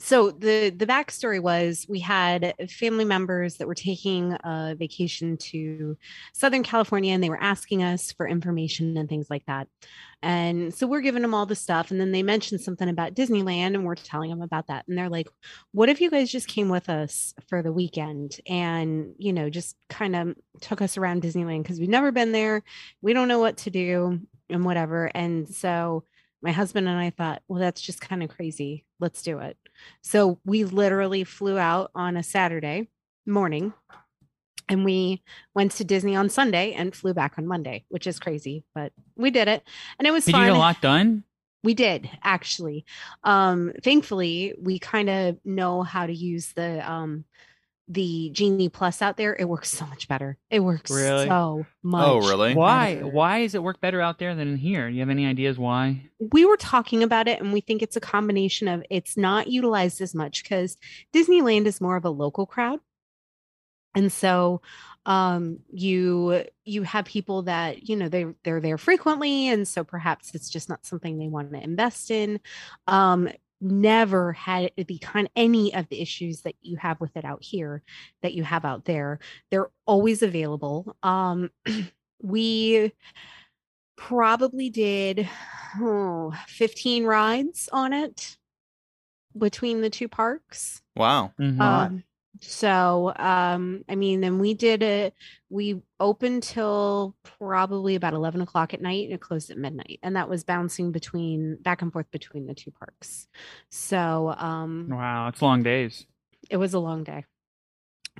So 0.02 0.30
the 0.30 0.70
the 0.70 0.86
backstory 0.86 1.42
was 1.42 1.84
we 1.86 2.00
had 2.00 2.54
family 2.70 3.04
members 3.04 3.58
that 3.58 3.68
were 3.68 3.74
taking 3.74 4.32
a 4.44 4.74
vacation 4.78 5.36
to 5.36 5.96
Southern 6.32 6.62
California, 6.62 7.12
and 7.12 7.22
they 7.22 7.28
were 7.28 7.42
asking 7.42 7.82
us 7.82 8.10
for 8.10 8.26
information 8.26 8.96
and 8.96 9.10
things 9.10 9.28
like 9.28 9.44
that. 9.46 9.68
And 10.22 10.72
so 10.72 10.86
we're 10.86 11.02
giving 11.02 11.20
them 11.20 11.34
all 11.34 11.44
the 11.44 11.54
stuff, 11.54 11.90
and 11.90 12.00
then 12.00 12.12
they 12.12 12.22
mentioned 12.22 12.62
something 12.62 12.88
about 12.88 13.14
Disneyland, 13.14 13.74
and 13.74 13.84
we're 13.84 13.94
telling 13.94 14.30
them 14.30 14.40
about 14.40 14.68
that. 14.68 14.88
And 14.88 14.96
they're 14.96 15.10
like, 15.10 15.28
"What 15.72 15.90
if 15.90 16.00
you 16.00 16.10
guys 16.10 16.30
just 16.32 16.48
came 16.48 16.70
with 16.70 16.88
us 16.88 17.34
for 17.48 17.62
the 17.62 17.72
weekend 17.72 18.40
and 18.46 19.14
you 19.18 19.34
know 19.34 19.50
just 19.50 19.76
kind 19.90 20.16
of 20.16 20.34
took 20.62 20.80
us 20.80 20.96
around 20.96 21.22
Disneyland 21.22 21.62
because 21.62 21.78
we've 21.78 21.90
never 21.90 22.10
been 22.10 22.32
there, 22.32 22.62
we 23.02 23.12
don't 23.12 23.28
know 23.28 23.38
what 23.38 23.58
to 23.58 23.70
do 23.70 24.20
and 24.48 24.64
whatever." 24.64 25.10
And 25.14 25.46
so 25.48 26.04
My 26.42 26.52
husband 26.52 26.88
and 26.88 26.98
I 26.98 27.10
thought, 27.10 27.42
well, 27.48 27.60
that's 27.60 27.80
just 27.80 28.00
kind 28.00 28.22
of 28.22 28.30
crazy. 28.30 28.84
Let's 28.98 29.22
do 29.22 29.38
it. 29.40 29.56
So 30.02 30.38
we 30.44 30.64
literally 30.64 31.24
flew 31.24 31.58
out 31.58 31.90
on 31.94 32.16
a 32.16 32.22
Saturday 32.22 32.88
morning 33.26 33.72
and 34.68 34.84
we 34.84 35.22
went 35.54 35.72
to 35.72 35.84
Disney 35.84 36.14
on 36.16 36.30
Sunday 36.30 36.72
and 36.72 36.94
flew 36.94 37.12
back 37.12 37.34
on 37.36 37.46
Monday, 37.46 37.84
which 37.88 38.06
is 38.06 38.18
crazy, 38.18 38.64
but 38.74 38.92
we 39.16 39.30
did 39.30 39.48
it. 39.48 39.62
And 39.98 40.06
it 40.06 40.12
was 40.12 40.24
Did 40.24 40.32
fun. 40.32 40.42
you 40.42 40.46
get 40.48 40.56
a 40.56 40.58
lot 40.58 40.80
done? 40.80 41.24
We 41.62 41.74
did 41.74 42.08
actually. 42.22 42.86
Um, 43.22 43.72
thankfully, 43.82 44.54
we 44.58 44.78
kind 44.78 45.10
of 45.10 45.38
know 45.44 45.82
how 45.82 46.06
to 46.06 46.14
use 46.14 46.52
the 46.54 46.90
um 46.90 47.24
the 47.92 48.30
Genie 48.32 48.68
Plus 48.68 49.02
out 49.02 49.16
there. 49.16 49.34
It 49.34 49.46
works 49.48 49.68
so 49.68 49.84
much 49.84 50.06
better. 50.06 50.38
It 50.48 50.60
works 50.60 50.92
Really? 50.92 51.26
so 51.26 51.66
much. 51.82 52.06
Oh, 52.06 52.18
really? 52.18 52.54
Why? 52.54 53.00
Why 53.00 53.42
does 53.42 53.56
it 53.56 53.62
work 53.64 53.80
better 53.80 54.00
out 54.00 54.20
there 54.20 54.32
than 54.36 54.46
in 54.46 54.56
here? 54.56 54.88
Do 54.88 54.94
you 54.94 55.00
have 55.00 55.10
any 55.10 55.26
ideas 55.26 55.58
why? 55.58 56.08
we 56.32 56.44
were 56.44 56.56
talking 56.56 57.02
about 57.02 57.26
it 57.26 57.40
and 57.40 57.52
we 57.52 57.60
think 57.60 57.82
it's 57.82 57.96
a 57.96 58.00
combination 58.00 58.68
of 58.68 58.84
it's 58.90 59.16
not 59.16 59.48
utilized 59.48 60.00
as 60.00 60.14
much 60.14 60.44
because 60.44 60.76
Disneyland 61.12 61.66
is 61.66 61.80
more 61.80 61.96
of 61.96 62.04
a 62.04 62.10
local 62.10 62.46
crowd. 62.46 62.78
And 63.94 64.12
so 64.12 64.62
um 65.06 65.60
you 65.72 66.44
you 66.64 66.82
have 66.82 67.06
people 67.06 67.42
that 67.42 67.88
you 67.88 67.96
know 67.96 68.08
they 68.08 68.26
they're 68.44 68.60
there 68.60 68.76
frequently 68.76 69.48
and 69.48 69.66
so 69.66 69.82
perhaps 69.82 70.34
it's 70.34 70.50
just 70.50 70.68
not 70.68 70.84
something 70.84 71.18
they 71.18 71.26
want 71.26 71.50
to 71.50 71.58
invest 71.58 72.10
in 72.10 72.38
um 72.86 73.26
never 73.60 74.32
had 74.32 74.70
it 74.76 74.86
be 74.86 74.98
kind 74.98 75.28
any 75.36 75.74
of 75.74 75.88
the 75.88 76.00
issues 76.00 76.42
that 76.42 76.54
you 76.62 76.76
have 76.78 77.00
with 77.00 77.16
it 77.16 77.24
out 77.24 77.42
here 77.42 77.82
that 78.22 78.32
you 78.34 78.42
have 78.42 78.64
out 78.64 78.84
there 78.86 79.18
they're 79.50 79.70
always 79.86 80.22
available 80.22 80.96
um 81.02 81.50
we 82.22 82.92
probably 83.96 84.70
did 84.70 85.28
oh, 85.80 86.32
15 86.48 87.04
rides 87.04 87.68
on 87.72 87.92
it 87.92 88.38
between 89.36 89.80
the 89.80 89.90
two 89.90 90.08
parks 90.08 90.82
Wow. 90.96 91.32
Mhm. 91.38 91.60
um, 91.60 92.04
so 92.40 93.12
um, 93.16 93.84
I 93.88 93.94
mean, 93.96 94.20
then 94.20 94.38
we 94.38 94.54
did 94.54 94.82
it. 94.82 95.14
We 95.48 95.82
opened 95.98 96.42
till 96.42 97.14
probably 97.38 97.94
about 97.94 98.14
eleven 98.14 98.40
o'clock 98.40 98.74
at 98.74 98.80
night, 98.80 99.04
and 99.04 99.14
it 99.14 99.20
closed 99.20 99.50
at 99.50 99.58
midnight, 99.58 100.00
and 100.02 100.16
that 100.16 100.28
was 100.28 100.44
bouncing 100.44 100.92
between 100.92 101.56
back 101.62 101.82
and 101.82 101.92
forth 101.92 102.10
between 102.10 102.46
the 102.46 102.54
two 102.54 102.70
parks. 102.70 103.28
So 103.70 104.34
um, 104.36 104.88
wow, 104.90 105.28
it's 105.28 105.42
long 105.42 105.62
days. 105.62 106.06
it 106.48 106.56
was 106.56 106.74
a 106.74 106.78
long 106.78 107.04
day. 107.04 107.24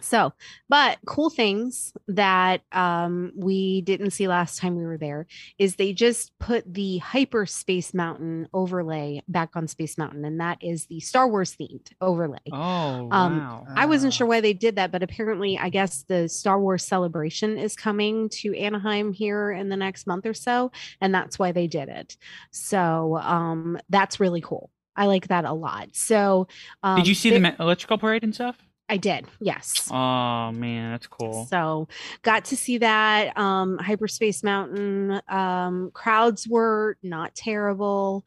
So, 0.02 0.32
but 0.68 0.98
cool 1.06 1.28
things 1.28 1.92
that 2.08 2.62
um, 2.72 3.32
we 3.36 3.82
didn't 3.82 4.12
see 4.12 4.28
last 4.28 4.58
time 4.58 4.76
we 4.76 4.84
were 4.86 4.96
there 4.96 5.26
is 5.58 5.76
they 5.76 5.92
just 5.92 6.32
put 6.38 6.72
the 6.72 6.98
Hyperspace 6.98 7.92
Mountain 7.92 8.48
overlay 8.54 9.20
back 9.28 9.50
on 9.56 9.68
Space 9.68 9.98
Mountain, 9.98 10.24
and 10.24 10.40
that 10.40 10.56
is 10.62 10.86
the 10.86 11.00
Star 11.00 11.28
Wars 11.28 11.54
themed 11.54 11.88
overlay. 12.00 12.38
Oh 12.50 13.08
Um, 13.10 13.40
wow. 13.40 13.66
I 13.76 13.84
wasn't 13.84 14.14
sure 14.14 14.26
why 14.26 14.40
they 14.40 14.54
did 14.54 14.76
that, 14.76 14.90
but 14.90 15.02
apparently, 15.02 15.58
I 15.58 15.68
guess 15.68 16.04
the 16.04 16.28
Star 16.30 16.58
Wars 16.58 16.82
celebration 16.84 17.58
is 17.58 17.76
coming 17.76 18.30
to 18.40 18.56
Anaheim 18.56 19.12
here 19.12 19.50
in 19.50 19.68
the 19.68 19.76
next 19.76 20.06
month 20.06 20.24
or 20.24 20.34
so, 20.34 20.72
and 21.02 21.14
that's 21.14 21.38
why 21.38 21.52
they 21.52 21.66
did 21.66 21.90
it. 21.90 22.16
So 22.52 23.18
um, 23.20 23.78
that's 23.90 24.18
really 24.18 24.40
cool. 24.40 24.70
I 24.96 25.06
like 25.06 25.28
that 25.28 25.44
a 25.44 25.52
lot. 25.52 25.88
So, 25.92 26.48
um, 26.82 26.96
Did 26.96 27.08
you 27.08 27.14
see 27.14 27.30
there- 27.30 27.40
the 27.40 27.62
electrical 27.62 27.98
parade 27.98 28.24
and 28.24 28.34
stuff? 28.34 28.56
I 28.90 28.96
did. 28.96 29.24
Yes. 29.40 29.88
Oh 29.88 30.50
man, 30.50 30.90
that's 30.90 31.06
cool. 31.06 31.46
So 31.46 31.86
got 32.22 32.46
to 32.46 32.56
see 32.56 32.78
that. 32.78 33.38
Um, 33.38 33.78
Hyperspace 33.78 34.42
Mountain. 34.42 35.22
Um, 35.28 35.92
crowds 35.94 36.48
were 36.48 36.96
not 37.00 37.36
terrible. 37.36 38.24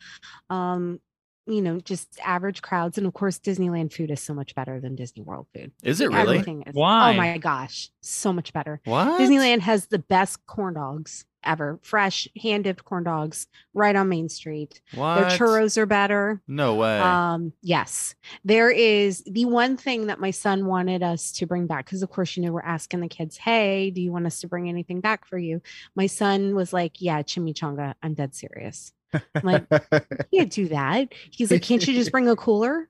Um, 0.50 1.02
you 1.46 1.62
know, 1.62 1.82
just 1.82 2.18
average 2.24 2.62
crowds. 2.62 2.98
And 2.98 3.06
of 3.06 3.14
course, 3.14 3.40
Disneyland 3.40 3.92
food 3.92 4.10
is 4.10 4.22
so 4.22 4.34
much 4.34 4.56
better 4.56 4.80
than 4.80 4.96
Disney 4.96 5.22
World 5.22 5.48
food. 5.54 5.74
Is 5.84 6.00
it 6.00 6.08
really? 6.08 6.22
Everything 6.38 6.64
is. 6.66 6.74
Why? 6.74 7.14
Oh 7.14 7.18
my 7.18 7.38
gosh, 7.38 7.90
so 8.02 8.32
much 8.32 8.54
better. 8.54 8.80
What? 8.86 9.20
Disneyland 9.20 9.60
has 9.60 9.88
the 9.88 10.00
best 10.00 10.46
corn 10.46 10.76
dogs 10.76 11.26
ever. 11.46 11.80
Fresh, 11.82 12.28
hand 12.42 12.64
dipped 12.64 12.86
corn 12.86 13.04
dogs 13.04 13.48
right 13.74 13.96
on 13.96 14.10
Main 14.10 14.30
Street. 14.30 14.82
What? 14.94 15.16
Their 15.16 15.38
churros 15.38 15.78
are 15.78 15.86
better. 15.86 16.42
No 16.48 16.76
way. 16.76 17.00
Um, 17.00 17.54
yes, 17.62 18.16
there 18.44 18.70
is 18.70 19.24
the 19.26 19.46
one 19.46 19.78
thing 19.78 20.08
that 20.08 20.20
my 20.20 20.32
son 20.32 20.66
wanted 20.66 21.04
us 21.04 21.32
to 21.34 21.46
bring 21.46 21.68
back 21.68 21.86
because, 21.86 22.04
of 22.04 22.10
course, 22.10 22.36
you 22.38 22.44
know, 22.44 22.52
we're 22.52 22.62
asking 22.62 23.02
the 23.02 23.08
kids, 23.08 23.38
"Hey, 23.38 23.92
do 23.92 24.02
you 24.02 24.12
want 24.12 24.26
us 24.26 24.42
to 24.42 24.48
bring 24.48 24.70
anything 24.70 25.02
back 25.02 25.26
for 25.26 25.38
you?" 25.38 25.62
My 25.96 26.08
son 26.08 26.56
was 26.56 26.74
like, 26.74 27.02
"Yeah, 27.02 27.22
chimichanga. 27.22 27.96
I'm 28.02 28.14
dead 28.14 28.36
serious." 28.36 28.94
I'm 29.14 29.42
like, 29.44 29.66
"You 29.72 30.00
can't 30.40 30.52
do 30.52 30.68
that." 30.70 31.14
He's 31.32 31.52
like, 31.52 31.62
"Can't 31.62 31.86
you 31.86 31.94
just 31.94 32.12
bring 32.12 32.28
a 32.30 32.36
cooler?" 32.36 32.90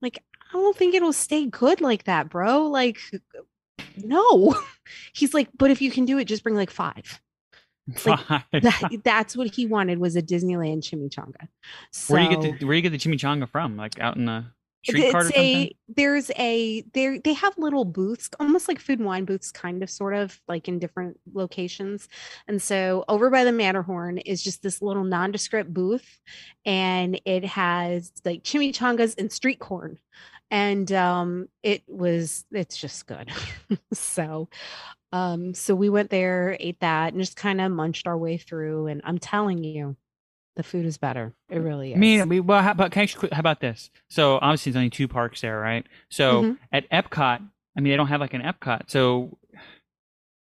Like, 0.00 0.22
I 0.50 0.52
don't 0.52 0.76
think 0.76 0.94
it'll 0.94 1.12
stay 1.12 1.46
good 1.46 1.80
like 1.80 2.04
that, 2.04 2.28
bro. 2.28 2.68
Like, 2.68 2.98
no. 3.96 4.54
He's 5.12 5.34
like, 5.34 5.48
"But 5.56 5.70
if 5.70 5.80
you 5.80 5.90
can 5.90 6.04
do 6.04 6.18
it, 6.18 6.26
just 6.26 6.42
bring 6.42 6.54
like 6.54 6.70
five. 6.70 7.20
Like, 8.06 8.20
That, 8.52 9.00
that's 9.04 9.36
what 9.36 9.54
he 9.54 9.66
wanted 9.66 9.98
was 9.98 10.16
a 10.16 10.22
Disneyland 10.22 10.82
chimichanga. 10.82 11.48
So, 11.92 12.14
where 12.14 12.22
you 12.22 12.30
get 12.30 12.60
the 12.60 12.66
where 12.66 12.76
you 12.76 12.82
get 12.82 12.90
the 12.90 12.98
chimichanga 12.98 13.48
from? 13.48 13.76
Like 13.76 14.00
out 14.00 14.16
in 14.16 14.24
the 14.24 14.46
street 14.84 15.12
cart 15.12 15.26
or 15.26 15.28
something? 15.28 15.42
a 15.44 15.76
there's 15.88 16.30
a 16.36 16.82
there 16.92 17.18
they 17.18 17.32
have 17.32 17.56
little 17.56 17.84
booths 17.84 18.28
almost 18.38 18.68
like 18.68 18.78
food 18.78 18.98
and 18.98 19.06
wine 19.06 19.24
booths 19.24 19.50
kind 19.50 19.82
of 19.82 19.90
sort 19.90 20.14
of 20.14 20.40
like 20.48 20.68
in 20.68 20.78
different 20.78 21.18
locations 21.32 22.08
and 22.48 22.60
so 22.60 23.04
over 23.08 23.30
by 23.30 23.44
the 23.44 23.52
matterhorn 23.52 24.18
is 24.18 24.42
just 24.42 24.62
this 24.62 24.82
little 24.82 25.04
nondescript 25.04 25.72
booth 25.72 26.20
and 26.64 27.20
it 27.24 27.44
has 27.44 28.12
like 28.24 28.42
chimichangas 28.42 29.14
and 29.18 29.32
street 29.32 29.58
corn 29.58 29.98
and 30.54 30.92
um 30.92 31.48
it 31.64 31.82
was 31.88 32.44
it's 32.52 32.76
just 32.76 33.06
good 33.06 33.28
so 33.92 34.48
um 35.12 35.52
so 35.52 35.74
we 35.74 35.88
went 35.88 36.10
there 36.10 36.56
ate 36.60 36.78
that 36.78 37.12
and 37.12 37.20
just 37.20 37.36
kind 37.36 37.60
of 37.60 37.72
munched 37.72 38.06
our 38.06 38.16
way 38.16 38.36
through 38.36 38.86
and 38.86 39.00
i'm 39.04 39.18
telling 39.18 39.64
you 39.64 39.96
the 40.54 40.62
food 40.62 40.86
is 40.86 40.96
better 40.96 41.34
it 41.50 41.58
really 41.58 41.90
is 41.90 41.96
I 41.96 41.98
mean, 41.98 42.28
we, 42.28 42.38
well, 42.40 42.62
how 42.62 42.70
about, 42.70 42.92
can 42.92 43.02
I 43.02 43.06
just, 43.06 43.20
how 43.32 43.40
about 43.40 43.60
this? 43.60 43.90
So 44.08 44.36
obviously, 44.40 44.70
there's 44.70 44.78
only 44.80 44.90
two 44.90 45.08
parks 45.08 45.40
there, 45.40 45.58
right? 45.58 45.84
So 46.10 46.44
Mhm. 46.44 46.58
at 46.72 46.88
Epcot, 46.90 47.40
I 47.76 47.80
mean, 47.80 47.90
they 47.90 47.96
don't 47.96 48.06
have 48.06 48.20
like 48.20 48.34
an 48.34 48.42
Epcot. 48.42 48.88
So 48.88 49.36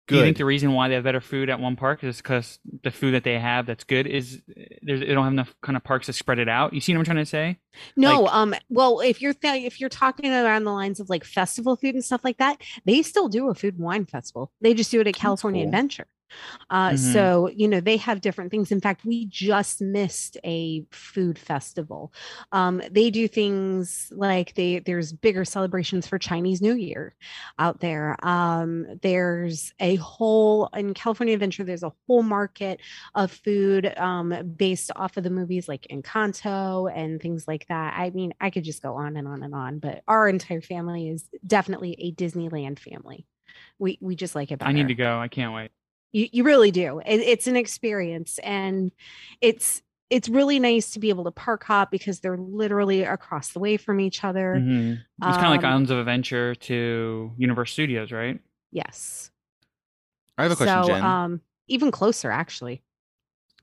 do 0.08 0.16
you 0.18 0.22
think 0.22 0.38
the 0.38 0.46
reason 0.46 0.74
why 0.74 0.88
they 0.88 0.96
have 0.96 1.04
better 1.04 1.22
food 1.22 1.50
at 1.50 1.60
one 1.60 1.76
park 1.76 2.04
is 2.04 2.18
because 2.18 2.60
the 2.84 2.92
food 2.92 3.12
that 3.16 3.24
they 3.24 3.40
have 3.40 3.66
that's 3.66 3.84
good 3.84 4.06
is 4.06 4.42
they 4.48 4.98
don't 5.06 5.24
have 5.24 5.34
enough 5.34 5.56
kind 5.62 5.76
of 5.76 5.84
parks 5.84 6.06
to 6.06 6.14
spread 6.14 6.38
it 6.40 6.48
out? 6.48 6.74
You 6.74 6.82
see 6.82 6.94
what 6.94 7.00
I'm 7.00 7.06
trying 7.06 7.18
to 7.18 7.26
say? 7.26 7.60
No, 7.98 8.22
Like- 8.22 8.34
um, 8.34 8.56
well, 8.70 9.00
if 9.00 9.22
you're 9.22 9.34
th- 9.34 9.66
if 9.66 9.80
you're 9.80 9.90
talking 9.90 10.32
around 10.32 10.64
the 10.64 10.72
lines 10.72 11.00
of 11.00 11.10
like 11.10 11.24
festival 11.24 11.76
food 11.76 11.96
and 11.96 12.04
stuff 12.06 12.22
like 12.24 12.38
that, 12.38 12.62
they 12.86 13.02
still 13.02 13.28
do 13.30 13.50
a 13.50 13.56
food 13.56 13.76
and 13.76 13.84
wine 13.84 14.06
festival. 14.06 14.52
They 14.62 14.74
just 14.74 14.92
do 14.92 15.02
it 15.02 15.08
at 15.08 15.16
California 15.16 15.62
cool. 15.64 15.70
Adventure. 15.70 16.06
Uh, 16.70 16.92
Mhm. 16.92 16.98
so 16.98 17.50
you 17.50 17.68
know 17.68 17.80
they 17.80 17.98
have 17.98 18.22
different 18.22 18.52
things. 18.52 18.72
In 18.72 18.82
fact, 18.82 19.06
we 19.06 19.26
just 19.28 19.82
missed 19.82 20.38
a 20.44 20.86
food 20.92 21.38
festival. 21.38 22.14
Um, 22.52 22.82
they 22.92 23.10
do 23.10 23.28
things 23.28 24.12
like 24.16 24.54
they 24.56 24.80
there's 24.80 25.14
bigger 25.14 25.46
celebrations 25.46 26.08
for 26.08 26.18
Chinese 26.20 26.62
New 26.62 26.76
Year 26.76 27.16
out 27.60 27.80
there. 27.80 28.16
Um, 28.26 28.86
there's 29.02 29.74
a 29.80 29.96
whole 29.96 30.68
in 30.76 30.94
California 30.94 31.34
Adventure. 31.34 31.64
There's 31.64 31.84
a 31.84 31.94
whole 32.08 32.24
market 32.24 32.80
of 33.14 33.32
food 33.32 33.94
um, 33.98 34.34
based 34.58 34.92
off 34.96 35.18
of 35.18 35.24
the 35.24 35.30
movies 35.30 35.68
like 35.68 35.88
Encanto 35.92 36.92
and 36.94 37.22
things 37.22 37.48
like 37.48 37.68
that. 37.68 37.94
I 37.98 38.10
mean, 38.12 38.34
I 38.40 38.50
could 38.50 38.64
just 38.64 38.82
go 38.82 38.96
on 38.96 39.18
and 39.18 39.28
on 39.28 39.44
and 39.44 39.54
on, 39.54 39.80
but 39.80 40.04
our 40.08 40.28
entire 40.28 40.62
family 40.62 41.10
is 41.10 41.30
definitely 41.46 41.96
a 42.00 42.12
Disneyland 42.14 42.80
family. 42.80 43.26
We 43.80 43.98
we 44.02 44.16
just 44.16 44.36
like 44.36 44.52
it 44.52 44.60
better. 44.60 44.70
I 44.70 44.74
need 44.74 44.88
to 44.88 44.96
go. 44.96 45.20
I 45.20 45.28
can't 45.28 45.54
wait. 45.54 45.72
You 46.16 46.30
you 46.32 46.44
really 46.46 46.72
do. 46.72 47.00
It, 47.06 47.20
it's 47.20 47.46
an 47.46 47.58
experience, 47.58 48.40
and 48.40 48.94
it's 49.42 49.82
it's 50.10 50.30
really 50.30 50.60
nice 50.60 50.92
to 50.92 51.00
be 51.00 51.10
able 51.10 51.26
to 51.26 51.32
park 51.32 51.64
hop 51.66 51.92
because 51.92 52.22
they're 52.22 52.38
literally 52.38 53.02
across 53.04 53.50
the 53.50 53.60
way 53.60 53.76
from 53.76 54.00
each 54.00 54.24
other. 54.24 54.56
Mhm. 54.58 54.94
It's 54.94 55.38
kind 55.38 55.46
of 55.48 55.52
like 55.52 55.64
Um, 55.66 55.72
Islands 55.72 55.92
of 55.92 55.98
Adventure 55.98 56.56
to 56.56 57.34
Universal 57.38 57.74
Studios, 57.74 58.12
right? 58.14 58.40
Yes. 58.72 59.30
I 60.38 60.44
have 60.44 60.52
a 60.54 60.56
question, 60.56 60.84
so, 60.84 60.88
Jen. 60.88 61.04
um, 61.04 61.42
even 61.68 61.92
closer 61.92 62.32
actually. 62.32 62.82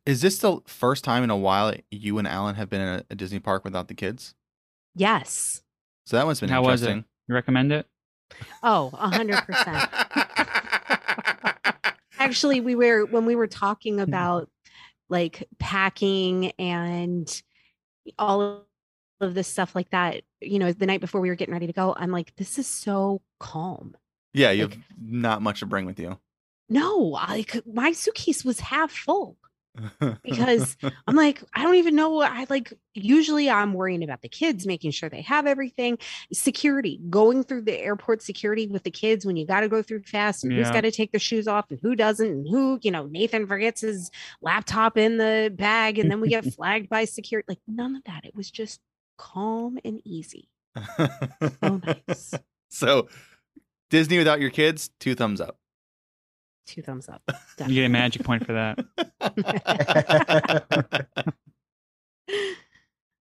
Is 0.05 0.20
this 0.20 0.38
the 0.38 0.61
first 0.66 1.05
time 1.05 1.22
in 1.22 1.30
a 1.30 1.36
while 1.36 1.74
you 1.90 2.18
and 2.18 2.26
Alan 2.28 2.57
have 2.57 2.68
been 2.68 2.80
in 2.82 2.88
a, 2.88 3.05
a 3.11 3.14
Disney 3.14 3.38
park 3.38 3.64
without 3.64 3.88
the 3.88 3.94
kids? 3.94 4.34
Yes. 4.94 5.62
So 6.05 6.16
that 6.16 6.26
one's 6.26 6.40
been 6.40 6.50
How 6.50 6.62
was 6.62 6.82
it? 6.82 6.96
You 7.28 7.34
recommend 7.34 7.72
it? 7.72 7.86
Oh, 8.62 8.90
a 8.94 9.09
hundred 9.09 9.38
percent. 9.44 9.88
Actually, 12.33 12.62
we 12.62 12.74
were 12.74 13.05
when 13.05 13.26
we 13.26 13.37
were 13.37 13.47
talking 13.47 13.97
hmm. 13.97 14.01
about 14.01 14.49
like 15.11 15.47
packing 15.59 16.53
and 16.59 17.43
all 18.18 18.64
of 19.20 19.35
this 19.35 19.47
stuff 19.47 19.74
like 19.74 19.91
that, 19.91 20.22
you 20.41 20.59
know, 20.59 20.72
the 20.72 20.87
night 20.87 21.03
before 21.03 21.20
we 21.20 21.28
were 21.28 21.35
getting 21.35 21.53
ready 21.53 21.66
to 21.66 21.72
go, 21.74 21.95
I'm 21.95 22.11
like, 22.11 22.35
this 22.37 22.59
is 22.59 22.66
so 22.66 23.20
calm. 23.39 23.95
Yeah, 24.33 24.51
you 24.51 24.62
have 24.62 24.78
not 24.99 25.43
much 25.43 25.61
to 25.61 25.66
bring 25.66 25.85
with 25.85 26.01
you. 26.01 26.18
No, 26.70 27.14
I, 27.14 27.45
c- 27.47 27.61
my 27.70 27.93
suitcase 27.93 28.43
was 28.45 28.61
half 28.61 28.91
full. 28.91 29.37
Because 30.23 30.77
I'm 31.07 31.16
like, 31.16 31.43
I 31.55 31.62
don't 31.62 31.77
even 31.77 31.95
know 31.97 32.11
what 32.11 32.31
I 32.31 32.47
like. 32.51 32.73
Usually 32.95 33.49
I'm 33.49 33.73
worrying 33.73 34.03
about 34.03 34.20
the 34.23 34.29
kids, 34.29 34.66
making 34.66 34.91
sure 34.91 35.09
they 35.09 35.23
have 35.23 35.47
everything. 35.47 35.99
Security, 36.33 37.01
going 37.09 37.43
through 37.45 37.62
the 37.62 37.79
airport 37.79 38.23
security 38.23 38.66
with 38.66 38.83
the 38.83 38.91
kids 38.91 39.25
when 39.25 39.37
you 39.37 39.47
got 39.47 39.61
to 39.61 39.68
go 39.68 39.83
through 39.83 40.03
fast 40.03 40.45
and 40.45 40.53
who's 40.53 40.66
Yeah. 40.66 40.73
got 40.75 40.81
to 40.83 40.91
take 40.91 41.12
their 41.12 41.20
shoes 41.20 41.49
off 41.49 41.66
and 41.70 41.79
who 41.83 41.95
doesn't, 41.97 42.27
and 42.29 42.47
who, 42.49 42.79
you 42.83 42.91
know, 42.91 43.07
Nathan 43.07 43.47
forgets 43.47 43.81
his 43.81 44.11
laptop 44.43 44.97
in 44.99 45.16
the 45.18 45.53
bag 45.57 45.99
and 45.99 46.11
then 46.11 46.20
we 46.20 46.29
get 46.29 46.45
flagged 46.55 46.89
by 46.89 47.05
security. 47.07 47.47
Like 47.49 47.61
none 47.66 47.97
of 47.97 48.05
that. 48.05 48.25
It 48.25 48.35
was 48.35 48.51
just 48.51 48.81
calm 49.16 49.79
and 49.85 50.01
easy. 50.05 50.49
So 51.62 51.81
nice. 51.85 52.35
so 52.70 53.09
Disney 53.91 54.18
without 54.18 54.41
your 54.41 54.51
kids, 54.51 54.91
two 55.01 55.14
thumbs 55.14 55.41
up. 55.41 55.59
Two 56.67 56.83
thumbs 56.83 57.09
up. 57.09 57.23
You 57.67 57.75
get 57.75 57.85
a 57.85 57.89
magic 57.89 58.25
point 58.25 58.45
for 58.47 58.53
that. 58.55 58.79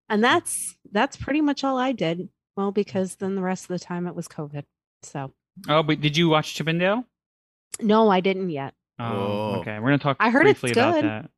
and 0.08 0.22
that's 0.22 0.76
that's 0.90 1.16
pretty 1.16 1.40
much 1.40 1.64
all 1.64 1.76
I 1.78 1.92
did. 1.92 2.28
Well, 2.56 2.72
because 2.72 3.16
then 3.16 3.34
the 3.34 3.42
rest 3.42 3.64
of 3.64 3.68
the 3.68 3.78
time 3.78 4.06
it 4.06 4.14
was 4.14 4.28
COVID. 4.28 4.64
So 5.02 5.32
Oh, 5.68 5.82
but 5.82 6.00
did 6.00 6.16
you 6.16 6.28
watch 6.28 6.54
Chip 6.54 6.68
'n 6.68 6.78
Dale? 6.78 7.04
no, 7.80 8.08
I 8.10 8.20
didn't 8.20 8.50
yet. 8.50 8.74
Oh, 8.98 9.56
okay. 9.60 9.78
We're 9.78 9.86
gonna 9.88 9.98
talk 9.98 10.16
I 10.20 10.30
heard 10.30 10.46
it's 10.46 10.60
briefly 10.60 10.80
about 10.80 10.94
good. 10.94 11.04
that. 11.04 11.30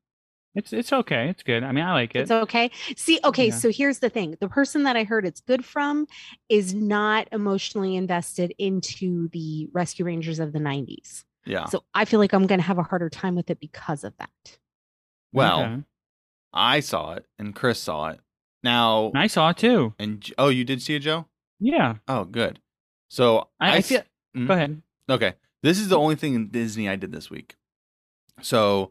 It's 0.54 0.72
it's 0.72 0.92
okay. 0.92 1.28
It's 1.30 1.42
good. 1.42 1.64
I 1.64 1.72
mean, 1.72 1.84
I 1.84 1.92
like 1.92 2.14
it. 2.14 2.20
It's 2.20 2.30
okay. 2.30 2.70
See, 2.96 3.18
okay, 3.24 3.46
Yeah. 3.48 3.54
so 3.54 3.70
here's 3.70 3.98
the 3.98 4.08
thing. 4.10 4.36
The 4.40 4.48
person 4.48 4.84
that 4.84 4.96
I 4.96 5.02
heard 5.04 5.24
it's 5.26 5.40
good 5.40 5.64
from 5.64 6.06
is 6.48 6.74
not 6.74 7.28
emotionally 7.32 7.96
invested 7.96 8.54
into 8.58 9.28
the 9.28 9.68
Rescue 9.72 10.04
Rangers 10.04 10.38
of 10.38 10.52
the 10.52 10.60
90s. 10.60 11.24
Yeah. 11.46 11.66
So 11.66 11.84
I 11.94 12.04
feel 12.04 12.20
like 12.20 12.32
I'm 12.32 12.46
going 12.46 12.60
to 12.60 12.66
have 12.66 12.78
a 12.78 12.82
harder 12.82 13.08
time 13.10 13.34
with 13.34 13.50
it 13.50 13.60
because 13.60 14.04
of 14.04 14.16
that. 14.18 14.58
well, 15.32 15.62
Okay. 15.62 15.82
I 16.52 16.80
saw 16.80 17.14
it 17.14 17.26
and 17.38 17.54
Chris 17.54 17.80
saw 17.80 18.08
it. 18.10 18.20
Now, 18.62 19.10
I 19.14 19.26
saw 19.26 19.50
it 19.50 19.56
too. 19.58 19.92
and 19.98 20.24
oh, 20.38 20.48
you 20.48 20.64
did 20.64 20.80
see 20.80 20.94
it, 20.94 21.00
Joe? 21.00 21.26
Yeah. 21.60 21.96
Oh, 22.08 22.24
good. 22.24 22.60
So 23.10 23.48
I 23.60 23.80
feel. 23.82 24.02
Mhm. 24.36 24.46
Go 24.48 24.54
ahead. 24.54 24.82
Okay. 25.10 25.34
This 25.62 25.78
is 25.78 25.88
the 25.88 25.98
only 25.98 26.14
thing 26.14 26.34
in 26.34 26.48
Disney 26.48 26.88
I 26.88 26.96
did 26.96 27.12
this 27.12 27.30
week. 27.30 27.56
So 28.42 28.90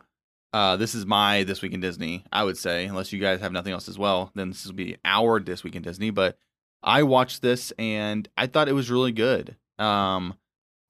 uh, 0.53 0.77
this 0.77 0.93
is 0.93 1.05
my 1.05 1.43
this 1.43 1.61
week 1.61 1.73
in 1.73 1.79
Disney, 1.81 2.23
I 2.31 2.43
would 2.43 2.57
say, 2.57 2.85
unless 2.85 3.11
you 3.11 3.19
guys 3.19 3.39
have 3.41 3.51
nothing 3.51 3.73
else 3.73 3.89
as 3.89 3.97
well, 3.97 4.31
then 4.35 4.49
this 4.49 4.65
will 4.65 4.73
be 4.73 4.97
our 5.03 5.39
this 5.39 5.63
week 5.63 5.75
in 5.75 5.81
Disney. 5.81 6.11
But 6.11 6.37
I 6.83 7.03
watched 7.03 7.41
this 7.41 7.71
and 7.79 8.27
I 8.37 8.47
thought 8.47 8.67
it 8.69 8.73
was 8.73 8.91
really 8.91 9.11
good. 9.11 9.55
Um, 9.79 10.35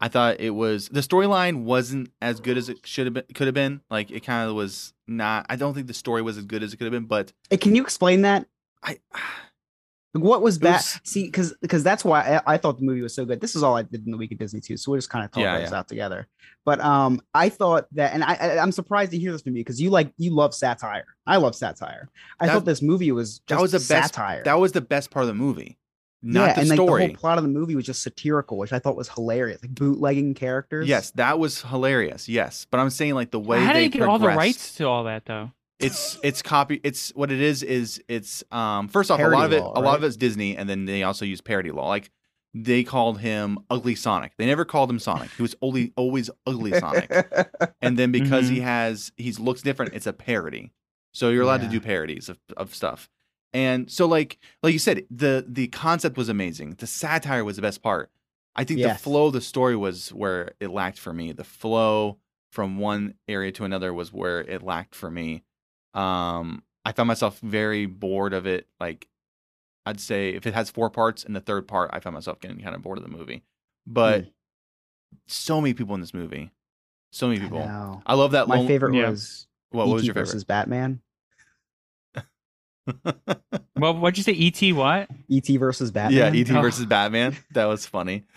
I 0.03 0.09
thought 0.09 0.41
it 0.41 0.49
was 0.49 0.89
the 0.89 0.99
storyline 0.99 1.63
wasn't 1.63 2.09
as 2.21 2.41
good 2.41 2.57
as 2.57 2.67
it 2.67 2.85
should 2.85 3.05
have 3.07 3.13
been, 3.13 3.23
could 3.33 3.47
have 3.47 3.53
been. 3.53 3.79
Like 3.89 4.11
it 4.11 4.19
kind 4.19 4.49
of 4.49 4.55
was 4.55 4.93
not. 5.07 5.45
I 5.49 5.55
don't 5.55 5.73
think 5.73 5.87
the 5.87 5.93
story 5.93 6.21
was 6.21 6.37
as 6.37 6.43
good 6.45 6.61
as 6.61 6.73
it 6.73 6.77
could 6.77 6.85
have 6.85 6.91
been, 6.91 7.05
but 7.05 7.31
Hey, 7.49 7.57
can 7.57 7.73
you 7.75 7.81
explain 7.81 8.21
that? 8.23 8.45
I 8.83 8.99
What 10.15 10.43
was 10.43 10.59
bad? 10.59 10.73
was- 10.75 10.99
See, 11.03 11.23
because 11.25 11.55
because 11.59 11.83
that's 11.83 12.05
why 12.05 12.21
I, 12.45 12.53
I 12.53 12.57
thought 12.57 12.77
the 12.77 12.83
movie 12.85 13.01
was 13.01 13.15
so 13.15 13.25
good. 13.25 13.41
This 13.41 13.55
is 13.55 13.63
all 13.63 13.75
I 13.75 13.81
did 13.81 14.05
in 14.05 14.11
the 14.11 14.17
week 14.17 14.31
of 14.31 14.37
Disney 14.37 14.61
too, 14.61 14.77
so 14.77 14.91
we'll 14.91 14.97
just 14.99 15.09
kind 15.09 15.25
of 15.25 15.31
talk 15.31 15.41
Yeah, 15.41 15.57
those 15.57 15.71
yeah. 15.71 15.77
out 15.79 15.87
together. 15.87 16.27
But 16.65 16.81
um, 16.81 17.19
I 17.33 17.49
thought 17.49 17.87
that, 17.93 18.13
and 18.13 18.23
I, 18.23 18.35
I 18.35 18.57
I'm 18.59 18.71
surprised 18.71 19.09
to 19.11 19.17
hear 19.17 19.31
this 19.31 19.41
from 19.41 19.55
you 19.55 19.61
because 19.63 19.81
you 19.81 19.89
like 19.89 20.13
you 20.17 20.29
love 20.35 20.53
satire. 20.53 21.05
I 21.25 21.37
love 21.37 21.55
satire. 21.55 22.09
I 22.39 22.45
That- 22.45 22.53
thought 22.53 22.65
this 22.65 22.81
movie 22.83 23.11
was 23.11 23.39
just 23.39 23.47
that 23.47 23.59
was 23.61 23.71
the 23.71 23.77
best. 23.79 24.13
satire. 24.13 24.43
That 24.43 24.59
was 24.59 24.73
the 24.73 24.81
best 24.81 25.09
part 25.09 25.23
of 25.23 25.27
the 25.29 25.33
movie, 25.33 25.79
not 26.23 26.47
yeah, 26.47 26.53
the 26.53 26.59
and 26.61 26.69
like 26.69 26.77
the 26.77 26.85
whole 26.85 27.09
plot 27.09 27.37
of 27.37 27.43
the 27.43 27.49
movie 27.49 27.75
was 27.75 27.85
just 27.85 28.01
satirical, 28.01 28.57
which 28.57 28.71
I 28.73 28.79
thought 28.79 28.95
was 28.95 29.09
hilarious, 29.09 29.61
like 29.61 29.75
bootlegging 29.75 30.33
characters. 30.33 30.87
Yes, 30.87 31.11
that 31.11 31.37
was 31.37 31.61
hilarious. 31.61 32.29
Yes, 32.29 32.65
but 32.71 32.79
I'm 32.79 32.89
saying 32.89 33.13
like 33.13 33.31
the 33.31 33.39
way 33.39 33.59
How 33.59 33.73
they 33.73 33.83
did 33.83 33.93
they 33.93 33.99
get 33.99 34.07
all 34.07 34.19
the 34.19 34.27
rights 34.27 34.75
to 34.75 34.85
all 34.85 35.03
that 35.03 35.25
though? 35.25 35.51
It's 35.79 36.17
it's 36.23 36.41
copy. 36.41 36.79
It's 36.83 37.09
what 37.09 37.29
it 37.31 37.41
is. 37.41 37.61
Is 37.61 38.01
it's 38.07 38.43
um 38.51 38.87
first 38.87 39.11
off 39.11 39.19
a 39.19 39.27
lot 39.27 39.45
of 39.45 39.53
it. 39.53 39.59
law, 39.61 39.73
a 39.75 39.81
lot 39.81 39.97
of 39.97 40.03
it's 40.03 40.15
Disney, 40.15 40.55
and 40.55 40.69
then 40.69 40.85
they 40.85 41.03
also 41.03 41.25
use 41.25 41.41
parody 41.41 41.71
law. 41.71 41.89
Like 41.89 42.09
they 42.53 42.83
called 42.83 43.19
him 43.19 43.59
Ugly 43.69 43.95
Sonic. 43.95 44.31
They 44.37 44.45
never 44.45 44.63
called 44.63 44.89
him 44.89 44.99
Sonic. 44.99 45.29
He 45.35 45.41
was 45.41 45.55
only 45.61 45.91
always 45.97 46.29
Ugly 46.45 46.79
Sonic. 46.79 47.11
and 47.81 47.97
then 47.99 48.11
because 48.13 48.47
he 48.47 48.61
has 48.61 49.11
he's 49.17 49.39
looks 49.39 49.61
different, 49.61 49.93
it's 49.93 50.07
a 50.07 50.13
parody. 50.13 50.71
So 51.13 51.29
you're 51.29 51.43
allowed 51.43 51.61
Yeah. 51.63 51.67
to 51.67 51.73
do 51.73 51.79
parodies 51.81 52.29
of, 52.29 52.39
of 52.55 52.73
stuff. 52.73 53.09
And 53.53 53.89
so 53.91 54.05
like 54.07 54.39
like 54.63 54.73
you 54.73 54.79
said, 54.79 55.05
the 55.11 55.45
the 55.47 55.67
concept 55.67 56.17
was 56.17 56.29
amazing. 56.29 56.75
The 56.79 56.87
satire 56.87 57.43
was 57.43 57.55
the 57.57 57.61
best 57.61 57.81
part. 57.83 58.09
I 58.55 58.63
think 58.63 58.79
Yes. 58.79 58.97
the 58.97 59.03
flow 59.03 59.27
of 59.27 59.33
the 59.33 59.41
story 59.41 59.75
was 59.75 60.09
where 60.13 60.53
it 60.59 60.69
lacked 60.69 60.99
for 60.99 61.13
me. 61.13 61.31
The 61.31 61.43
flow 61.43 62.17
from 62.51 62.77
one 62.77 63.15
area 63.27 63.51
to 63.53 63.63
another 63.63 63.93
was 63.93 64.11
where 64.13 64.41
it 64.41 64.61
lacked 64.63 64.95
for 64.95 65.09
me. 65.11 65.43
Um 65.93 66.63
I 66.85 66.91
found 66.91 67.07
myself 67.07 67.39
very 67.39 67.85
bored 67.85 68.33
of 68.33 68.45
it. 68.45 68.67
Like 68.79 69.07
I'd 69.85 69.99
say 69.99 70.29
if 70.29 70.45
it 70.47 70.53
has 70.53 70.69
four 70.69 70.89
parts 70.89 71.23
and 71.23 71.35
the 71.35 71.39
third 71.41 71.67
part, 71.67 71.89
I 71.93 71.99
found 71.99 72.13
myself 72.15 72.39
getting 72.39 72.59
kind 72.59 72.75
of 72.75 72.81
bored 72.81 72.97
of 72.97 73.03
the 73.03 73.09
movie. 73.09 73.43
But 73.85 74.27
so 75.27 75.61
many 75.61 75.73
people 75.73 75.93
in 75.95 76.01
this 76.01 76.13
movie. 76.13 76.51
So 77.11 77.27
many 77.27 77.39
people. 77.39 77.59
know. 77.59 78.01
I 78.05 78.15
love 78.15 78.31
that 78.31 78.47
My 78.47 78.57
lone- 78.57 78.67
favorite 78.67 78.95
Yeah. 78.95 79.09
was 79.09 79.47
What, 79.69 79.87
what 79.87 79.93
was 79.95 80.01
E.T. 80.03 80.07
your 80.07 80.13
favorite? 80.15 80.25
versus 80.27 80.43
Batman. 80.43 81.01
Well, 83.75 83.97
what'd 83.97 84.17
you 84.17 84.23
say? 84.23 84.33
Et 84.33 84.71
what? 84.73 85.09
E.T. 85.29 85.57
versus 85.57 85.91
Batman. 85.91 86.33
yeah, 86.33 86.39
E.T. 86.41 86.55
Oh. 86.55 86.61
versus 86.61 86.85
Batman. 86.85 87.35
That 87.53 87.65
was 87.65 87.85
funny. 87.85 88.23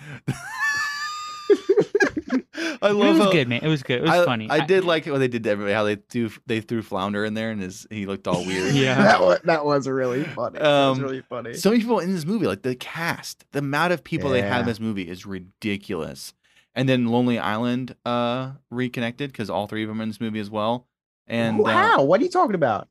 I 2.83 2.91
love 2.91 3.17
It 3.17 3.19
was 3.19 3.19
how- 3.19 3.33
good, 3.33 3.49
man. 3.49 3.61
It 3.63 3.69
was 3.69 3.83
good. 3.83 3.99
It 3.99 4.03
was 4.03 4.11
I, 4.11 4.25
funny. 4.25 4.49
I 4.51 4.65
did 4.65 4.85
like 4.85 5.07
what 5.07 5.19
they 5.19 5.29
did 5.29 5.45
to 5.45 5.51
everybody. 5.51 5.73
How 5.75 5.85
they 5.85 5.97
do 5.97 6.31
they 6.47 6.61
threw 6.61 6.83
Flounder 6.83 7.25
in 7.25 7.35
there 7.35 7.51
and 7.51 7.61
his 7.61 7.87
he 7.91 8.07
looked 8.07 8.27
all 8.29 8.45
weird. 8.45 8.75
Yeah. 8.75 8.95
that 9.03 9.21
was 9.21 9.39
that 9.45 9.65
was 9.65 9.89
really 9.89 10.25
funny. 10.25 10.59
that 10.59 10.63
was 10.65 10.99
Um, 10.99 11.03
really 11.03 11.23
funny. 11.23 11.55
So 11.55 11.71
many 11.71 11.81
people 11.83 12.01
in 12.01 12.13
this 12.13 12.25
movie, 12.27 12.47
like 12.47 12.63
the 12.63 12.75
cast, 12.75 13.45
the 13.53 13.61
amount 13.61 13.93
of 13.93 14.05
people 14.05 14.31
they 14.31 14.43
had 14.43 14.61
in 14.61 14.67
this 14.67 14.81
movie 14.81 15.09
is 15.09 15.25
ridiculous. 15.27 16.35
And 16.75 16.89
then 16.89 17.07
Lonely 17.07 17.39
Island 17.39 17.95
uh 18.05 18.53
reconnected 18.71 19.33
because 19.33 19.49
all 19.51 19.67
three 19.67 19.83
of 19.83 19.89
them 19.89 20.01
are 20.01 20.03
in 20.03 20.09
this 20.09 20.21
movie 20.21 20.41
as 20.41 20.51
well. 20.51 20.87
And 21.27 21.57
Who- 21.57 21.67
uh, 21.67 21.73
how? 21.73 22.05
What 22.05 22.21
are 22.21 22.25
you 22.25 22.31
talking 22.31 22.55
about? 22.55 22.89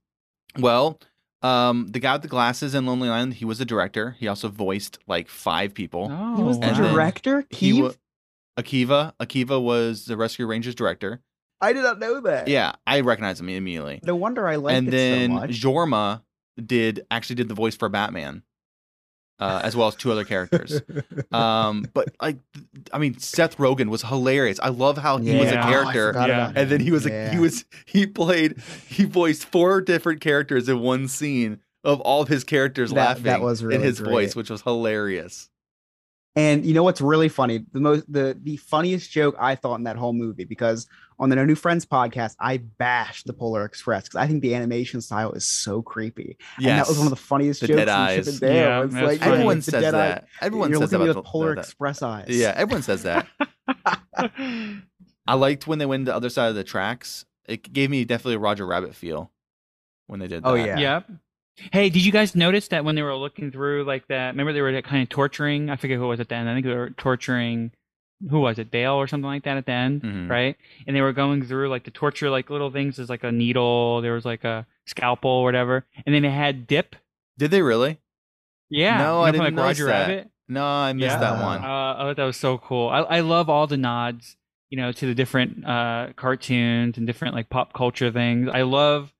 Well, 0.57 0.99
um, 1.45 1.87
the 1.87 1.99
guy 1.99 2.13
with 2.13 2.21
the 2.23 2.27
glasses 2.27 2.73
in 2.75 2.85
Lonely 2.85 3.09
Island, 3.09 3.35
he 3.35 3.45
was 3.45 3.59
a 3.61 3.65
director. 3.65 4.15
He 4.19 4.27
also 4.27 4.47
voiced 4.49 4.97
like 5.07 5.27
five 5.27 5.73
people. 5.73 6.09
Oh, 6.11 6.35
He 6.37 6.43
was 6.43 6.59
the 6.59 6.65
And 6.67 6.75
director. 6.77 7.45
He 7.49 7.71
Keeve? 7.73 7.81
wa- 7.83 7.91
Akiva. 8.57 9.13
Akiva 9.19 9.61
was 9.61 10.05
the 10.05 10.15
Rescue 10.17 10.45
Rangers 10.47 10.75
director. 10.75 11.21
I 11.61 11.73
did 11.73 11.83
not 11.83 11.99
know 11.99 12.19
that. 12.21 12.47
Yeah, 12.47 12.73
I 12.87 13.01
recognized 13.01 13.39
him 13.39 13.49
immediately. 13.49 13.99
No 14.03 14.15
wonder 14.15 14.47
I 14.47 14.55
liked 14.57 14.77
and 14.77 14.87
it 14.87 14.91
then 14.91 15.29
so 15.29 15.35
much. 15.35 15.49
Jorma 15.61 16.21
did 16.63 17.05
actually 17.11 17.35
did 17.35 17.47
the 17.49 17.53
voice 17.53 17.75
for 17.75 17.89
Batman, 17.89 18.43
uh, 19.39 19.61
as 19.63 19.75
well 19.75 19.87
as 19.87 19.95
two 19.95 20.11
other 20.11 20.23
characters. 20.23 20.81
um, 21.31 21.85
but 21.93 22.09
like, 22.21 22.37
I 22.93 22.97
mean, 22.97 23.17
Seth 23.19 23.57
Rogen 23.57 23.89
was 23.89 24.01
hilarious. 24.03 24.59
I 24.61 24.69
love 24.69 24.97
how 24.97 25.17
he 25.17 25.35
was 25.37 25.49
a 25.51 25.53
Yeah. 25.55 25.65
Oh, 25.65 25.67
I 25.67 25.93
character, 25.93 26.13
Yeah. 26.27 26.51
and 26.55 26.69
then 26.71 26.79
he 26.79 26.91
was 26.91 27.05
a, 27.05 27.29
he 27.31 27.39
was 27.39 27.65
he 27.85 28.07
played 28.07 28.57
he 28.87 29.03
voiced 29.05 29.45
four 29.45 29.81
different 29.81 30.21
characters 30.21 30.69
in 30.69 30.79
one 30.79 31.07
scene 31.07 31.59
of 31.83 31.99
all 32.01 32.21
of 32.21 32.27
his 32.29 32.43
characters 32.43 32.91
That- 32.91 32.95
laughing 32.95 33.23
that 33.25 33.41
was 33.41 33.63
really 33.63 33.75
in 33.75 33.81
really 33.81 33.87
his 33.89 33.99
voice, 33.99 34.35
which 34.35 34.49
was 34.49 34.61
hilarious. 34.61 35.49
And 36.37 36.65
you 36.65 36.73
know 36.73 36.83
what's 36.83 36.99
really 36.99 37.29
funny? 37.29 37.65
The 37.71 37.79
most 37.79 38.11
the 38.11 38.37
the 38.41 38.57
funniest 38.57 39.09
joke 39.11 39.35
I 39.39 39.55
thought 39.55 39.75
in 39.75 39.83
that 39.83 39.95
whole 39.95 40.11
movie 40.13 40.43
because 40.43 40.85
on 41.19 41.29
the 41.29 41.35
No 41.35 41.45
New 41.45 41.55
Friends 41.55 41.85
podcast, 41.85 42.35
I 42.39 42.57
bashed 42.57 43.25
the 43.25 43.33
Polar 43.33 43.63
Express 43.65 44.03
because 44.03 44.17
I 44.17 44.27
think 44.27 44.41
the 44.41 44.53
animation 44.55 45.01
style 45.01 45.31
is 45.31 45.45
so 45.45 45.81
creepy. 45.81 46.37
Yes, 46.59 46.69
And 46.69 46.79
that 46.79 46.87
was 46.87 46.97
one 46.97 47.07
of 47.07 47.11
the 47.11 47.15
funniest 47.15 47.61
The 47.61 47.67
jokes 47.67 47.77
dead 47.77 47.87
in 47.87 47.93
eyes. 47.93 48.25
Chip 48.25 48.41
and 48.43 48.55
Yeah, 48.55 48.83
It's 48.83 48.93
like, 48.93 49.19
funny. 49.19 49.31
Everyone 49.31 49.55
like, 49.57 49.63
says 49.63 49.81
dead 49.81 49.95
eye- 49.95 49.97
that. 50.09 50.27
Everyone 50.41 50.69
You're 50.69 50.79
says 50.81 50.91
looking 50.91 51.05
that 51.05 51.11
at 51.11 51.17
about 51.17 51.23
the- 51.23 51.29
Polar 51.29 51.55
that- 51.55 51.61
Express 51.65 52.01
eyes. 52.01 52.25
Yeah, 52.29 52.53
everyone 52.55 52.83
says 52.83 53.03
that. 53.03 53.27
I 55.27 55.33
liked 55.33 55.67
when 55.67 55.79
they 55.79 55.85
went 55.85 56.05
to 56.05 56.11
the 56.11 56.15
other 56.15 56.29
side 56.29 56.49
of 56.49 56.55
the 56.55 56.63
tracks. 56.63 57.25
It 57.47 57.71
gave 57.71 57.89
me 57.89 58.05
definitely 58.05 58.35
a 58.35 58.39
Roger 58.39 58.65
Rabbit 58.65 58.95
feel 58.95 59.31
when 60.07 60.19
they 60.19 60.27
did 60.27 60.43
oh, 60.45 60.55
that. 60.55 60.61
Oh, 60.61 60.65
yeah. 60.65 60.77
Yep. 60.77 61.11
Hey, 61.71 61.89
did 61.89 62.05
you 62.05 62.11
guys 62.11 62.35
notice 62.35 62.67
that 62.69 62.83
when 62.83 62.95
they 62.95 63.01
were 63.01 63.15
looking 63.15 63.51
through 63.51 63.85
like 63.85 64.07
that? 64.09 64.29
Remember 64.29 64.51
they 64.51 64.61
were 64.61 64.81
kind 64.81 65.03
of 65.03 65.09
torturing. 65.09 65.69
I 65.69 65.77
forget 65.77 65.97
who 65.97 66.03
it 66.05 66.07
was 66.07 66.19
at 66.19 66.27
the 66.29 66.35
end. 66.35 66.49
I 66.49 66.53
think 66.53 66.65
they 66.65 66.75
were 66.75 66.89
torturing. 66.91 67.71
Who 68.29 68.39
was 68.39 68.57
it? 68.59 68.71
Dale 68.71 68.93
or 68.93 69.07
something 69.07 69.27
like 69.27 69.43
that 69.43 69.57
at 69.57 69.65
the 69.65 69.71
end, 69.71 70.01
Mhm. 70.01 70.29
right? 70.29 70.55
And 70.87 70.95
they 70.95 71.01
were 71.01 71.13
going 71.13 71.43
through 71.45 71.69
like 71.69 71.83
the 71.83 71.91
torture, 71.91 72.29
like 72.29 72.49
little 72.49 72.71
things. 72.71 72.95
There's 72.97 73.09
like 73.09 73.23
a 73.23 73.31
needle. 73.31 74.01
There 74.01 74.13
was 74.13 74.25
like 74.25 74.43
a 74.43 74.65
scalpel 74.85 75.29
or 75.29 75.43
whatever. 75.43 75.85
And 76.05 76.13
then 76.15 76.23
they 76.23 76.31
had 76.31 76.65
dip. 76.67 76.95
Did 77.37 77.51
they 77.51 77.61
really? 77.61 77.99
Yeah. 78.69 78.97
No, 78.97 79.21
I 79.21 79.27
from, 79.27 79.31
didn't 79.33 79.43
like 79.45 79.53
notice 79.53 79.79
Roger 79.79 79.85
that. 79.85 80.07
Rabbit. 80.09 80.29
No, 80.47 80.65
I 80.65 80.93
missed 80.93 81.13
Yeah. 81.13 81.19
that 81.19 81.43
one. 81.43 81.63
Uh, 81.63 81.67
I 81.67 81.97
thought 81.99 82.15
that 82.17 82.23
was 82.25 82.37
so 82.37 82.57
cool. 82.57 82.89
I, 82.89 82.99
I 83.01 83.19
love 83.21 83.49
all 83.49 83.67
the 83.67 83.77
nods, 83.77 84.37
you 84.69 84.77
know, 84.77 84.91
to 84.91 85.05
the 85.05 85.15
different 85.15 85.65
uh, 85.65 86.09
cartoons 86.15 86.97
and 86.97 87.05
different 87.07 87.33
like 87.35 87.49
pop 87.49 87.73
culture 87.73 88.11
things. 88.11 88.49
I 88.51 88.61
love. 88.63 89.11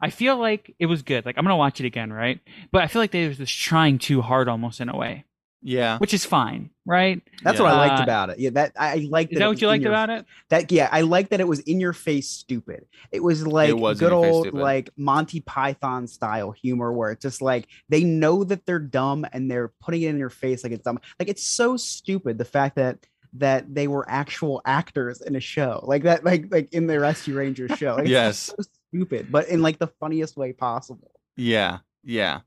I 0.00 0.10
feel 0.10 0.36
like 0.36 0.74
it 0.80 0.86
was 0.86 1.02
good. 1.02 1.24
Like 1.24 1.38
I'm 1.38 1.44
gonna 1.44 1.56
watch 1.56 1.78
it 1.80 1.86
again, 1.86 2.12
right? 2.12 2.40
But 2.72 2.82
I 2.82 2.88
feel 2.88 3.00
like 3.00 3.12
they 3.12 3.28
was 3.28 3.38
just 3.38 3.56
trying 3.56 3.98
too 3.98 4.20
hard, 4.22 4.48
almost 4.48 4.80
in 4.80 4.88
a 4.88 4.96
way. 4.96 5.24
Yeah. 5.62 5.98
which 5.98 6.12
is 6.12 6.24
fine, 6.24 6.70
right? 6.84 7.22
That's 7.42 7.60
what 7.60 7.72
I 7.72 7.76
liked 7.76 8.00
Uh, 8.00 8.02
about 8.02 8.30
it. 8.30 8.38
Yeah, 8.40 8.50
that 8.50 8.72
I, 8.76 8.92
I 8.94 9.06
liked. 9.08 9.32
Is 9.32 9.36
it 9.36 9.38
that 9.40 9.48
what 9.48 9.60
you 9.60 9.68
liked 9.68 9.84
your- 9.84 9.92
about 9.92 10.10
it? 10.10 10.26
That 10.48 10.70
yeah, 10.72 10.88
I 10.90 11.02
liked 11.02 11.30
that 11.30 11.40
it 11.40 11.46
was 11.46 11.60
in 11.60 11.78
your 11.80 11.92
face 11.92 12.28
stupid. 12.28 12.86
It 13.12 13.22
was 13.22 13.46
like 13.46 13.74
was 13.74 13.98
good 14.00 14.12
old 14.12 14.52
like 14.54 14.90
Monty 14.96 15.40
Python 15.40 16.06
style 16.08 16.50
humor 16.50 16.92
where 16.92 17.12
it's 17.12 17.22
just 17.22 17.40
like 17.42 17.68
they 17.88 18.02
know 18.04 18.42
that 18.44 18.66
they're 18.66 18.78
dumb 18.80 19.24
and 19.32 19.50
they're 19.50 19.72
putting 19.80 20.02
it 20.02 20.08
in 20.08 20.18
your 20.18 20.30
face 20.30 20.64
like 20.64 20.72
it's 20.72 20.82
dumb. 20.84 20.98
Like 21.20 21.28
it's 21.28 21.46
so 21.46 21.76
stupid 21.76 22.38
the 22.38 22.44
fact 22.44 22.76
that 22.76 22.98
that 23.34 23.72
they 23.74 23.88
were 23.88 24.04
actual 24.10 24.60
actors 24.66 25.22
in 25.22 25.36
a 25.36 25.40
show 25.40 25.82
like 25.88 26.02
that 26.02 26.22
like 26.24 26.46
like 26.50 26.72
in 26.74 26.86
the 26.86 26.98
Rescue 27.00 27.34
Rangers 27.36 27.70
show. 27.78 27.92
Like, 27.94 28.02
it's 28.02 28.10
Yes. 28.10 28.38
so 28.38 28.56
stupid, 28.92 29.30
but 29.30 29.48
in 29.48 29.62
like 29.62 29.78
the 29.78 29.86
funniest 30.00 30.36
way 30.36 30.52
possible. 30.52 31.12
Yeah. 31.36 31.78
Yeah. 32.04 32.40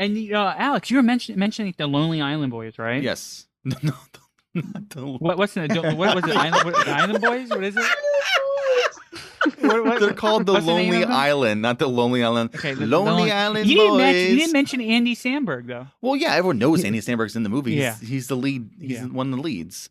And 0.00 0.16
you 0.16 0.32
know, 0.32 0.46
Alex, 0.56 0.90
you 0.90 0.96
were 0.96 1.02
mention, 1.02 1.38
mentioning 1.38 1.74
the 1.76 1.86
Lonely 1.86 2.20
Island 2.22 2.50
Boys, 2.50 2.78
right? 2.78 3.02
Yes. 3.02 3.46
no, 3.64 3.76
not 4.54 4.88
the- 4.90 5.06
What, 5.06 5.38
what's 5.38 5.54
the 5.54 5.68
what 5.96 6.14
was 6.16 6.24
it? 6.24 6.36
Island, 6.36 6.64
what, 6.64 6.88
Island 6.88 7.20
Boys? 7.20 7.48
What 7.50 7.62
is 7.64 7.76
it? 7.76 7.84
What- 9.60 9.84
what- 9.84 10.00
They're 10.00 10.12
called 10.14 10.46
the 10.46 10.52
Lonely 10.60 11.02
of 11.02 11.08
them? 11.08 11.12
Island, 11.12 11.62
not 11.62 11.78
the 11.78 11.86
Lonely 11.88 12.22
Island. 12.22 12.50
Okay, 12.54 12.74
the- 12.74 12.86
the 12.86 12.98
Lonely 12.98 13.30
Island 13.30 13.68
You 13.68 13.76
didn't, 13.76 13.90
Boys. 13.92 13.98
mention, 13.98 14.30
you 14.30 14.36
didn't 14.38 14.52
mention 14.52 14.80
Andy 14.80 15.14
Samberg 15.14 15.66
though. 15.66 15.86
well, 16.00 16.16
yeah, 16.16 16.34
everyone 16.34 16.58
knows 16.58 16.84
Andy 16.84 17.00
Samberg's 17.00 17.36
in 17.36 17.42
the 17.42 17.48
movie. 17.48 17.72
He's, 17.72 17.80
Yeah. 17.80 17.94
he's 17.96 18.28
the 18.28 18.36
lead. 18.36 18.70
He's 18.80 18.92
Yeah. 18.92 19.06
one 19.06 19.30
of 19.32 19.36
the 19.38 19.42
leads. 19.42 19.88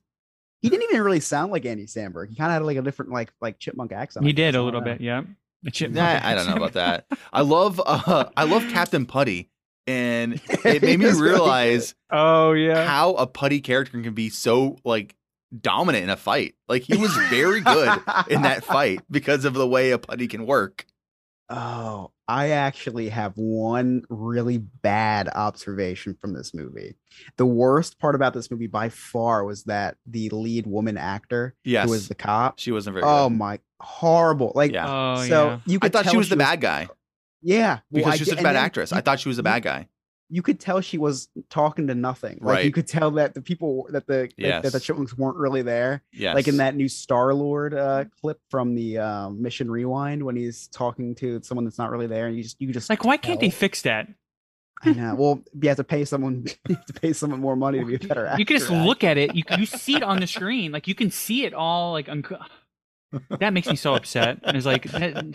He 0.62 0.70
didn't 0.70 0.84
even 0.90 1.02
really 1.04 1.20
sound 1.22 1.52
like 1.52 1.66
Andy 1.66 1.86
Samberg. 1.86 2.30
He 2.30 2.36
kind 2.36 2.50
of 2.52 2.54
had 2.56 2.64
like 2.64 2.78
a 2.78 2.82
different 2.82 3.12
like 3.12 3.32
like 3.42 3.60
chipmunk 3.60 3.92
accent. 3.92 4.26
He 4.26 4.34
did 4.34 4.56
a 4.56 4.62
little 4.62 4.82
bit, 4.82 5.02
yeah. 5.02 5.22
A 5.66 5.72
chipmunk 5.72 5.96
Nah, 5.98 6.28
I 6.28 6.34
don't 6.36 6.48
know 6.48 6.56
about 6.56 6.74
that. 6.74 7.06
I 7.32 7.42
love 7.42 7.82
uh, 7.86 8.26
I 8.36 8.44
love 8.44 8.64
Captain 8.70 9.06
Putty, 9.06 9.50
and 9.90 10.34
it 10.50 10.82
made 10.82 11.00
me 11.00 11.06
He 11.06 11.10
was 11.12 11.20
really 11.20 11.34
realize 11.36 11.96
Oh 12.12 12.54
yeah. 12.54 12.86
how 12.86 13.14
a 13.14 13.26
putty 13.28 13.62
character 13.62 14.02
can 14.02 14.14
be 14.14 14.30
so 14.30 14.78
like 14.84 15.16
dominant 15.60 16.04
in 16.04 16.10
a 16.10 16.18
fight. 16.18 16.56
Like 16.68 16.84
he 16.84 16.96
was 16.98 17.12
very 17.30 17.62
good 17.62 18.00
in 18.30 18.44
that 18.44 18.64
fight 18.66 19.02
because 19.10 19.46
of 19.46 19.54
the 19.54 19.68
way 19.68 19.92
a 19.92 19.98
putty 19.98 20.28
can 20.28 20.46
work. 20.46 20.86
Oh, 21.52 22.12
I 22.28 22.50
actually 22.50 23.10
have 23.10 23.34
one 23.36 24.04
really 24.10 24.60
bad 24.60 25.28
observation 25.30 26.16
from 26.22 26.34
this 26.34 26.54
movie. 26.54 26.94
The 27.38 27.46
worst 27.48 27.98
part 27.98 28.14
about 28.14 28.36
this 28.36 28.52
movie 28.52 28.68
by 28.68 28.90
far 28.90 29.44
was 29.44 29.64
that 29.64 29.98
the 30.06 30.30
lead 30.30 30.68
woman 30.68 30.96
actor, 30.96 31.56
Yes. 31.64 31.86
who 31.86 31.92
was 31.92 32.08
the 32.08 32.14
cop, 32.14 32.60
She 32.60 32.72
wasn't 32.72 32.94
very 32.94 33.02
good. 33.04 33.10
oh 33.10 33.30
good. 33.30 33.38
my, 33.40 33.60
horrible! 33.80 34.52
Like, 34.54 34.74
Yeah. 34.74 34.86
Oh 35.18 35.24
so 35.28 35.46
yeah. 35.48 35.60
you 35.66 35.80
I 35.82 35.90
thought 35.90 36.04
tell 36.04 36.12
she 36.12 36.18
was 36.18 36.30
the 36.30 36.38
bad 36.38 36.62
guy 36.62 36.88
Yeah, 37.42 37.80
because 37.92 38.14
I 38.14 38.18
she's 38.18 38.28
get- 38.28 38.32
such 38.34 38.40
a 38.42 38.44
bad 38.44 38.56
then 38.56 38.64
actress. 38.64 38.92
you- 38.92 38.98
I 38.98 39.02
thought 39.02 39.20
she 39.20 39.30
was 39.30 39.38
a 39.40 39.44
bad 39.44 39.64
guy. 39.64 39.88
You 40.32 40.44
could 40.44 40.60
tell 40.60 40.80
she 40.82 41.00
was 41.00 41.28
talking 41.50 41.88
to 41.88 41.96
nothing. 41.96 42.38
Like 42.42 42.64
you 42.64 42.72
could 42.72 42.86
tell 42.86 43.10
that 43.12 43.34
the 43.34 43.42
people 43.42 43.88
that 43.90 44.06
the 44.06 44.30
that- 44.38 44.62
that 44.62 44.72
the 44.72 44.78
Yes. 44.78 44.84
chipmunks 44.84 45.18
weren't 45.18 45.38
really 45.38 45.64
there. 45.64 46.04
Yes. 46.14 46.36
Like 46.36 46.48
in 46.48 46.58
that 46.58 46.76
new 46.76 46.88
Star 46.88 47.34
Lord 47.34 47.74
uh, 47.74 48.06
clip 48.22 48.40
from 48.52 48.76
the 48.76 49.00
um, 49.00 49.42
Mission 49.42 49.72
Rewind 49.72 50.22
when 50.24 50.36
he's 50.36 50.68
talking 50.68 51.16
to 51.16 51.42
someone 51.42 51.66
that's 51.66 51.80
not 51.80 51.90
really 51.90 52.06
there, 52.08 52.28
and 52.28 52.38
you 52.38 52.44
just 52.44 52.62
you 52.62 52.72
just 52.72 52.90
Like, 52.92 53.04
why 53.04 53.18
can't 53.18 53.40
they 53.40 53.50
fix 53.50 53.82
that? 53.82 54.08
I 54.84 54.94
know. 54.94 55.16
Well, 55.16 55.42
you 55.60 55.68
have 55.68 55.78
to 55.78 55.84
pay 55.84 56.06
someone. 56.06 56.46
To 56.68 56.94
pay 56.94 57.12
someone 57.14 57.40
more 57.42 57.56
money 57.56 57.80
to 57.80 57.86
be 57.86 57.96
a 57.96 58.00
better 58.00 58.28
actor. 58.28 58.40
You 58.40 58.46
can 58.46 58.58
just 58.60 58.70
at. 58.72 58.86
look 58.86 59.04
at 59.04 59.18
it. 59.18 59.34
You 59.36 59.44
you 59.58 59.66
see 59.66 59.96
it 59.96 60.04
on 60.04 60.20
the 60.20 60.28
screen. 60.28 60.72
Like 60.72 60.88
you 60.88 60.94
can 60.96 61.10
see 61.10 61.44
it 61.46 61.54
all. 61.56 61.92
Like 61.94 62.08
unco- 62.08 62.38
that 63.40 63.52
makes 63.52 63.68
me 63.68 63.76
so 63.76 63.96
upset. 63.96 64.40
And 64.44 64.56
it's 64.56 64.66
like 64.68 64.84
that, 64.92 65.26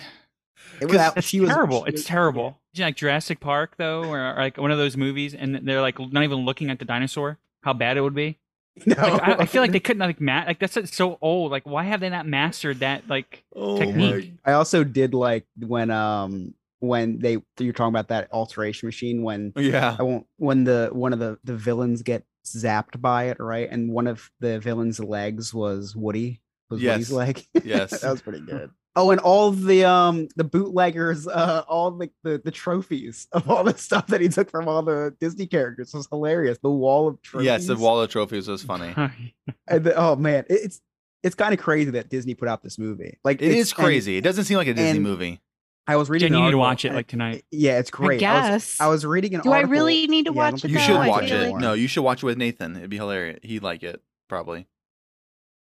It 0.81 0.87
was, 0.87 0.95
that's 0.97 1.27
she 1.27 1.41
was 1.41 1.51
terrible. 1.51 1.85
she 1.85 1.91
it's 1.91 2.01
was- 2.01 2.05
terrible. 2.07 2.59
Yeah, 2.73 2.87
Like 2.87 2.97
Jurassic 2.97 3.39
Park 3.41 3.77
though, 3.77 4.05
or, 4.05 4.19
or 4.19 4.37
like 4.37 4.57
one 4.59 4.71
of 4.73 4.79
those 4.79 4.97
movies, 4.97 5.35
and 5.35 5.55
they're 5.63 5.81
like 5.81 5.99
not 6.01 6.25
even 6.25 6.39
looking 6.45 6.71
at 6.71 6.79
the 6.81 6.85
dinosaur. 6.85 7.39
How 7.63 7.73
bad 7.73 7.97
it 7.97 8.01
would 8.01 8.15
be. 8.15 8.39
No. 8.85 8.97
Like, 8.99 9.23
I, 9.23 9.33
I 9.43 9.47
feel 9.47 9.63
like 9.63 9.71
they 9.71 9.79
couldn't 9.81 10.01
like 10.01 10.21
ma- 10.21 10.43
like 10.47 10.59
that's 10.59 10.77
so 10.97 11.17
old. 11.23 11.53
Like 11.53 11.65
why 11.65 11.85
have 11.85 12.01
they 12.01 12.09
not 12.11 12.27
mastered 12.27 12.81
that 12.81 13.09
like 13.09 13.45
Oh 13.55 13.79
technique? 13.79 14.33
I 14.45 14.53
also 14.53 14.83
did 14.83 15.15
like 15.15 15.47
when 15.61 15.91
um 15.93 16.55
when 16.81 17.21
they 17.21 17.39
you're 17.61 17.73
talking 17.73 17.93
about 17.95 18.09
that 18.09 18.29
alteration 18.33 18.89
machine 18.89 19.23
when 19.23 19.53
Yeah. 19.57 19.95
I 19.97 20.03
won't 20.03 20.27
when 20.39 20.65
the 20.65 20.91
one 20.93 21.13
of 21.13 21.21
the 21.21 21.39
the 21.45 21.55
villains 21.55 22.03
get 22.03 22.25
zapped 22.45 23.01
by 23.01 23.29
it 23.29 23.37
right 23.39 23.69
and 23.71 23.91
one 23.93 24.09
of 24.09 24.29
the 24.41 24.59
villains' 24.59 24.99
legs 24.99 25.55
was 25.55 25.95
Woody 25.95 26.41
was 26.69 26.83
Yes. 26.83 26.95
Woody's 26.95 27.13
leg 27.13 27.47
Yes. 27.65 28.01
that 28.01 28.11
was 28.11 28.21
pretty 28.23 28.41
good. 28.41 28.71
Oh, 28.97 29.11
and 29.11 29.21
all 29.21 29.51
the 29.51 29.85
um 29.85 30.29
the 30.37 30.45
bootleggers, 30.45 31.27
uh, 31.27 31.65
all 31.69 31.91
the, 31.91 32.11
the 32.23 32.41
the 32.45 32.51
trophies 32.53 33.27
of 33.33 33.51
all 33.51 33.65
the 33.65 33.77
stuff 33.79 34.07
that 34.09 34.21
he 34.21 34.29
took 34.29 34.51
from 34.51 34.69
all 34.69 34.83
the 34.83 35.15
Disney 35.19 35.47
characters 35.47 35.93
was 35.93 36.07
hilarious. 36.11 36.59
The 36.63 36.71
wall 36.71 37.09
of 37.09 37.21
trophies. 37.23 37.47
Yes, 37.47 37.67
the 37.67 37.77
wall 37.77 38.01
of 38.01 38.09
trophies 38.11 38.47
was 38.49 38.63
funny. 38.63 38.95
And 39.67 39.83
the- 39.85 39.95
oh 39.97 40.15
man, 40.17 40.45
it- 40.49 40.61
it's 40.65 40.81
it's 41.23 41.35
kind 41.35 41.53
of 41.55 41.59
crazy 41.59 41.91
that 41.93 42.09
Disney 42.11 42.35
put 42.35 42.49
out 42.49 42.63
this 42.63 42.79
movie. 42.79 43.19
Like 43.25 43.41
it's- 43.43 43.59
is 43.59 43.73
crazy. 43.73 44.17
it 44.19 44.21
doesn't 44.21 44.45
seem 44.45 44.59
like 44.59 44.69
a 44.69 44.75
Disney 44.75 45.01
movie. 45.01 45.41
I 45.87 45.97
was 45.97 46.09
reading. 46.09 46.29
Jen, 46.29 46.35
an 46.35 46.39
you 46.39 46.45
need 46.47 46.51
to 46.53 46.59
watch 46.59 46.85
it 46.85 46.95
like 46.95 47.09
tonight. 47.09 47.45
Yeah, 47.51 47.79
it's 47.79 47.91
great. 47.91 48.17
I 48.17 48.21
guess. 48.21 48.81
I 48.81 48.87
was 48.89 49.05
reading 49.05 49.35
an 49.35 49.41
Do 49.43 49.53
I 49.53 49.61
really 49.63 50.07
need 50.07 50.27
to 50.27 50.33
Yeah, 50.33 50.51
watch 50.51 50.63
think 50.63 50.73
You 50.73 50.81
should 50.81 50.97
watch 51.07 51.31
it. 51.31 51.51
like- 51.53 51.61
No, 51.61 51.73
you 51.75 51.89
should 51.89 52.03
watch 52.03 52.23
it 52.23 52.27
with 52.27 52.39
Nathan. 52.39 52.77
It'd 52.77 52.89
be 52.91 52.97
hilarious. 52.97 53.41
He'd 53.43 53.63
like 53.63 53.83
it 53.83 54.01
probably. 54.29 54.67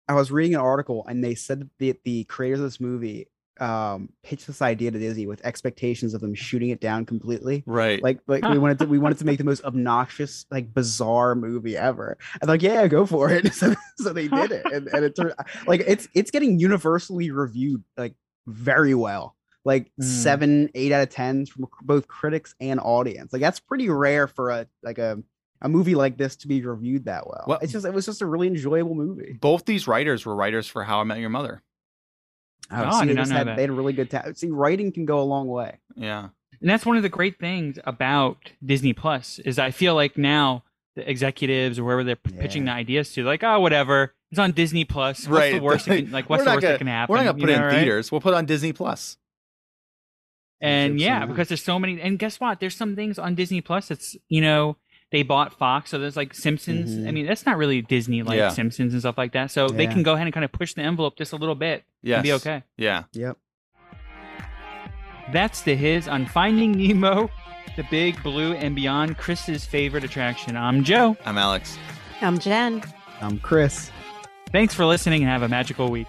I 0.09 0.15
was 0.15 0.31
reading 0.31 0.55
an 0.55 0.61
article 0.61 1.05
and 1.09 1.23
they 1.23 1.35
said 1.35 1.61
that 1.61 1.69
the, 1.79 1.95
the 2.05 2.25
creators 2.25 2.61
of 2.61 2.65
this 2.67 2.81
movie 2.81 3.29
um 3.59 4.11
pitched 4.23 4.47
this 4.47 4.61
idea 4.61 4.91
to 4.91 4.99
Disney 4.99 5.27
with 5.27 5.41
expectations 5.43 6.13
of 6.13 6.21
them 6.21 6.35
shooting 6.35 6.69
it 6.69 6.79
down 6.81 7.07
completely. 7.07 7.63
Right. 7.65 8.03
Like 8.03 8.21
like 8.27 8.47
we 8.47 8.59
wanted 8.59 8.79
to 8.81 8.85
we 8.87 8.99
wanted 8.99 9.17
to 9.19 9.25
make 9.25 9.39
the 9.39 9.45
most 9.45 9.65
obnoxious, 9.65 10.45
like 10.51 10.75
bizarre 10.75 11.35
movie 11.35 11.75
ever. 11.75 12.19
And 12.43 12.49
like, 12.49 12.61
yeah, 12.61 12.87
go 12.87 13.07
for 13.07 13.31
it. 13.31 13.51
So, 13.55 13.75
so 13.97 14.13
they 14.13 14.29
did 14.29 14.53
it. 14.53 14.67
And, 14.71 14.89
and 14.89 15.05
it 15.07 15.17
turned 15.17 15.33
like 15.67 15.83
it's 15.87 16.07
it's 16.15 16.31
getting 16.31 16.59
universally 16.61 17.31
reviewed 17.31 17.83
like 17.97 18.15
very 18.47 18.95
well. 18.95 19.35
Like 19.65 19.91
Mm. 19.99 20.05
seven, 20.05 20.71
eight 20.75 20.93
out 20.93 21.03
of 21.03 21.09
tens 21.09 21.49
from 21.49 21.67
both 21.83 22.07
critics 22.09 22.55
and 22.61 22.79
audience. 22.79 23.33
Like 23.33 23.41
that's 23.41 23.59
pretty 23.59 23.89
rare 23.89 24.27
for 24.29 24.51
a 24.51 24.67
like 24.83 24.99
a 24.99 25.23
a 25.63 25.69
movie 25.69 25.95
like 25.95 26.17
this 26.17 26.37
to 26.37 26.49
be 26.49 26.61
reviewed 26.63 27.05
that 27.07 27.27
well. 27.27 27.45
Well- 27.47 27.59
it's 27.63 27.73
just 27.73 27.87
it 27.87 27.93
was 27.95 28.07
just 28.07 28.23
a 28.23 28.27
really 28.27 28.47
enjoyable 28.49 28.95
movie. 28.95 29.37
Both 29.41 29.65
these 29.65 29.87
writers 29.89 30.25
were 30.27 30.35
writers 30.35 30.67
for 30.67 30.85
How 30.85 31.01
I 31.01 31.05
Met 31.05 31.19
Your 31.19 31.31
Mother. 31.31 31.63
Oh, 32.71 32.77
Oh, 32.83 32.97
I 32.99 33.05
did 33.05 33.17
not 33.17 33.29
know 33.29 33.37
had, 33.37 33.47
that. 33.47 33.57
they 33.57 33.63
had 33.63 33.71
a 33.71 33.75
really 33.75 33.93
good 33.93 34.11
time. 34.11 34.35
See, 34.35 34.49
writing 34.49 34.91
can 34.93 35.05
go 35.05 35.21
a 35.21 35.23
long 35.23 35.47
way. 35.47 35.79
Yeah. 35.95 36.29
And 36.61 36.71
that's 36.71 36.85
one 36.87 36.97
of 36.97 37.03
the 37.03 37.09
great 37.09 37.39
things 37.39 37.79
about 37.85 38.39
Disney 38.65 38.93
Plus 38.93 39.39
is 39.41 39.59
I 39.59 39.71
feel 39.71 39.95
like 39.95 40.17
now 40.19 40.65
the 40.97 41.09
executives 41.09 41.79
or 41.79 41.85
wherever 41.85 42.03
they're 42.03 42.17
p- 42.17 42.33
pitching 42.33 42.65
the 42.65 42.73
ideas 42.73 43.13
to, 43.13 43.23
like, 43.25 43.45
oh, 43.45 43.61
whatever, 43.61 44.15
it's 44.31 44.39
on 44.39 44.53
Disney 44.53 44.85
Plus. 44.85 45.29
What's 45.29 45.39
right. 45.39 45.53
the 45.55 45.61
worst? 45.61 45.87
that 45.87 45.97
can, 46.05 46.11
like, 46.11 46.29
what's 46.31 46.43
the 46.45 46.51
worst 46.51 46.63
gonna, 46.63 46.73
that 46.73 46.79
can 46.79 46.87
happen? 46.87 47.13
We're 47.13 47.19
not 47.19 47.25
gonna 47.27 47.39
you 47.39 47.45
put 47.45 47.51
it 47.51 47.57
in 47.57 47.63
right? 47.63 47.71
theaters. 47.75 48.11
We'll 48.11 48.21
put 48.23 48.33
it 48.33 48.37
on 48.37 48.47
Disney 48.47 48.73
Plus. 48.73 49.17
And 50.61 50.99
yeah, 50.99 51.27
because 51.27 51.49
there's 51.49 51.63
so 51.63 51.79
many. 51.79 52.01
And 52.01 52.19
guess 52.19 52.41
what? 52.41 52.61
There's 52.61 52.75
some 52.75 52.97
things 52.97 53.19
on 53.19 53.35
Disney 53.35 53.61
Plus 53.61 53.89
that's 53.89 54.17
you 54.29 54.41
know 54.41 54.79
they 55.17 55.23
bought 55.23 55.55
Fox, 55.55 55.89
so 55.93 55.99
there's 55.99 56.15
like 56.15 56.35
Simpsons. 56.35 56.95
I 57.07 57.09
Mhm. 57.11 57.15
mean, 57.15 57.27
that's 57.27 57.47
not 57.47 57.57
really 57.57 57.81
Disney 57.81 58.23
like 58.23 58.37
Yeah. 58.37 58.51
Simpsons 58.51 58.93
and 58.93 59.01
stuff 59.01 59.17
like 59.17 59.33
that. 59.33 59.51
So 59.51 59.67
they 59.67 59.87
can 59.87 60.03
go 60.03 60.13
ahead 60.13 60.27
and 60.27 60.35
kind 60.35 60.45
of 60.45 60.53
push 60.53 60.75
the 60.75 60.83
envelope 60.83 61.17
just 61.17 61.33
a 61.33 61.37
little 61.37 61.55
bit 61.55 61.85
Yes. 62.03 62.17
and 62.19 62.23
be 62.25 62.33
okay. 62.33 62.63
Yeah. 62.77 63.05
Yep. 63.15 63.39
That's 65.33 65.63
the 65.63 65.75
hiz 65.75 66.07
on 66.07 66.27
Finding 66.27 66.73
Nemo, 66.73 67.31
the 67.77 67.85
Big 67.91 68.23
Blue 68.23 68.53
and 68.53 68.77
Beyond. 68.77 69.17
Chris's 69.17 69.65
favorite 69.65 70.05
attraction. 70.05 70.55
I'm 70.55 70.85
Joe. 70.85 71.17
I'm 71.25 71.39
Alex. 71.39 71.79
I'm 72.21 72.39
Jen. 72.39 72.83
I'm 73.23 73.39
Chris. 73.39 73.91
Thanks 74.53 74.75
for 74.75 74.85
listening 74.85 75.23
and 75.23 75.31
have 75.31 75.43
a 75.43 75.49
magical 75.49 75.91
week. 75.91 76.09